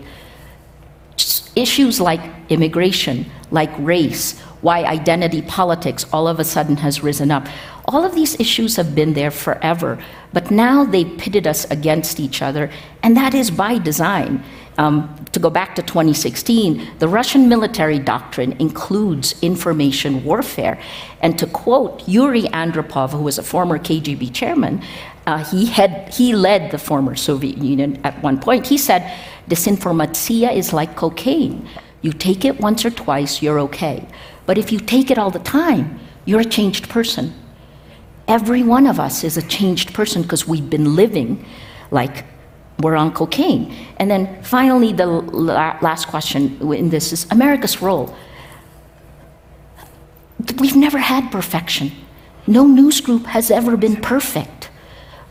issues 1.56 2.00
like 2.00 2.20
immigration, 2.50 3.26
like 3.50 3.70
race, 3.78 4.38
why 4.60 4.84
identity 4.84 5.42
politics 5.42 6.06
all 6.12 6.28
of 6.28 6.38
a 6.38 6.44
sudden 6.44 6.76
has 6.76 7.02
risen 7.02 7.30
up. 7.30 7.46
All 7.88 8.04
of 8.04 8.14
these 8.14 8.38
issues 8.40 8.76
have 8.76 8.94
been 8.94 9.14
there 9.14 9.30
forever, 9.30 10.02
but 10.32 10.50
now 10.50 10.84
they 10.84 11.04
pitted 11.04 11.46
us 11.46 11.64
against 11.70 12.18
each 12.18 12.42
other, 12.42 12.70
and 13.02 13.16
that 13.16 13.32
is 13.32 13.50
by 13.50 13.78
design. 13.78 14.42
Um, 14.78 15.24
to 15.32 15.40
go 15.40 15.48
back 15.48 15.74
to 15.76 15.82
2016, 15.82 16.98
the 16.98 17.08
Russian 17.08 17.48
military 17.48 17.98
doctrine 17.98 18.52
includes 18.58 19.40
information 19.40 20.22
warfare. 20.24 20.78
And 21.22 21.38
to 21.38 21.46
quote 21.46 22.06
Yuri 22.06 22.42
Andropov, 22.42 23.12
who 23.12 23.22
was 23.22 23.38
a 23.38 23.42
former 23.42 23.78
KGB 23.78 24.34
chairman, 24.34 24.82
uh, 25.26 25.42
he, 25.44 25.66
had, 25.66 26.12
he 26.12 26.34
led 26.34 26.72
the 26.72 26.78
former 26.78 27.16
Soviet 27.16 27.58
Union 27.58 27.98
at 28.04 28.22
one 28.22 28.38
point. 28.38 28.66
He 28.66 28.76
said, 28.76 29.02
Disinformatia 29.48 30.54
is 30.54 30.72
like 30.72 30.94
cocaine. 30.96 31.68
You 32.02 32.12
take 32.12 32.44
it 32.44 32.60
once 32.60 32.84
or 32.84 32.90
twice, 32.90 33.42
you're 33.42 33.60
okay. 33.60 34.06
But 34.44 34.58
if 34.58 34.70
you 34.70 34.78
take 34.78 35.10
it 35.10 35.18
all 35.18 35.30
the 35.30 35.38
time, 35.38 35.98
you're 36.24 36.40
a 36.40 36.44
changed 36.44 36.88
person. 36.88 37.32
Every 38.28 38.62
one 38.62 38.86
of 38.86 38.98
us 38.98 39.22
is 39.22 39.36
a 39.36 39.42
changed 39.42 39.94
person 39.94 40.22
because 40.22 40.46
we've 40.48 40.68
been 40.68 40.96
living 40.96 41.44
like 41.90 42.24
we're 42.80 42.96
on 42.96 43.12
cocaine. 43.12 43.74
And 43.98 44.10
then 44.10 44.42
finally, 44.42 44.92
the 44.92 45.06
la- 45.06 45.78
last 45.80 46.08
question 46.08 46.60
in 46.72 46.90
this 46.90 47.12
is 47.12 47.26
America's 47.30 47.80
role. 47.80 48.14
We've 50.58 50.76
never 50.76 50.98
had 50.98 51.30
perfection. 51.30 51.92
No 52.46 52.66
news 52.66 53.00
group 53.00 53.26
has 53.26 53.50
ever 53.50 53.76
been 53.76 53.96
perfect. 53.96 54.70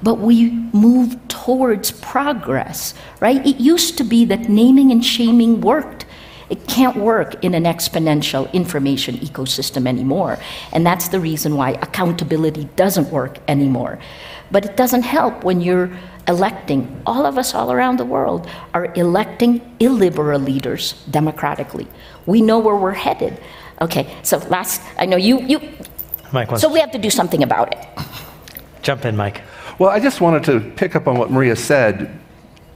But 0.02 0.16
we 0.16 0.50
move 0.50 1.16
towards 1.28 1.92
progress, 1.92 2.94
right? 3.20 3.46
It 3.46 3.58
used 3.58 3.98
to 3.98 4.04
be 4.04 4.26
that 4.26 4.50
naming 4.50 4.92
and 4.92 5.06
shaming 5.06 5.62
worked. 5.62 6.06
It 6.50 6.68
can't 6.68 6.96
work 6.96 7.44
in 7.44 7.54
an 7.54 7.64
exponential 7.64 8.52
information 8.54 9.16
ecosystem 9.18 9.88
anymore. 9.88 10.38
And 10.72 10.86
that's 10.86 11.10
the 11.10 11.20
reason 11.20 11.56
why 11.56 11.72
accountability 11.72 12.66
doesn't 12.76 13.10
work 13.10 13.40
anymore. 13.48 14.00
But 14.52 14.66
it 14.66 14.78
doesn't 14.78 15.04
help 15.04 15.44
when 15.44 15.62
you're 15.62 15.90
electing, 16.28 17.02
all 17.06 17.26
of 17.26 17.38
us 17.38 17.54
all 17.54 17.72
around 17.72 17.98
the 17.98 18.06
world 18.06 18.48
are 18.74 18.94
electing 18.96 19.62
illiberal 19.80 20.40
leaders 20.40 20.94
democratically. 21.10 21.88
We 22.26 22.42
know 22.42 22.60
where 22.60 22.76
we're 22.76 22.94
headed. 22.94 23.40
Okay, 23.82 24.16
so 24.24 24.38
last, 24.50 24.82
I 24.98 25.06
know 25.06 25.18
you, 25.18 25.42
you, 25.42 25.60
Mike 26.32 26.58
so 26.58 26.72
we 26.72 26.80
have 26.80 26.92
to 26.92 26.98
do 26.98 27.10
something 27.10 27.44
about 27.44 27.74
it. 27.74 27.88
Jump 28.82 29.06
in, 29.06 29.16
Mike. 29.16 29.42
Well, 29.80 29.90
I 29.90 30.00
just 30.00 30.22
wanted 30.22 30.44
to 30.46 30.60
pick 30.60 30.96
up 30.96 31.08
on 31.08 31.18
what 31.18 31.32
Maria 31.32 31.56
said 31.56 32.20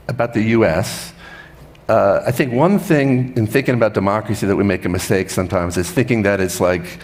about 0.08 0.34
the 0.34 0.42
US 0.56 1.12
uh, 1.90 2.22
I 2.24 2.30
think 2.30 2.52
one 2.52 2.78
thing 2.78 3.36
in 3.36 3.48
thinking 3.48 3.74
about 3.74 3.94
democracy 3.94 4.46
that 4.46 4.54
we 4.54 4.62
make 4.62 4.84
a 4.84 4.88
mistake 4.88 5.28
sometimes 5.28 5.76
is 5.76 5.90
thinking 5.90 6.22
that 6.22 6.38
it's 6.40 6.60
like 6.60 7.00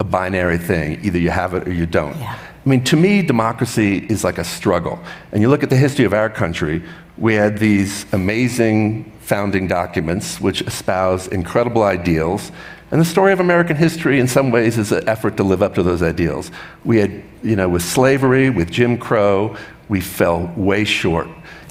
a 0.00 0.04
binary 0.04 0.56
thing. 0.56 0.98
Either 1.04 1.18
you 1.18 1.28
have 1.28 1.52
it 1.52 1.68
or 1.68 1.72
you 1.72 1.84
don't. 1.84 2.18
Yeah. 2.18 2.38
I 2.64 2.68
mean, 2.68 2.82
to 2.84 2.96
me, 2.96 3.20
democracy 3.20 3.98
is 4.08 4.24
like 4.24 4.38
a 4.38 4.44
struggle. 4.44 4.98
And 5.32 5.42
you 5.42 5.50
look 5.50 5.62
at 5.62 5.68
the 5.68 5.76
history 5.76 6.06
of 6.06 6.14
our 6.14 6.30
country, 6.30 6.82
we 7.18 7.34
had 7.34 7.58
these 7.58 8.06
amazing 8.14 9.12
founding 9.20 9.68
documents 9.68 10.40
which 10.40 10.62
espouse 10.62 11.28
incredible 11.28 11.82
ideals. 11.82 12.50
And 12.90 13.00
the 13.02 13.04
story 13.04 13.32
of 13.34 13.40
American 13.40 13.76
history, 13.76 14.20
in 14.20 14.28
some 14.28 14.50
ways, 14.50 14.78
is 14.78 14.90
an 14.90 15.06
effort 15.06 15.36
to 15.36 15.42
live 15.42 15.62
up 15.62 15.74
to 15.74 15.82
those 15.82 16.02
ideals. 16.02 16.50
We 16.82 16.96
had, 16.96 17.22
you 17.42 17.56
know, 17.56 17.68
with 17.68 17.82
slavery, 17.82 18.48
with 18.48 18.70
Jim 18.70 18.96
Crow, 18.96 19.54
we 19.90 20.00
fell 20.00 20.50
way 20.56 20.84
short. 20.84 21.28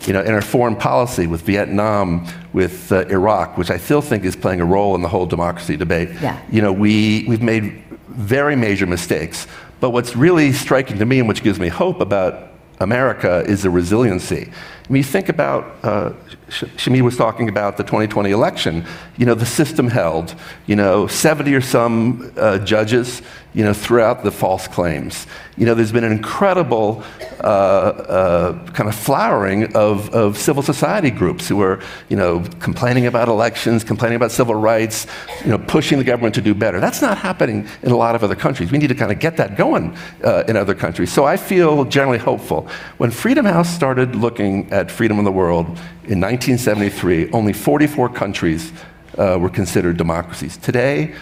You 0.07 0.13
know, 0.13 0.21
in 0.21 0.33
our 0.33 0.41
foreign 0.41 0.75
policy 0.75 1.27
with 1.27 1.41
Vietnam, 1.43 2.27
with 2.51 2.91
uh, 2.91 3.05
Iraq, 3.07 3.57
which 3.57 3.71
I 3.71 3.77
still 3.77 4.01
think 4.01 4.25
is 4.25 4.35
playing 4.35 4.61
a 4.61 4.65
role 4.65 4.95
in 4.95 5.01
the 5.01 5.07
whole 5.07 5.25
democracy 5.25 5.77
debate. 5.77 6.09
Yeah. 6.21 6.41
You 6.51 6.61
know, 6.61 6.73
we, 6.73 7.25
we've 7.27 7.41
made 7.41 7.83
very 8.09 8.55
major 8.55 8.85
mistakes. 8.85 9.47
But 9.79 9.91
what's 9.91 10.15
really 10.15 10.51
striking 10.53 10.97
to 10.99 11.05
me 11.05 11.19
and 11.19 11.27
which 11.27 11.43
gives 11.43 11.59
me 11.59 11.67
hope 11.67 11.99
about 11.99 12.53
America 12.79 13.43
is 13.47 13.63
the 13.63 13.69
resiliency. 13.69 14.49
I 14.49 14.91
mean, 14.91 14.99
you 14.99 15.03
think 15.03 15.29
about, 15.29 15.75
uh, 15.83 16.11
Shadi 16.49 17.01
was 17.01 17.15
talking 17.15 17.47
about 17.47 17.77
the 17.77 17.83
2020 17.83 18.31
election. 18.31 18.85
You 19.17 19.25
know, 19.25 19.35
the 19.35 19.45
system 19.45 19.87
held, 19.87 20.35
you 20.65 20.75
know, 20.75 21.07
70 21.07 21.53
or 21.53 21.61
some 21.61 22.33
uh, 22.37 22.59
judges, 22.59 23.21
you 23.53 23.63
know, 23.63 23.73
throughout 23.73 24.23
the 24.23 24.31
false 24.31 24.67
claims. 24.67 25.27
You 25.57 25.65
know, 25.65 25.75
there's 25.75 25.91
been 25.91 26.03
an 26.03 26.11
incredible 26.11 27.03
uh, 27.39 27.47
uh, 27.47 28.65
kind 28.71 28.89
of 28.89 28.95
flowering 28.95 29.75
of, 29.75 30.09
of 30.13 30.37
civil 30.37 30.63
society 30.63 31.11
groups 31.11 31.47
who 31.47 31.61
are, 31.61 31.79
you 32.09 32.17
know, 32.17 32.43
complaining 32.59 33.05
about 33.05 33.27
elections, 33.27 33.83
complaining 33.83 34.15
about 34.15 34.31
civil 34.31 34.55
rights, 34.55 35.05
you 35.43 35.51
know, 35.51 35.59
pushing 35.59 35.99
the 35.99 36.03
government 36.03 36.33
to 36.35 36.41
do 36.41 36.55
better. 36.55 36.79
That's 36.79 37.01
not 37.01 37.17
happening 37.17 37.67
in 37.83 37.91
a 37.91 37.97
lot 37.97 38.15
of 38.15 38.23
other 38.23 38.35
countries. 38.35 38.71
We 38.71 38.79
need 38.79 38.87
to 38.87 38.95
kind 38.95 39.11
of 39.11 39.19
get 39.19 39.37
that 39.37 39.55
going 39.55 39.95
uh, 40.23 40.43
in 40.47 40.57
other 40.57 40.73
countries. 40.73 41.13
So 41.13 41.25
I 41.25 41.37
feel 41.37 41.85
generally 41.85 42.17
hopeful. 42.17 42.67
When 42.97 43.11
Freedom 43.11 43.45
House 43.45 43.69
started 43.69 44.15
looking 44.15 44.71
at 44.71 44.89
freedom 44.89 45.19
in 45.19 45.25
the 45.25 45.31
world 45.31 45.67
in 46.05 46.19
1973, 46.19 47.31
only 47.31 47.53
44 47.53 48.09
countries 48.09 48.73
uh, 49.17 49.37
were 49.39 49.49
considered 49.49 49.97
democracies. 49.97 50.57
Today, 50.57 51.13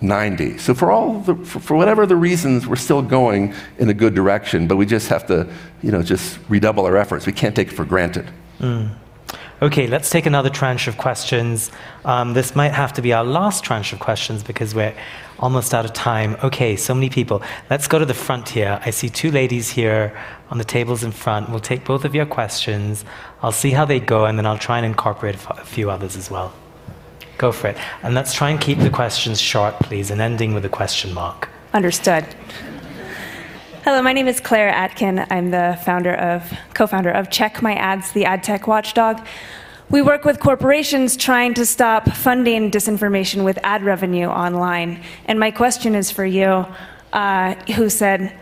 90. 0.00 0.58
So 0.58 0.74
for 0.74 0.90
all 0.90 1.20
the, 1.20 1.34
for, 1.34 1.76
whatever 1.76 2.06
the 2.06 2.16
reasons, 2.16 2.66
we're 2.66 2.76
still 2.76 3.02
going 3.02 3.54
in 3.78 3.88
a 3.88 3.94
good 3.94 4.14
direction, 4.14 4.68
but 4.68 4.76
we 4.76 4.86
just 4.86 5.08
have 5.08 5.26
to, 5.26 5.48
you 5.82 5.90
know, 5.90 6.02
just 6.02 6.38
redouble 6.48 6.84
our 6.84 6.96
efforts. 6.96 7.26
We 7.26 7.32
can't 7.32 7.56
take 7.56 7.68
it 7.68 7.74
for 7.74 7.84
granted. 7.84 8.30
Mm. 8.60 8.90
Okay, 9.60 9.88
let's 9.88 10.08
take 10.08 10.24
another 10.24 10.50
tranche 10.50 10.86
of 10.86 10.96
questions. 10.96 11.72
Um, 12.04 12.32
this 12.32 12.54
might 12.54 12.72
have 12.72 12.92
to 12.92 13.02
be 13.02 13.12
our 13.12 13.24
last 13.24 13.64
tranche 13.64 13.92
of 13.92 13.98
questions 13.98 14.44
because 14.44 14.72
we're 14.72 14.94
almost 15.40 15.74
out 15.74 15.84
of 15.84 15.92
time. 15.92 16.36
Okay, 16.44 16.76
so 16.76 16.94
many 16.94 17.10
people. 17.10 17.42
Let's 17.68 17.88
go 17.88 17.98
to 17.98 18.06
the 18.06 18.14
front 18.14 18.48
here. 18.48 18.80
I 18.84 18.90
see 18.90 19.08
two 19.08 19.32
ladies 19.32 19.68
here 19.68 20.16
on 20.50 20.58
the 20.58 20.64
tables 20.64 21.02
in 21.02 21.10
front. 21.10 21.50
We'll 21.50 21.58
take 21.58 21.84
both 21.84 22.04
of 22.04 22.14
your 22.14 22.24
questions. 22.24 23.04
I'll 23.42 23.50
see 23.50 23.72
how 23.72 23.84
they 23.84 23.98
go, 23.98 24.26
and 24.26 24.38
then 24.38 24.46
I'll 24.46 24.58
try 24.58 24.76
and 24.76 24.86
incorporate 24.86 25.34
a 25.34 25.64
few 25.64 25.90
others 25.90 26.16
as 26.16 26.30
well. 26.30 26.52
Go 27.38 27.52
for 27.52 27.68
it. 27.68 27.76
And 28.02 28.14
let's 28.14 28.34
try 28.34 28.50
and 28.50 28.60
keep 28.60 28.78
the 28.78 28.90
questions 28.90 29.40
short, 29.40 29.78
please, 29.78 30.10
and 30.10 30.20
ending 30.20 30.54
with 30.54 30.64
a 30.64 30.68
question 30.68 31.14
mark. 31.14 31.48
Understood. 31.72 32.24
Hello, 33.84 34.02
my 34.02 34.12
name 34.12 34.26
is 34.26 34.40
Claire 34.40 34.68
Atkin. 34.68 35.24
I'm 35.30 35.50
the 35.52 35.78
founder 35.84 36.14
of, 36.14 36.52
co-founder 36.74 37.10
of 37.10 37.30
Check 37.30 37.62
My 37.62 37.74
Ads, 37.74 38.12
the 38.12 38.24
ad 38.24 38.42
tech 38.42 38.66
watchdog. 38.66 39.24
We 39.88 40.02
work 40.02 40.24
with 40.24 40.40
corporations 40.40 41.16
trying 41.16 41.54
to 41.54 41.64
stop 41.64 42.10
funding 42.10 42.70
disinformation 42.70 43.44
with 43.44 43.58
ad 43.62 43.84
revenue 43.84 44.26
online. 44.26 45.02
And 45.26 45.38
my 45.38 45.50
question 45.52 45.94
is 45.94 46.10
for 46.10 46.26
you, 46.26 46.66
uh, 47.12 47.54
who 47.76 47.88
said, 47.88 48.36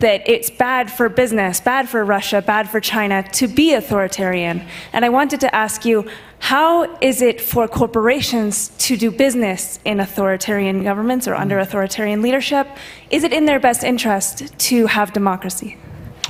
that 0.00 0.28
it's 0.28 0.50
bad 0.50 0.90
for 0.90 1.08
business, 1.08 1.60
bad 1.60 1.88
for 1.88 2.04
Russia, 2.04 2.42
bad 2.42 2.68
for 2.68 2.80
China 2.80 3.22
to 3.32 3.46
be 3.46 3.74
authoritarian. 3.74 4.66
And 4.92 5.04
I 5.04 5.08
wanted 5.10 5.40
to 5.40 5.54
ask 5.54 5.84
you 5.84 6.08
how 6.40 6.98
is 7.00 7.20
it 7.20 7.40
for 7.40 7.68
corporations 7.68 8.70
to 8.78 8.96
do 8.96 9.10
business 9.10 9.78
in 9.84 10.00
authoritarian 10.00 10.82
governments 10.82 11.28
or 11.28 11.34
under 11.34 11.58
authoritarian 11.58 12.22
leadership? 12.22 12.66
Is 13.10 13.24
it 13.24 13.32
in 13.32 13.44
their 13.44 13.60
best 13.60 13.84
interest 13.84 14.58
to 14.58 14.86
have 14.86 15.12
democracy? 15.12 15.76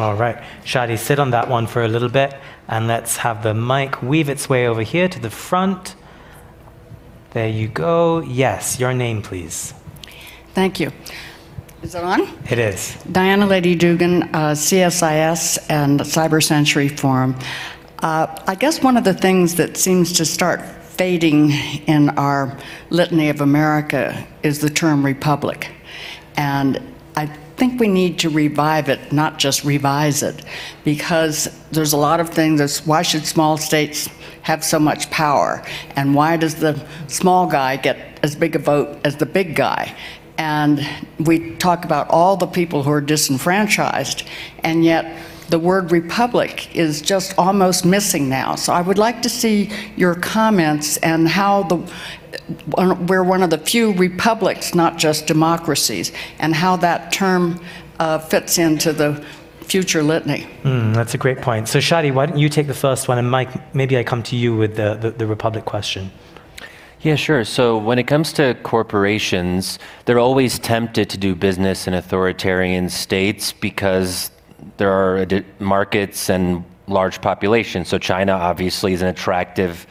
All 0.01 0.17
right. 0.17 0.43
Shadi, 0.65 0.99
sit 0.99 1.19
on 1.19 1.31
that 1.31 1.49
one 1.49 1.67
for 1.67 1.85
a 1.85 1.89
little 1.89 2.09
bit, 2.09 2.35
and 2.69 2.89
let's 2.89 3.19
have 3.19 3.43
the 3.43 3.55
mic 3.55 4.03
weave 4.03 4.29
its 4.29 4.49
way 4.49 4.67
over 4.67 4.83
here 4.83 5.09
to 5.09 5.21
the 5.21 5.31
front. 5.31 5.95
There 7.33 7.49
you 7.49 7.69
go. 7.69 8.21
Yes, 8.21 8.81
your 8.81 8.93
name, 8.93 9.23
please. 9.23 9.75
Thank 10.55 10.81
you. 10.81 10.91
Is 11.83 11.95
it 11.95 12.05
on? 12.05 12.29
It 12.51 12.59
is. 12.59 12.95
Diana 13.11 13.47
Lady 13.47 13.75
Dougan, 13.75 14.25
uh, 14.35 14.53
CSIS 14.53 15.59
and 15.71 16.01
Cyber 16.01 16.43
Century 16.43 16.89
Forum. 16.89 17.35
Uh, 18.01 18.27
I 18.47 18.55
guess 18.55 18.83
one 18.83 18.99
of 18.99 19.05
the 19.05 19.15
things 19.15 19.55
that 19.55 19.79
seems 19.79 20.13
to 20.15 20.27
start 20.27 20.61
fading 20.61 21.53
in 21.87 22.11
our 22.11 22.59
litany 22.91 23.31
of 23.31 23.41
America 23.41 24.27
is 24.43 24.59
the 24.59 24.69
term 24.69 25.05
republic. 25.05 25.71
And 26.37 26.83
I 27.17 27.27
think 27.57 27.81
we 27.81 27.89
need 27.89 28.19
to 28.19 28.29
revive 28.29 28.91
it, 28.91 29.11
not 29.11 29.39
just 29.39 29.65
revise 29.65 30.23
it, 30.23 30.45
because 30.85 31.49
there's 31.73 31.95
a 31.95 31.99
lot 31.99 32.21
of 32.21 32.29
things 32.29 32.59
that's 32.61 32.87
why 32.87 33.01
should 33.01 33.25
small 33.25 33.57
states 33.57 34.07
have 34.43 34.65
so 34.65 34.79
much 34.79 35.11
power? 35.11 35.63
And 35.97 36.15
why 36.15 36.37
does 36.37 36.57
the 36.57 36.85
small 37.09 37.47
guy 37.47 37.77
get 37.77 38.19
as 38.23 38.35
big 38.35 38.57
a 38.57 38.59
vote 38.59 38.99
as 39.05 39.17
the 39.17 39.27
big 39.27 39.55
guy? 39.55 39.95
And 40.41 40.89
we 41.19 41.55
talk 41.57 41.85
about 41.85 42.09
all 42.09 42.35
the 42.35 42.47
people 42.47 42.83
who 42.83 42.91
are 42.91 43.03
disenfranchised, 43.03 44.27
and 44.65 44.83
yet 44.83 45.05
the 45.51 45.59
word 45.59 45.93
republic 45.93 46.75
is 46.75 47.03
just 47.03 47.35
almost 47.37 47.85
missing 47.85 48.31
now. 48.31 48.55
So 48.55 48.73
I 48.73 48.81
would 48.81 48.97
like 48.97 49.21
to 49.21 49.29
see 49.29 49.71
your 49.97 50.15
comments 50.15 50.97
and 50.99 51.29
how 51.29 51.65
the 51.65 51.93
we're 53.09 53.23
one 53.23 53.43
of 53.43 53.51
the 53.51 53.59
few 53.59 53.93
republics, 53.93 54.75
not 54.75 54.97
just 54.97 55.27
democracies, 55.27 56.11
and 56.39 56.55
how 56.55 56.77
that 56.77 57.13
term 57.13 57.61
uh, 57.99 58.19
fits 58.19 58.57
into 58.57 58.95
the 58.95 59.23
future 59.61 60.03
litany. 60.03 60.47
Mm, 60.63 60.95
that's 60.95 61.13
a 61.13 61.19
great 61.19 61.43
point. 61.43 61.69
So 61.69 61.81
Shadi, 61.81 62.15
why 62.15 62.27
don't 62.27 62.39
you 62.39 62.49
take 62.49 62.67
the 62.67 62.75
first 62.75 63.09
one, 63.09 63.19
and 63.19 63.31
Mike, 63.31 63.75
maybe 63.75 63.99
I 63.99 64.05
come 64.05 64.23
to 64.25 64.37
you 64.37 64.57
with 64.57 64.77
the, 64.77 64.95
the, 64.95 65.11
the 65.11 65.27
republic 65.27 65.67
question. 65.67 66.11
Yeah, 67.03 67.15
sure. 67.15 67.45
So 67.47 67.79
when 67.79 67.99
it 67.99 68.07
comes 68.07 68.31
to 68.35 68.55
corporations, 68.63 69.79
they're 70.05 70.19
always 70.19 70.59
tempted 70.59 71.09
to 71.09 71.17
do 71.17 71.35
business 71.35 71.87
in 71.87 71.95
authoritarian 71.95 72.91
states 72.91 73.53
because 73.55 74.31
there 74.77 74.93
are 74.93 75.27
markets 75.59 76.29
and 76.29 76.63
large 76.89 77.23
populations. 77.23 77.89
So 77.89 77.97
China 77.97 78.33
obviously 78.33 78.93
is 78.93 79.01
an 79.01 79.09
attractive, 79.09 79.87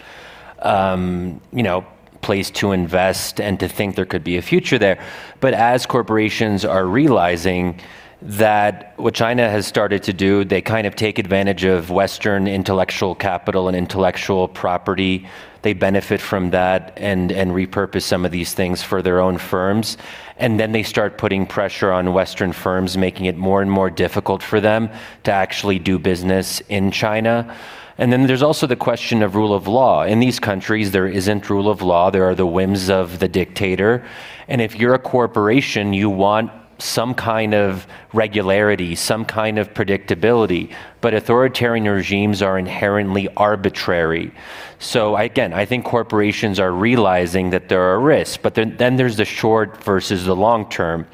um, 0.59 1.41
you 1.51 1.63
know, 1.63 1.83
place 2.21 2.51
to 2.51 2.73
invest 2.73 3.41
and 3.41 3.59
to 3.59 3.67
think 3.67 3.95
there 3.95 4.05
could 4.05 4.23
be 4.23 4.37
a 4.37 4.41
future 4.43 4.77
there. 4.77 5.03
But 5.39 5.55
as 5.55 5.87
corporations 5.87 6.63
are 6.63 6.85
realizing 6.85 7.79
that 8.21 8.93
what 8.97 9.15
China 9.15 9.49
has 9.49 9.65
started 9.65 10.03
to 10.03 10.13
do, 10.13 10.43
they 10.45 10.61
kind 10.61 10.85
of 10.85 10.95
take 10.95 11.17
advantage 11.17 11.63
of 11.63 11.89
Western 11.89 12.47
intellectual 12.47 13.15
capital 13.15 13.67
and 13.67 13.75
intellectual 13.75 14.47
property 14.47 15.25
they 15.61 15.73
benefit 15.73 16.21
from 16.21 16.51
that 16.51 16.93
and, 16.97 17.31
and 17.31 17.51
repurpose 17.51 18.03
some 18.03 18.25
of 18.25 18.31
these 18.31 18.53
things 18.53 18.81
for 18.81 19.01
their 19.01 19.19
own 19.19 19.37
firms. 19.37 19.97
And 20.37 20.59
then 20.59 20.71
they 20.71 20.83
start 20.83 21.17
putting 21.17 21.45
pressure 21.45 21.91
on 21.91 22.13
Western 22.13 22.53
firms, 22.53 22.97
making 22.97 23.25
it 23.25 23.35
more 23.35 23.61
and 23.61 23.69
more 23.69 23.89
difficult 23.89 24.41
for 24.41 24.61
them 24.61 24.89
to 25.23 25.31
actually 25.31 25.79
do 25.79 25.99
business 25.99 26.61
in 26.69 26.91
China. 26.91 27.55
And 27.97 28.13
then 28.13 28.27
there's 28.27 28.41
also 28.41 28.65
the 28.65 28.77
question 28.77 29.21
of 29.21 29.35
rule 29.35 29.53
of 29.53 29.67
law. 29.67 30.03
In 30.03 30.19
these 30.19 30.39
countries, 30.39 30.91
there 30.91 31.07
isn't 31.07 31.49
rule 31.49 31.69
of 31.69 31.81
law. 31.81 32.09
There 32.09 32.23
are 32.23 32.35
the 32.35 32.45
whims 32.45 32.89
of 32.89 33.19
the 33.19 33.27
dictator. 33.27 34.05
And 34.47 34.61
if 34.61 34.75
you're 34.77 34.93
a 34.93 34.99
corporation, 34.99 35.91
you 35.91 36.09
want 36.09 36.49
some 36.81 37.13
kind 37.13 37.53
of 37.53 37.85
regularity, 38.13 38.95
some 38.95 39.25
kind 39.25 39.59
of 39.59 39.73
predictability. 39.73 40.73
But 41.01 41.13
authoritarian 41.13 41.87
regimes 41.87 42.41
are 42.41 42.57
inherently 42.57 43.27
arbitrary. 43.35 44.31
So 44.79 45.15
again, 45.17 45.53
I 45.53 45.65
think 45.65 45.85
corporations 45.85 46.59
are 46.59 46.71
realizing 46.71 47.49
that 47.51 47.69
there 47.69 47.81
are 47.81 47.99
risks, 47.99 48.37
but 48.37 48.55
then, 48.55 48.95
there's 48.95 49.17
the 49.17 49.25
short 49.25 49.83
versus 49.83 50.25
the 50.25 50.35
long 50.35 50.69
term. 50.69 51.07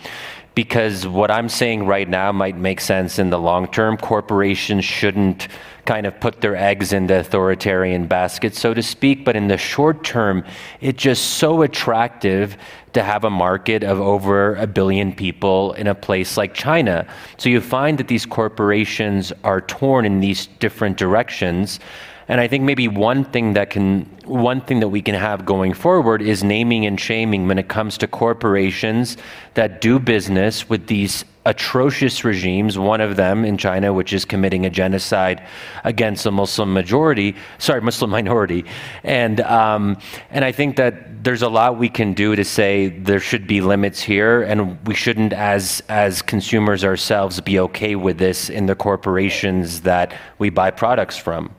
Because 0.54 1.06
what 1.06 1.30
I'm 1.32 1.50
saying 1.50 1.86
right 1.86 2.08
now 2.08 2.32
might 2.32 2.56
make 2.56 2.80
sense 2.80 3.20
in 3.20 3.30
the 3.30 3.40
long 3.40 3.68
term. 3.68 3.98
Corporations 3.98 4.86
shouldn't 4.86 5.50
kind 5.86 6.06
of 6.06 6.20
put 6.20 6.42
their 6.42 6.56
eggs 6.56 6.94
in 6.94 7.08
the 7.08 7.20
authoritarian 7.20 8.08
basket, 8.08 8.56
so 8.56 8.74
to 8.74 8.82
speak. 8.82 9.24
But 9.24 9.36
in 9.36 9.48
the 9.48 9.58
short 9.58 10.04
term, 10.04 10.44
it's 10.82 11.02
just 11.02 11.36
so 11.36 11.62
attractive 11.62 12.58
to 12.94 13.04
have 13.04 13.24
a 13.24 13.30
market 13.30 13.84
of 13.84 14.00
over 14.00 14.56
a 14.56 14.66
billion 14.66 15.14
people 15.14 15.74
in 15.74 15.88
a 15.88 15.96
place 15.96 16.38
like 16.38 16.54
China. 16.54 17.08
So 17.38 17.50
you 17.50 17.62
find 17.62 17.98
that 17.98 18.08
these 18.08 18.26
corporations 18.26 19.32
are 19.44 19.62
torn 19.62 20.06
in 20.06 20.22
these 20.22 20.48
different 20.60 20.98
directions. 20.98 21.80
And 22.28 22.42
I 22.42 22.48
think 22.48 22.64
maybe 22.64 22.88
one 22.88 23.24
thing 23.26 23.54
that 23.54 23.70
can 23.70 24.06
one 24.26 24.62
thing 24.62 24.80
that 24.80 24.88
we 24.88 25.02
can 25.02 25.14
have 25.14 25.46
going 25.46 25.74
forward 25.74 26.22
is 26.22 26.44
naming 26.44 26.88
and 26.88 27.00
shaming 27.00 27.48
when 27.48 27.60
it 27.60 27.68
comes 27.68 27.98
to 28.00 28.08
corporations 28.08 29.18
that 29.54 29.82
do 29.82 30.00
business 30.00 30.68
with 30.68 30.88
these 30.88 31.24
atrocious 31.46 32.24
regimes, 32.24 32.78
one 32.78 33.02
of 33.02 33.16
them 33.16 33.46
in 33.46 33.58
China, 33.58 33.94
which 33.94 34.14
is 34.14 34.26
committing 34.26 34.66
a 34.66 34.70
genocide 34.70 35.46
against 35.84 36.26
a 36.26 36.32
Muslim 36.32 36.74
majority, 36.74 37.36
sorry, 37.60 37.82
Muslim 37.82 38.10
minority. 38.10 38.66
And, 39.04 39.42
um, 39.42 39.98
and 40.32 40.44
I 40.44 40.52
think 40.52 40.76
that 40.78 41.24
there's 41.24 41.42
a 41.42 41.50
lot 41.50 41.78
we 41.78 41.90
can 41.90 42.14
do 42.14 42.36
to 42.36 42.44
say 42.44 42.90
there 42.90 43.20
should 43.20 43.48
be 43.48 43.62
limits 43.62 44.02
here, 44.02 44.44
and 44.44 44.78
we 44.88 44.96
shouldn't, 44.96 45.34
as, 45.34 45.84
as 45.90 46.22
consumers 46.22 46.84
ourselves, 46.84 47.40
be 47.42 47.60
okay 47.60 47.96
with 47.96 48.18
this 48.18 48.50
in 48.50 48.66
the 48.66 48.76
corporations 48.76 49.82
that 49.82 50.14
we 50.40 50.50
buy 50.50 50.72
products 50.72 51.18
from. 51.18 51.54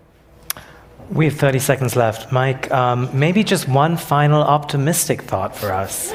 We 1.11 1.27
have 1.27 1.35
30 1.35 1.61
seconds 1.61 1.95
left. 1.95 2.33
Mike, 2.33 2.71
um, 2.73 3.09
maybe 3.13 3.45
just 3.45 3.69
one 3.69 3.97
final 3.97 4.43
optimistic 4.43 5.23
thought 5.23 5.55
for 5.57 5.73
us. 5.73 6.13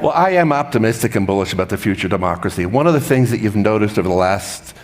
Well, 0.00 0.10
I 0.10 0.32
am 0.32 0.52
optimistic 0.52 1.16
and 1.16 1.26
bullish 1.26 1.54
about 1.54 1.70
the 1.70 1.78
future 1.78 2.06
of 2.06 2.10
democracy. 2.10 2.66
One 2.66 2.86
of 2.86 2.92
the 2.92 3.00
things 3.00 3.30
that 3.30 3.40
you've 3.40 3.56
noticed 3.56 3.98
over 3.98 4.06
the 4.06 4.14
last 4.14 4.76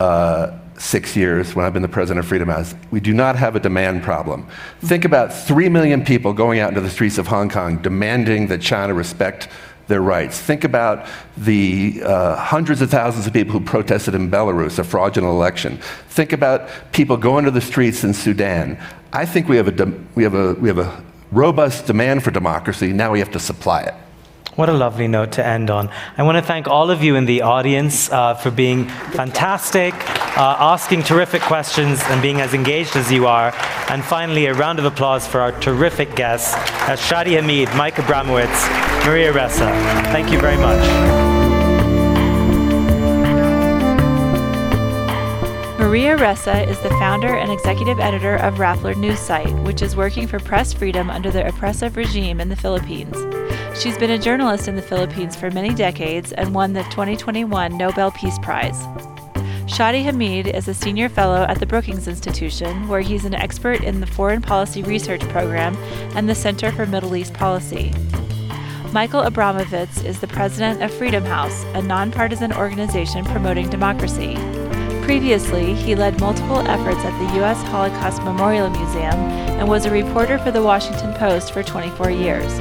uh, 0.00 0.58
six 0.76 1.14
years 1.14 1.54
when 1.54 1.64
I've 1.64 1.72
been 1.72 1.82
the 1.82 1.88
president 1.88 2.24
of 2.24 2.28
Freedom 2.28 2.48
House, 2.48 2.74
we 2.90 2.98
do 2.98 3.14
not 3.14 3.36
have 3.36 3.54
a 3.54 3.60
demand 3.60 4.02
problem. 4.02 4.48
Think 4.80 5.04
about 5.04 5.32
three 5.32 5.68
million 5.68 6.04
people 6.04 6.32
going 6.32 6.58
out 6.58 6.70
into 6.70 6.80
the 6.80 6.90
streets 6.90 7.18
of 7.18 7.28
Hong 7.28 7.48
Kong 7.48 7.80
demanding 7.82 8.48
that 8.48 8.60
China 8.60 8.94
respect 8.94 9.48
their 9.86 10.02
rights. 10.02 10.40
Think 10.40 10.64
about 10.64 11.06
the 11.36 12.02
uh, 12.04 12.34
hundreds 12.34 12.82
of 12.82 12.90
thousands 12.90 13.28
of 13.28 13.32
people 13.32 13.52
who 13.52 13.60
protested 13.60 14.16
in 14.16 14.28
Belarus, 14.28 14.80
a 14.80 14.84
fraudulent 14.84 15.32
election. 15.32 15.78
Think 16.08 16.32
about 16.32 16.68
people 16.90 17.16
going 17.16 17.44
to 17.44 17.52
the 17.52 17.60
streets 17.60 18.02
in 18.02 18.12
Sudan. 18.12 18.76
I 19.12 19.24
think 19.24 19.48
we 19.48 19.56
have 19.56 19.68
a, 19.68 19.94
we 20.16 20.24
have 20.24 20.34
a, 20.34 20.54
we 20.54 20.66
have 20.66 20.78
a 20.78 21.04
robust 21.30 21.86
demand 21.86 22.24
for 22.24 22.32
democracy. 22.32 22.92
Now 22.92 23.12
we 23.12 23.20
have 23.20 23.30
to 23.30 23.38
supply 23.38 23.82
it. 23.82 23.94
What 24.58 24.68
a 24.68 24.72
lovely 24.72 25.06
note 25.06 25.30
to 25.34 25.46
end 25.46 25.70
on. 25.70 25.88
I 26.16 26.24
want 26.24 26.36
to 26.36 26.42
thank 26.42 26.66
all 26.66 26.90
of 26.90 27.00
you 27.00 27.14
in 27.14 27.26
the 27.26 27.42
audience 27.42 28.10
uh, 28.10 28.34
for 28.34 28.50
being 28.50 28.86
fantastic, 28.88 29.94
uh, 30.36 30.56
asking 30.58 31.04
terrific 31.04 31.42
questions, 31.42 32.00
and 32.06 32.20
being 32.20 32.40
as 32.40 32.54
engaged 32.54 32.96
as 32.96 33.12
you 33.12 33.28
are. 33.28 33.54
And 33.88 34.04
finally, 34.04 34.46
a 34.46 34.54
round 34.54 34.80
of 34.80 34.84
applause 34.84 35.28
for 35.28 35.38
our 35.38 35.52
terrific 35.60 36.16
guests, 36.16 36.54
uh, 36.54 36.96
Shadi 36.96 37.40
Hamid, 37.40 37.72
Mike 37.76 37.94
Abramowitz, 37.94 39.06
Maria 39.06 39.32
Ressa. 39.32 39.70
Thank 40.10 40.32
you 40.32 40.40
very 40.40 40.56
much. 40.56 41.27
Maria 45.88 46.18
Ressa 46.18 46.68
is 46.68 46.78
the 46.80 46.90
founder 46.90 47.34
and 47.34 47.50
executive 47.50 47.98
editor 47.98 48.36
of 48.36 48.56
Rappler 48.56 48.94
News 48.94 49.18
Site, 49.18 49.54
which 49.64 49.80
is 49.80 49.96
working 49.96 50.26
for 50.26 50.38
press 50.38 50.70
freedom 50.70 51.08
under 51.08 51.30
the 51.30 51.48
oppressive 51.48 51.96
regime 51.96 52.42
in 52.42 52.50
the 52.50 52.56
Philippines. 52.56 53.16
She's 53.74 53.96
been 53.96 54.10
a 54.10 54.18
journalist 54.18 54.68
in 54.68 54.76
the 54.76 54.82
Philippines 54.82 55.34
for 55.34 55.50
many 55.50 55.74
decades 55.74 56.32
and 56.32 56.54
won 56.54 56.74
the 56.74 56.82
2021 56.90 57.78
Nobel 57.78 58.10
Peace 58.10 58.38
Prize. 58.40 58.76
Shadi 59.64 60.04
Hamid 60.04 60.48
is 60.48 60.68
a 60.68 60.74
senior 60.74 61.08
fellow 61.08 61.46
at 61.48 61.58
the 61.58 61.64
Brookings 61.64 62.06
Institution, 62.06 62.86
where 62.86 63.00
he's 63.00 63.24
an 63.24 63.32
expert 63.32 63.82
in 63.82 64.00
the 64.00 64.06
Foreign 64.06 64.42
Policy 64.42 64.82
Research 64.82 65.22
Program 65.30 65.74
and 66.14 66.28
the 66.28 66.34
Center 66.34 66.70
for 66.70 66.84
Middle 66.84 67.16
East 67.16 67.32
Policy. 67.32 67.94
Michael 68.92 69.22
Abramowitz 69.22 70.04
is 70.04 70.20
the 70.20 70.28
president 70.28 70.82
of 70.82 70.92
Freedom 70.92 71.24
House, 71.24 71.64
a 71.72 71.80
nonpartisan 71.80 72.52
organization 72.52 73.24
promoting 73.24 73.70
democracy. 73.70 74.36
Previously, 75.08 75.72
he 75.72 75.94
led 75.94 76.20
multiple 76.20 76.58
efforts 76.58 77.02
at 77.02 77.18
the 77.18 77.36
U.S. 77.36 77.62
Holocaust 77.62 78.22
Memorial 78.24 78.68
Museum 78.68 79.14
and 79.56 79.66
was 79.66 79.86
a 79.86 79.90
reporter 79.90 80.38
for 80.38 80.50
the 80.50 80.62
Washington 80.62 81.14
Post 81.14 81.50
for 81.50 81.62
24 81.62 82.10
years. 82.10 82.60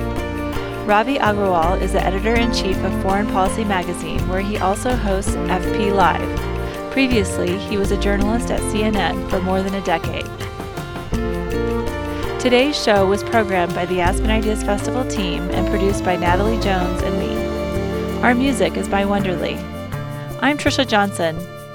Ravi 0.88 1.18
Agrawal 1.18 1.82
is 1.82 1.92
the 1.92 2.02
editor 2.02 2.36
in 2.36 2.54
chief 2.54 2.78
of 2.86 3.02
Foreign 3.02 3.28
Policy 3.28 3.66
magazine, 3.66 4.26
where 4.30 4.40
he 4.40 4.58
also 4.60 4.96
hosts 4.96 5.36
FP 5.36 5.94
Live. 5.94 6.94
Previously, 6.94 7.58
he 7.58 7.76
was 7.76 7.92
a 7.92 8.00
journalist 8.00 8.50
at 8.50 8.62
CNN 8.62 9.30
for 9.30 9.42
more 9.42 9.62
than 9.62 9.74
a 9.74 9.84
decade. 9.84 10.24
Today's 12.40 12.82
show 12.82 13.06
was 13.06 13.26
programmed 13.26 13.76
by 13.76 13.86
the 13.88 14.00
Aspen 14.00 14.30
Ideas 14.30 14.64
Festival 14.64 15.06
team 15.10 15.44
and 15.50 15.68
produced 15.68 16.06
by 16.06 16.16
Natalie 16.16 16.62
Jones 16.62 17.02
and 17.02 17.20
me. 17.20 18.22
Our 18.24 18.34
music 18.34 18.78
is 18.78 18.88
by 18.88 19.04
Wonderly. 19.04 19.58
I'm 20.40 20.58
Trisha 20.58 20.88
Johnson. 20.88 21.57